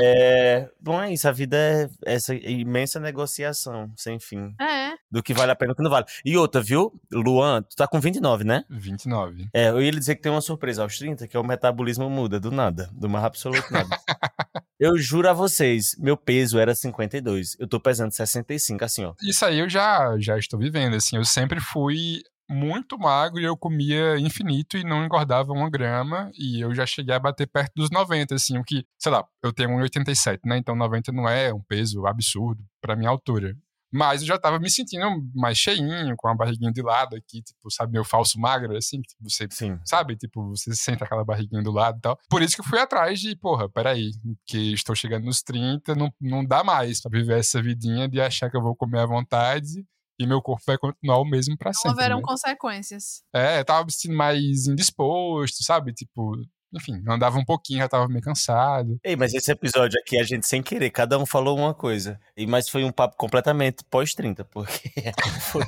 É, 0.00 0.68
bom, 0.80 1.00
é 1.00 1.12
isso. 1.12 1.28
A 1.28 1.32
vida 1.32 1.56
é 1.56 1.88
essa 2.06 2.34
imensa 2.34 3.00
negociação, 3.00 3.92
sem 3.96 4.18
fim. 4.18 4.54
É. 4.60 4.92
Do 5.10 5.22
que 5.22 5.34
vale 5.34 5.52
a 5.52 5.56
pena 5.56 5.70
e 5.70 5.72
o 5.72 5.76
que 5.76 5.82
não 5.82 5.90
vale. 5.90 6.06
E 6.24 6.36
outra, 6.36 6.62
viu? 6.62 6.92
Luan, 7.12 7.62
tu 7.62 7.76
tá 7.76 7.86
com 7.86 8.00
29, 8.00 8.44
né? 8.44 8.64
29. 8.70 9.48
É, 9.52 9.68
eu 9.68 9.82
ia 9.82 9.90
lhe 9.90 9.98
dizer 9.98 10.16
que 10.16 10.22
tem 10.22 10.32
uma 10.32 10.40
surpresa 10.40 10.82
aos 10.82 10.96
30, 10.96 11.28
que 11.28 11.36
é 11.36 11.40
o 11.40 11.44
metabolismo 11.44 12.08
muda 12.08 12.40
do 12.40 12.50
nada. 12.50 12.88
Do 12.92 13.08
mais 13.08 13.24
absoluto 13.24 13.70
nada. 13.70 13.88
eu 14.82 14.98
juro 14.98 15.30
a 15.30 15.32
vocês, 15.32 15.94
meu 15.96 16.16
peso 16.16 16.58
era 16.58 16.74
52. 16.74 17.56
Eu 17.56 17.68
tô 17.68 17.78
pesando 17.78 18.10
65, 18.10 18.84
assim, 18.84 19.04
ó. 19.04 19.14
Isso 19.22 19.44
aí 19.44 19.60
eu 19.60 19.68
já, 19.68 20.18
já 20.18 20.36
estou 20.36 20.58
vivendo, 20.58 20.96
assim. 20.96 21.16
Eu 21.16 21.24
sempre 21.24 21.60
fui 21.60 22.20
muito 22.50 22.98
magro 22.98 23.40
e 23.40 23.44
eu 23.44 23.56
comia 23.56 24.18
infinito 24.18 24.76
e 24.76 24.82
não 24.82 25.04
engordava 25.04 25.52
uma 25.52 25.70
grama. 25.70 26.32
E 26.34 26.60
eu 26.60 26.74
já 26.74 26.84
cheguei 26.84 27.14
a 27.14 27.20
bater 27.20 27.46
perto 27.46 27.70
dos 27.76 27.90
90, 27.90 28.34
assim. 28.34 28.58
O 28.58 28.64
que, 28.64 28.84
sei 28.98 29.12
lá, 29.12 29.24
eu 29.40 29.52
tenho 29.52 29.70
1,87, 29.70 30.40
né? 30.44 30.58
Então 30.58 30.74
90 30.74 31.12
não 31.12 31.28
é 31.28 31.54
um 31.54 31.62
peso 31.62 32.04
absurdo 32.04 32.64
pra 32.80 32.96
minha 32.96 33.08
altura. 33.10 33.54
Mas 33.92 34.22
eu 34.22 34.26
já 34.26 34.38
tava 34.38 34.58
me 34.58 34.70
sentindo 34.70 35.04
mais 35.34 35.58
cheinho, 35.58 36.14
com 36.16 36.28
a 36.28 36.34
barriguinha 36.34 36.72
de 36.72 36.80
lado 36.82 37.14
aqui, 37.14 37.42
tipo, 37.42 37.70
sabe, 37.70 37.92
meu 37.92 38.04
falso 38.04 38.40
magro, 38.40 38.76
assim, 38.76 39.02
que 39.02 39.08
tipo, 39.08 39.28
você 39.28 39.46
Sim. 39.50 39.78
sabe? 39.84 40.16
Tipo, 40.16 40.48
você 40.48 40.74
sente 40.74 41.04
aquela 41.04 41.24
barriguinha 41.24 41.62
do 41.62 41.70
lado 41.70 41.98
e 41.98 42.00
tal. 42.00 42.18
Por 42.30 42.40
isso 42.42 42.54
que 42.54 42.62
eu 42.62 42.64
fui 42.64 42.78
atrás 42.78 43.20
de, 43.20 43.36
porra, 43.36 43.68
peraí, 43.68 44.10
que 44.46 44.72
estou 44.72 44.94
chegando 44.94 45.24
nos 45.24 45.42
30, 45.42 45.94
não, 45.94 46.12
não 46.20 46.44
dá 46.44 46.64
mais 46.64 47.00
pra 47.00 47.10
viver 47.10 47.38
essa 47.38 47.60
vidinha 47.62 48.08
de 48.08 48.20
achar 48.20 48.50
que 48.50 48.56
eu 48.56 48.62
vou 48.62 48.74
comer 48.74 49.00
à 49.00 49.06
vontade 49.06 49.84
e 50.18 50.26
meu 50.26 50.40
corpo 50.40 50.62
vai 50.66 50.78
continuar 50.78 51.18
o 51.18 51.24
mesmo 51.24 51.56
pra 51.56 51.70
Não 51.70 51.74
sempre. 51.74 51.90
haverão 51.90 52.18
né? 52.18 52.22
consequências. 52.24 53.22
É, 53.34 53.60
eu 53.60 53.64
tava 53.64 53.84
me 53.84 53.92
sentindo 53.92 54.16
mais 54.16 54.66
indisposto, 54.66 55.62
sabe? 55.64 55.92
Tipo, 55.92 56.32
enfim, 56.74 57.02
andava 57.08 57.38
um 57.38 57.44
pouquinho, 57.44 57.80
já 57.80 57.88
tava 57.88 58.08
meio 58.08 58.22
cansado. 58.22 58.98
Ei, 59.04 59.14
mas 59.16 59.34
esse 59.34 59.50
episódio 59.50 59.98
aqui, 60.00 60.18
a 60.18 60.22
gente 60.24 60.46
sem 60.46 60.62
querer, 60.62 60.90
cada 60.90 61.18
um 61.18 61.26
falou 61.26 61.58
uma 61.58 61.74
coisa. 61.74 62.18
E 62.36 62.46
Mas 62.46 62.68
foi 62.68 62.82
um 62.84 62.90
papo 62.92 63.16
completamente 63.16 63.84
pós-30, 63.90 64.44
porque 64.50 64.90
foi 65.52 65.62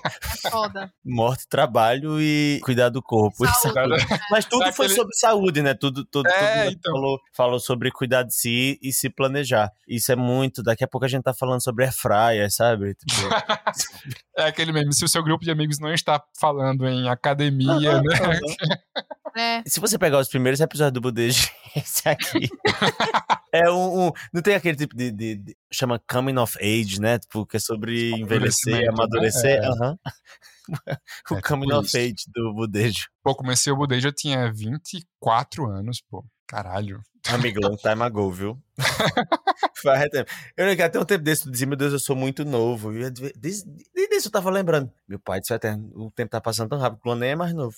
Foda. 0.51 0.93
morte, 1.05 1.47
trabalho 1.49 2.21
e 2.21 2.61
cuidar 2.65 2.89
do 2.89 3.03
corpo. 3.03 3.47
Saúde. 3.47 3.95
é- 3.95 4.19
Mas 4.31 4.45
tudo 4.45 4.73
foi 4.73 4.89
sobre 4.89 5.15
saúde, 5.17 5.63
né? 5.63 5.75
Tudo, 5.75 6.05
tudo, 6.05 6.29
É, 6.29 6.65
tudo 6.65 6.73
então. 6.73 6.93
falou, 6.93 7.19
falou 7.33 7.61
sobre 7.61 7.91
cuidar 7.91 8.23
de 8.23 8.35
si 8.35 8.79
e 8.83 8.93
se 8.93 9.09
planejar. 9.11 9.71
Isso 9.87 10.11
é 10.11 10.17
muito. 10.17 10.63
Daqui 10.63 10.83
a 10.85 10.89
pouco 10.89 11.05
a 11.05 11.09
gente 11.09 11.23
tá 11.23 11.35
falando 11.35 11.63
sobre 11.63 11.85
airfryer, 11.85 12.51
sabe? 12.51 12.95
Tipo, 12.95 13.29
É 14.37 14.45
aquele 14.47 14.73
mesmo, 14.73 14.93
se 14.93 15.05
o 15.05 15.09
seu 15.09 15.23
grupo 15.23 15.45
de 15.45 15.51
amigos 15.51 15.79
não 15.79 15.93
está 15.93 16.21
falando 16.41 16.87
em 16.89 17.09
academia, 17.09 18.01
né? 18.03 18.03
É. 19.37 19.63
se 19.67 19.81
você 19.81 19.99
pegar 19.99 20.19
os 20.21 20.29
primeiros 20.29 20.61
episódios 20.61 20.93
do 20.93 21.01
Budejo, 21.01 21.49
esse 21.77 22.09
aqui 22.09 22.49
É 23.53 23.71
um, 23.71 24.07
um- 24.09 24.13
Não 24.33 24.41
tem 24.43 24.55
aquele 24.55 24.77
tipo 24.77 24.97
de, 24.97 25.11
de- 25.11 25.37
de- 25.37 25.57
Chama 25.73 26.01
coming 26.11 26.39
of 26.39 26.57
age, 26.61 27.01
né? 27.01 27.19
Tipo, 27.19 27.45
que 27.47 27.57
é 27.57 27.61
sobre 27.61 28.11
envelhecer, 28.13 28.89
Amadurecimento, 28.89 28.91
amadurecer. 28.91 29.61
né? 29.61 29.67
É. 29.67 29.69
aham. 29.71 29.99
o 31.31 31.35
É 31.37 31.43
coming 31.43 31.67
tipo 31.67 31.79
of 31.79 31.87
isso. 31.89 31.97
age 31.99 32.15
do 32.35 32.55
budejo. 32.55 33.07
Pô, 33.23 33.35
comecei 33.35 33.73
o 33.73 33.77
Budejo, 33.77 34.09
eu 34.09 34.13
tinha 34.15 34.53
24 34.53 35.67
anos, 35.71 36.01
pô. 36.09 36.25
Caralho. 36.47 37.01
Amigo, 37.29 37.59
long 37.61 37.77
time 37.77 38.03
ago, 38.03 38.31
viu? 38.31 38.63
Faz 39.83 40.09
tempo. 40.11 40.31
Eu 40.57 40.65
lembro 40.67 40.77
que 40.77 40.83
até 40.83 41.01
um 41.01 41.05
tempo 41.05 41.25
desse, 41.25 41.43
tu 41.45 41.51
dizia, 41.51 41.67
meu 41.67 41.77
Deus, 41.77 41.93
eu 41.93 41.99
sou 41.99 42.15
muito 42.15 42.45
novo. 42.45 42.93
E 42.93 43.03
eu 43.03 43.11
Desde, 43.11 43.65
desde 43.95 44.15
isso 44.17 44.29
eu 44.29 44.33
tava 44.33 44.51
lembrando. 44.51 44.91
Meu 45.09 45.19
pai 45.19 45.41
do 45.41 45.47
céu 45.47 45.57
eterno, 45.57 45.91
o 45.95 46.11
tempo 46.11 46.31
tá 46.31 46.41
passando 46.41 46.69
tão 46.69 46.79
rápido 46.79 47.01
que 47.03 47.09
o 47.09 47.13
Luan 47.13 47.19
nem 47.21 47.31
é 47.31 47.37
mais 47.37 47.53
novo. 47.55 47.77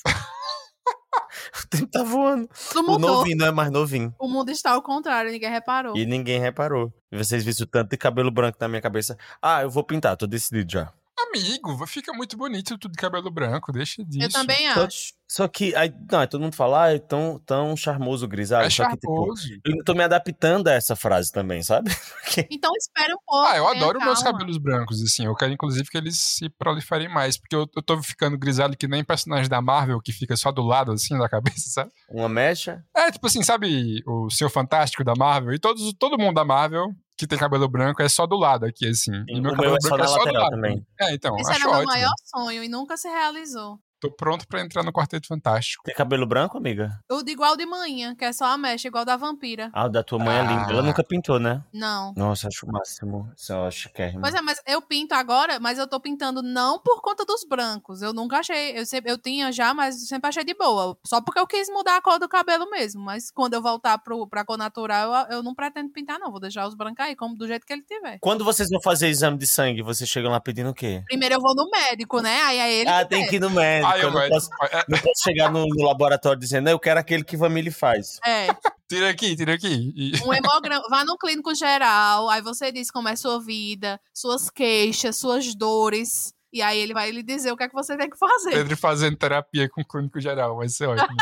o 1.65 1.69
tempo 1.69 1.87
tá 1.87 2.03
voando. 2.03 2.49
O 2.75 2.83
mudou. 2.83 2.99
novinho 2.99 3.37
não 3.37 3.47
é 3.47 3.51
mais 3.51 3.71
novinho. 3.71 4.15
O 4.19 4.29
mundo 4.29 4.51
está 4.51 4.73
ao 4.73 4.83
contrário, 4.83 5.31
ninguém 5.31 5.51
reparou. 5.51 5.97
E 5.97 6.05
ninguém 6.05 6.41
reparou. 6.41 6.93
E 7.11 7.17
vocês 7.17 7.45
viram 7.45 7.57
o 7.63 7.67
tanto 7.67 7.91
de 7.91 7.97
cabelo 7.97 8.31
branco 8.31 8.59
na 8.61 8.69
minha 8.69 8.83
cabeça. 8.83 9.17
Ah, 9.41 9.63
eu 9.63 9.71
vou 9.71 9.85
pintar, 9.85 10.17
tô 10.17 10.27
decidido 10.27 10.71
já. 10.71 10.93
Amigo, 11.29 11.87
fica 11.87 12.13
muito 12.13 12.37
bonito 12.37 12.79
tudo 12.79 12.93
de 12.93 12.99
cabelo 12.99 13.31
branco, 13.31 13.73
deixa 13.73 14.05
disso. 14.05 14.25
Eu 14.27 14.31
também 14.31 14.73
Só- 14.73 14.85
acho. 14.85 15.17
Só 15.29 15.49
que, 15.49 15.75
aí, 15.75 15.93
não, 16.11 16.21
aí 16.21 16.27
todo 16.29 16.41
mundo 16.41 16.55
fala, 16.55 16.85
ah, 16.85 16.95
é 16.95 17.01
tão, 17.01 17.41
tão 17.45 17.77
charmoso 17.77 18.27
o 18.27 18.29
grisalho. 18.29 18.67
É 18.67 18.71
só 18.71 18.85
que, 18.89 18.93
tipo, 18.97 19.13
charmoso. 19.13 19.43
eu 19.65 19.85
tô 19.85 19.93
me 19.93 20.05
adaptando 20.05 20.69
a 20.69 20.73
essa 20.73 20.95
frase 20.95 21.33
também, 21.33 21.65
sabe? 21.65 21.91
Porque 22.23 22.47
Então 22.49 22.71
espere 22.79 23.13
um 23.13 23.19
pouco. 23.27 23.45
Ah, 23.49 23.57
eu 23.57 23.65
tenha 23.65 23.77
adoro 23.77 24.01
meus 24.01 24.23
cabelos 24.23 24.57
brancos, 24.57 25.03
assim. 25.03 25.27
Eu 25.27 25.35
quero, 25.35 25.53
inclusive, 25.53 25.89
que 25.91 25.99
eles 25.99 26.17
se 26.17 26.49
proliferem 26.51 27.09
mais. 27.09 27.37
Porque 27.37 27.57
eu, 27.57 27.67
eu 27.75 27.83
tô 27.83 28.01
ficando 28.03 28.39
grisalho 28.39 28.77
que 28.77 28.87
nem 28.87 29.03
personagem 29.03 29.49
da 29.49 29.61
Marvel 29.61 30.01
que 30.01 30.13
fica 30.13 30.37
só 30.37 30.53
do 30.53 30.63
lado, 30.63 30.93
assim, 30.93 31.19
da 31.19 31.29
cabeça, 31.29 31.71
sabe? 31.71 31.91
uma 32.09 32.29
mecha. 32.29 32.85
É, 32.97 33.11
tipo 33.11 33.27
assim, 33.27 33.43
sabe 33.43 34.01
o 34.07 34.31
Senhor 34.31 34.51
Fantástico 34.51 35.03
da 35.03 35.15
Marvel? 35.17 35.53
E 35.55 35.59
todos, 35.59 35.93
todo 35.99 36.17
mundo 36.19 36.37
da 36.37 36.45
Marvel 36.45 36.87
que 37.17 37.27
tem 37.27 37.39
cabelo 37.39 37.69
branco 37.69 38.03
é 38.03 38.09
só 38.09 38.27
do 38.27 38.37
lado 38.37 38.67
aqui, 38.67 38.87
assim. 38.89 39.13
E 39.29 39.39
o 39.39 39.43
meu 39.43 39.53
meu 39.53 39.55
cabelo 39.55 39.77
é 39.77 39.81
só 39.81 39.97
branco 39.97 40.05
é 40.05 40.07
só 40.09 40.15
do 40.15 40.19
lateral 40.19 40.43
lado. 40.43 40.51
também. 40.53 40.87
É, 41.01 41.15
então, 41.15 41.37
Esse 41.39 41.51
acho 41.51 41.61
era 41.61 41.71
meu 41.71 41.79
ótimo. 41.79 41.93
maior 41.93 42.13
sonho 42.25 42.65
e 42.65 42.69
nunca 42.69 42.97
se 42.97 43.09
realizou. 43.09 43.79
Tô 43.99 44.11
pronto 44.11 44.47
pra 44.47 44.61
entrar 44.61 44.83
no 44.83 44.93
Quarteto 44.93 45.27
Fantástico. 45.27 45.83
Tem 45.85 45.95
cabelo 45.95 46.27
branco, 46.27 46.59
amiga? 46.59 47.01
O 47.11 47.23
de 47.23 47.33
igual 47.33 47.57
de 47.57 47.65
manhã, 47.65 48.15
que 48.15 48.25
é 48.25 48.33
só 48.33 48.45
a 48.45 48.59
mecha, 48.59 48.89
igual 48.89 49.05
da 49.07 49.17
vampira. 49.17 49.71
Ah, 49.73 49.87
o 49.87 49.89
da 49.89 50.03
tua 50.03 50.19
mãe 50.19 50.37
é 50.37 50.43
lindo. 50.43 50.65
Ah. 50.67 50.71
Ela 50.71 50.83
nunca 50.83 51.03
pintou, 51.03 51.41
né? 51.41 51.63
Não. 51.73 52.13
Nossa, 52.15 52.49
acho 52.49 52.67
o 52.67 52.73
máximo. 52.73 53.31
Isso 53.35 53.53
eu 53.53 53.65
acho 53.65 53.93
que 53.93 54.03
é. 54.03 54.13
Pois 54.13 54.35
é, 54.35 54.43
mas 54.43 54.61
eu 54.67 54.83
pinto 54.83 55.15
agora, 55.15 55.59
mas 55.59 55.79
eu 55.79 55.87
tô 55.87 55.99
pintando 55.99 56.43
não 56.43 56.79
por 56.79 57.01
conta 57.01 57.25
dos 57.25 57.45
brancos. 57.45 58.03
Eu 58.03 58.13
nunca 58.13 58.39
achei. 58.39 58.79
Eu, 58.79 58.85
sempre, 58.85 59.11
eu 59.11 59.17
tinha 59.17 59.51
já, 59.51 59.73
mas 59.73 60.07
sempre 60.07 60.29
achei 60.29 60.45
de 60.45 60.55
boa. 60.55 60.97
Só 61.07 61.23
porque 61.23 61.41
eu 61.41 61.47
quis 61.47 61.69
mudar 61.71 61.97
a 61.97 62.03
cor 62.03 62.19
do 62.19 62.29
cabelo 62.29 62.69
mesmo. 62.71 63.03
Mas 63.03 63.31
quando 63.31 63.55
eu 63.55 63.63
voltar 63.63 63.97
pro, 63.99 64.27
pra 64.27 64.45
cor 64.45 64.59
natural, 64.59 65.27
eu, 65.31 65.37
eu 65.39 65.43
não 65.43 65.55
pretendo 65.55 65.91
pintar, 65.91 66.19
não. 66.19 66.31
Vou 66.31 66.41
deixar 66.41 66.67
os 66.67 66.75
brancos 66.75 67.03
aí, 67.03 67.17
como 67.17 67.35
do 67.35 67.47
jeito 67.47 67.67
que 67.67 67.73
ele 67.73 67.83
tiver. 67.83 68.19
Quando 68.21 68.45
vocês 68.45 68.69
vão 68.69 68.81
fazer 68.83 69.09
exame 69.09 69.39
de 69.39 69.47
sangue, 69.47 69.81
vocês 69.81 70.09
chegam 70.09 70.31
lá 70.31 70.39
pedindo 70.39 70.69
o 70.69 70.75
quê? 70.75 71.03
Primeiro 71.07 71.37
eu 71.37 71.41
vou 71.41 71.55
no 71.55 71.71
médico, 71.71 72.21
né? 72.21 72.43
Aí 72.43 72.59
é 72.59 72.75
ele 72.75 72.91
ah, 72.91 73.03
que 73.03 73.09
tem 73.09 73.21
pede. 73.21 73.31
que 73.31 73.37
ir 73.37 73.41
no 73.41 73.51
médico. 73.51 73.86
Eu 73.95 74.11
não, 74.11 74.29
posso, 74.29 74.49
é, 74.71 74.85
não 74.89 74.99
posso 74.99 75.23
chegar 75.23 75.51
no, 75.51 75.67
no 75.67 75.85
laboratório 75.85 76.39
dizendo, 76.39 76.69
eu 76.69 76.79
quero 76.79 77.01
aquele 77.01 77.25
que 77.25 77.37
Vamile 77.37 77.71
faz. 77.71 78.19
É. 78.27 78.49
tira 78.89 79.11
aqui, 79.11 79.37
tira 79.37 79.55
aqui. 79.55 79.93
Um 80.25 80.33
hemograma. 80.33 80.83
Vá 80.89 81.05
no 81.05 81.17
clínico 81.17 81.55
geral, 81.55 82.29
aí 82.29 82.41
você 82.41 82.73
diz 82.73 82.91
como 82.91 83.09
é 83.09 83.17
sua 83.17 83.41
vida, 83.41 84.01
suas 84.13 84.51
queixas, 84.51 85.17
suas 85.17 85.55
dores. 85.55 86.33
E 86.53 86.63
aí 86.63 86.79
ele 86.79 86.95
vai 86.95 87.11
lhe 87.11 87.23
dizer 87.23 87.53
o 87.53 87.57
que 87.57 87.65
é 87.65 87.69
que 87.69 87.75
você 87.75 87.97
tem 87.97 88.09
que 88.09 88.17
fazer. 88.17 88.53
Pedro 88.53 88.77
fazendo 88.77 89.17
terapia 89.17 89.69
com 89.69 89.83
o 89.83 89.87
clínico 89.87 90.21
geral, 90.21 90.57
vai 90.57 90.69
ser 90.69 90.87
ótimo. 90.87 91.17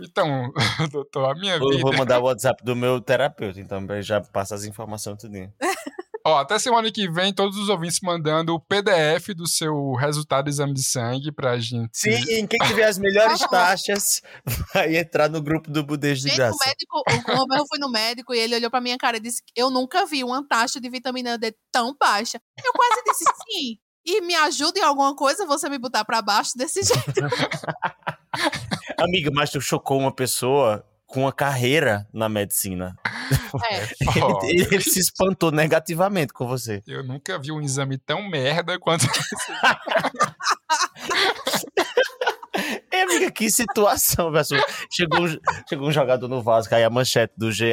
Então, 0.00 0.52
doutor, 0.90 1.30
a 1.30 1.34
minha 1.34 1.56
Eu 1.56 1.68
vida. 1.68 1.82
vou 1.82 1.96
mandar 1.96 2.18
o 2.18 2.24
WhatsApp 2.24 2.62
do 2.64 2.74
meu 2.74 3.00
terapeuta, 3.00 3.60
então 3.60 3.84
eu 3.88 4.02
já 4.02 4.20
passa 4.20 4.54
as 4.54 4.64
informações 4.64 5.18
tudinho. 5.18 5.52
Ó, 6.26 6.38
até 6.38 6.58
semana 6.58 6.90
que 6.90 7.06
vem, 7.10 7.34
todos 7.34 7.58
os 7.58 7.68
ouvintes 7.68 7.98
mandando 8.02 8.54
o 8.54 8.60
PDF 8.60 9.34
do 9.36 9.46
seu 9.46 9.92
resultado 9.94 10.44
do 10.44 10.48
exame 10.50 10.72
de 10.72 10.82
sangue 10.82 11.30
pra 11.30 11.58
gente. 11.58 11.90
Sim, 11.92 12.46
quem 12.46 12.58
tiver 12.66 12.84
as 12.84 12.96
melhores 12.98 13.40
taxas 13.50 14.22
vai 14.72 14.96
entrar 14.96 15.28
no 15.28 15.42
grupo 15.42 15.70
do 15.70 15.84
Budejo 15.84 16.22
de 16.22 16.28
Gente, 16.28 16.36
graça. 16.38 16.56
o 16.56 16.66
médico, 16.66 17.02
o- 17.42 17.54
eu 17.58 17.66
fui 17.68 17.78
no 17.78 17.90
médico 17.90 18.32
e 18.34 18.38
ele 18.38 18.56
olhou 18.56 18.70
pra 18.70 18.80
minha 18.80 18.96
cara 18.96 19.18
e 19.18 19.20
disse: 19.20 19.42
Eu 19.54 19.70
nunca 19.70 20.06
vi 20.06 20.24
uma 20.24 20.42
taxa 20.48 20.80
de 20.80 20.88
vitamina 20.88 21.36
D 21.36 21.54
tão 21.70 21.94
baixa. 22.00 22.40
Eu 22.64 22.72
quase 22.72 23.02
disse 23.04 23.24
sim. 23.46 23.78
E 24.06 24.20
me 24.22 24.34
ajuda 24.34 24.78
em 24.78 24.82
alguma 24.82 25.14
coisa 25.16 25.46
você 25.46 25.68
me 25.68 25.78
botar 25.78 26.04
pra 26.04 26.20
baixo 26.22 26.52
desse 26.56 26.82
jeito. 26.82 27.20
Amiga, 28.98 29.30
mas 29.32 29.50
tu 29.50 29.60
chocou 29.60 29.98
uma 29.98 30.14
pessoa 30.14 30.84
com 31.14 31.20
uma 31.20 31.32
carreira 31.32 32.06
na 32.12 32.28
medicina. 32.28 32.96
É. 33.70 33.86
Ó, 34.20 34.40
Ele, 34.44 34.62
ele 34.70 34.80
se 34.82 34.98
espantou 35.00 35.50
negativamente 35.52 36.32
com 36.32 36.46
você. 36.46 36.82
eu 36.86 37.04
nunca 37.04 37.38
vi 37.38 37.52
um 37.52 37.60
exame 37.60 37.96
tão 37.96 38.28
merda 38.28 38.78
quanto. 38.78 39.06
É, 42.90 43.02
amiga, 43.02 43.30
que 43.30 43.50
situação, 43.50 44.30
velho. 44.30 44.44
Chegou, 44.90 45.24
um- 45.26 45.38
chegou 45.68 45.88
um 45.88 45.92
jogador 45.92 46.28
no 46.28 46.42
Vasco, 46.42 46.74
aí 46.74 46.84
a 46.84 46.90
manchete 46.90 47.32
do 47.36 47.50
GE, 47.52 47.64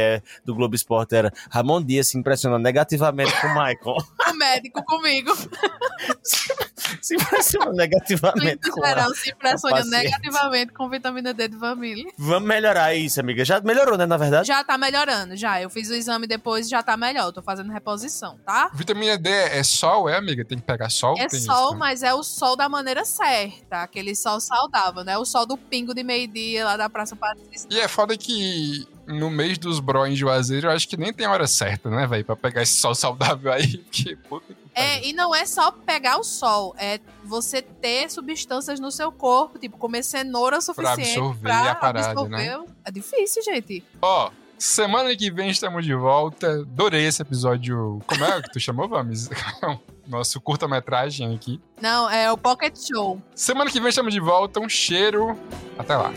do 0.45 0.55
Globo 0.55 0.75
Esporte 0.75 1.15
era 1.15 1.31
Ramon 1.49 1.83
Dias 1.83 2.07
se 2.09 2.17
impressiona 2.17 2.57
negativamente 2.59 3.31
com 3.41 3.47
o 3.47 3.49
Michael. 3.51 3.97
Médico 4.41 4.83
comigo. 4.83 5.31
se 7.01 7.15
impressiona 7.15 7.71
negativamente 7.71 8.69
ela. 8.75 8.87
geral 8.87 9.15
se 9.15 9.29
impressiona 9.29 9.85
negativamente 9.85 10.73
com 10.73 10.89
vitamina 10.89 11.33
D 11.33 11.47
de 11.47 11.57
família. 11.57 12.11
Vamos 12.17 12.47
melhorar 12.47 12.95
isso, 12.95 13.19
amiga. 13.19 13.45
Já 13.45 13.61
melhorou, 13.61 13.97
né, 13.97 14.05
na 14.07 14.17
verdade? 14.17 14.47
Já 14.47 14.63
tá 14.63 14.77
melhorando, 14.77 15.35
já. 15.35 15.61
Eu 15.61 15.69
fiz 15.69 15.89
o 15.89 15.93
exame 15.93 16.25
depois 16.25 16.67
já 16.67 16.81
tá 16.81 16.97
melhor. 16.97 17.25
Eu 17.25 17.33
tô 17.33 17.41
fazendo 17.41 17.71
reposição, 17.71 18.39
tá? 18.45 18.71
Vitamina 18.73 19.17
D 19.17 19.29
é 19.29 19.63
sol, 19.63 20.09
é, 20.09 20.17
amiga? 20.17 20.43
Tem 20.43 20.57
que 20.57 20.63
pegar 20.63 20.89
sol? 20.89 21.15
É 21.19 21.27
Tem 21.27 21.37
isso, 21.37 21.45
sol, 21.45 21.73
né? 21.73 21.77
mas 21.77 22.01
é 22.01 22.13
o 22.13 22.23
sol 22.23 22.55
da 22.55 22.67
maneira 22.67 23.05
certa. 23.05 23.83
Aquele 23.83 24.15
sol 24.15 24.39
saudável, 24.39 25.03
né? 25.03 25.17
O 25.17 25.25
sol 25.25 25.45
do 25.45 25.57
pingo 25.57 25.93
de 25.93 26.03
meio-dia 26.03 26.65
lá 26.65 26.77
da 26.77 26.89
Praça 26.89 27.15
Patrícia. 27.15 27.67
E 27.69 27.79
é 27.79 27.87
foda 27.87 28.17
que 28.17 28.87
no 29.11 29.29
mês 29.29 29.57
dos 29.57 29.79
bro 29.79 30.05
em 30.05 30.15
Juazeiro, 30.15 30.67
eu 30.67 30.71
acho 30.71 30.87
que 30.87 30.97
nem 30.97 31.13
tem 31.13 31.27
hora 31.27 31.47
certa, 31.47 31.89
né, 31.89 32.07
velho? 32.07 32.25
Pra 32.25 32.35
pegar 32.35 32.61
esse 32.61 32.73
sol 32.79 32.95
saudável 32.95 33.51
aí. 33.51 33.77
Porque, 33.91 34.15
puta 34.15 34.53
que 34.53 34.53
pariu. 34.53 34.71
É, 34.73 35.05
e 35.05 35.13
não 35.13 35.35
é 35.35 35.45
só 35.45 35.71
pegar 35.71 36.17
o 36.17 36.23
sol, 36.23 36.73
é 36.77 36.99
você 37.23 37.61
ter 37.61 38.09
substâncias 38.09 38.79
no 38.79 38.91
seu 38.91 39.11
corpo, 39.11 39.59
tipo 39.59 39.77
comer 39.77 40.03
cenoura 40.03 40.57
o 40.57 40.61
suficiente 40.61 41.09
absorver 41.11 41.41
pra 41.41 41.71
a 41.71 41.75
parada, 41.75 42.09
absorver. 42.11 42.37
né? 42.37 42.65
É 42.85 42.91
difícil, 42.91 43.43
gente. 43.43 43.83
Ó, 44.01 44.31
semana 44.57 45.15
que 45.15 45.29
vem 45.29 45.49
estamos 45.49 45.83
de 45.83 45.93
volta. 45.93 46.61
Adorei 46.61 47.05
esse 47.05 47.21
episódio. 47.21 47.99
Como 48.07 48.23
é 48.23 48.41
que 48.41 48.51
tu 48.51 48.59
chamou, 48.59 48.87
Vames? 48.87 49.29
Nosso 50.07 50.41
curta-metragem 50.41 51.33
aqui. 51.35 51.59
Não, 51.81 52.09
é 52.09 52.31
o 52.31 52.37
Pocket 52.37 52.75
Show. 52.77 53.21
Semana 53.35 53.69
que 53.69 53.79
vem 53.79 53.89
estamos 53.89 54.13
de 54.13 54.19
volta. 54.19 54.59
Um 54.59 54.67
cheiro. 54.69 55.37
Até 55.77 55.95
lá. 55.95 56.11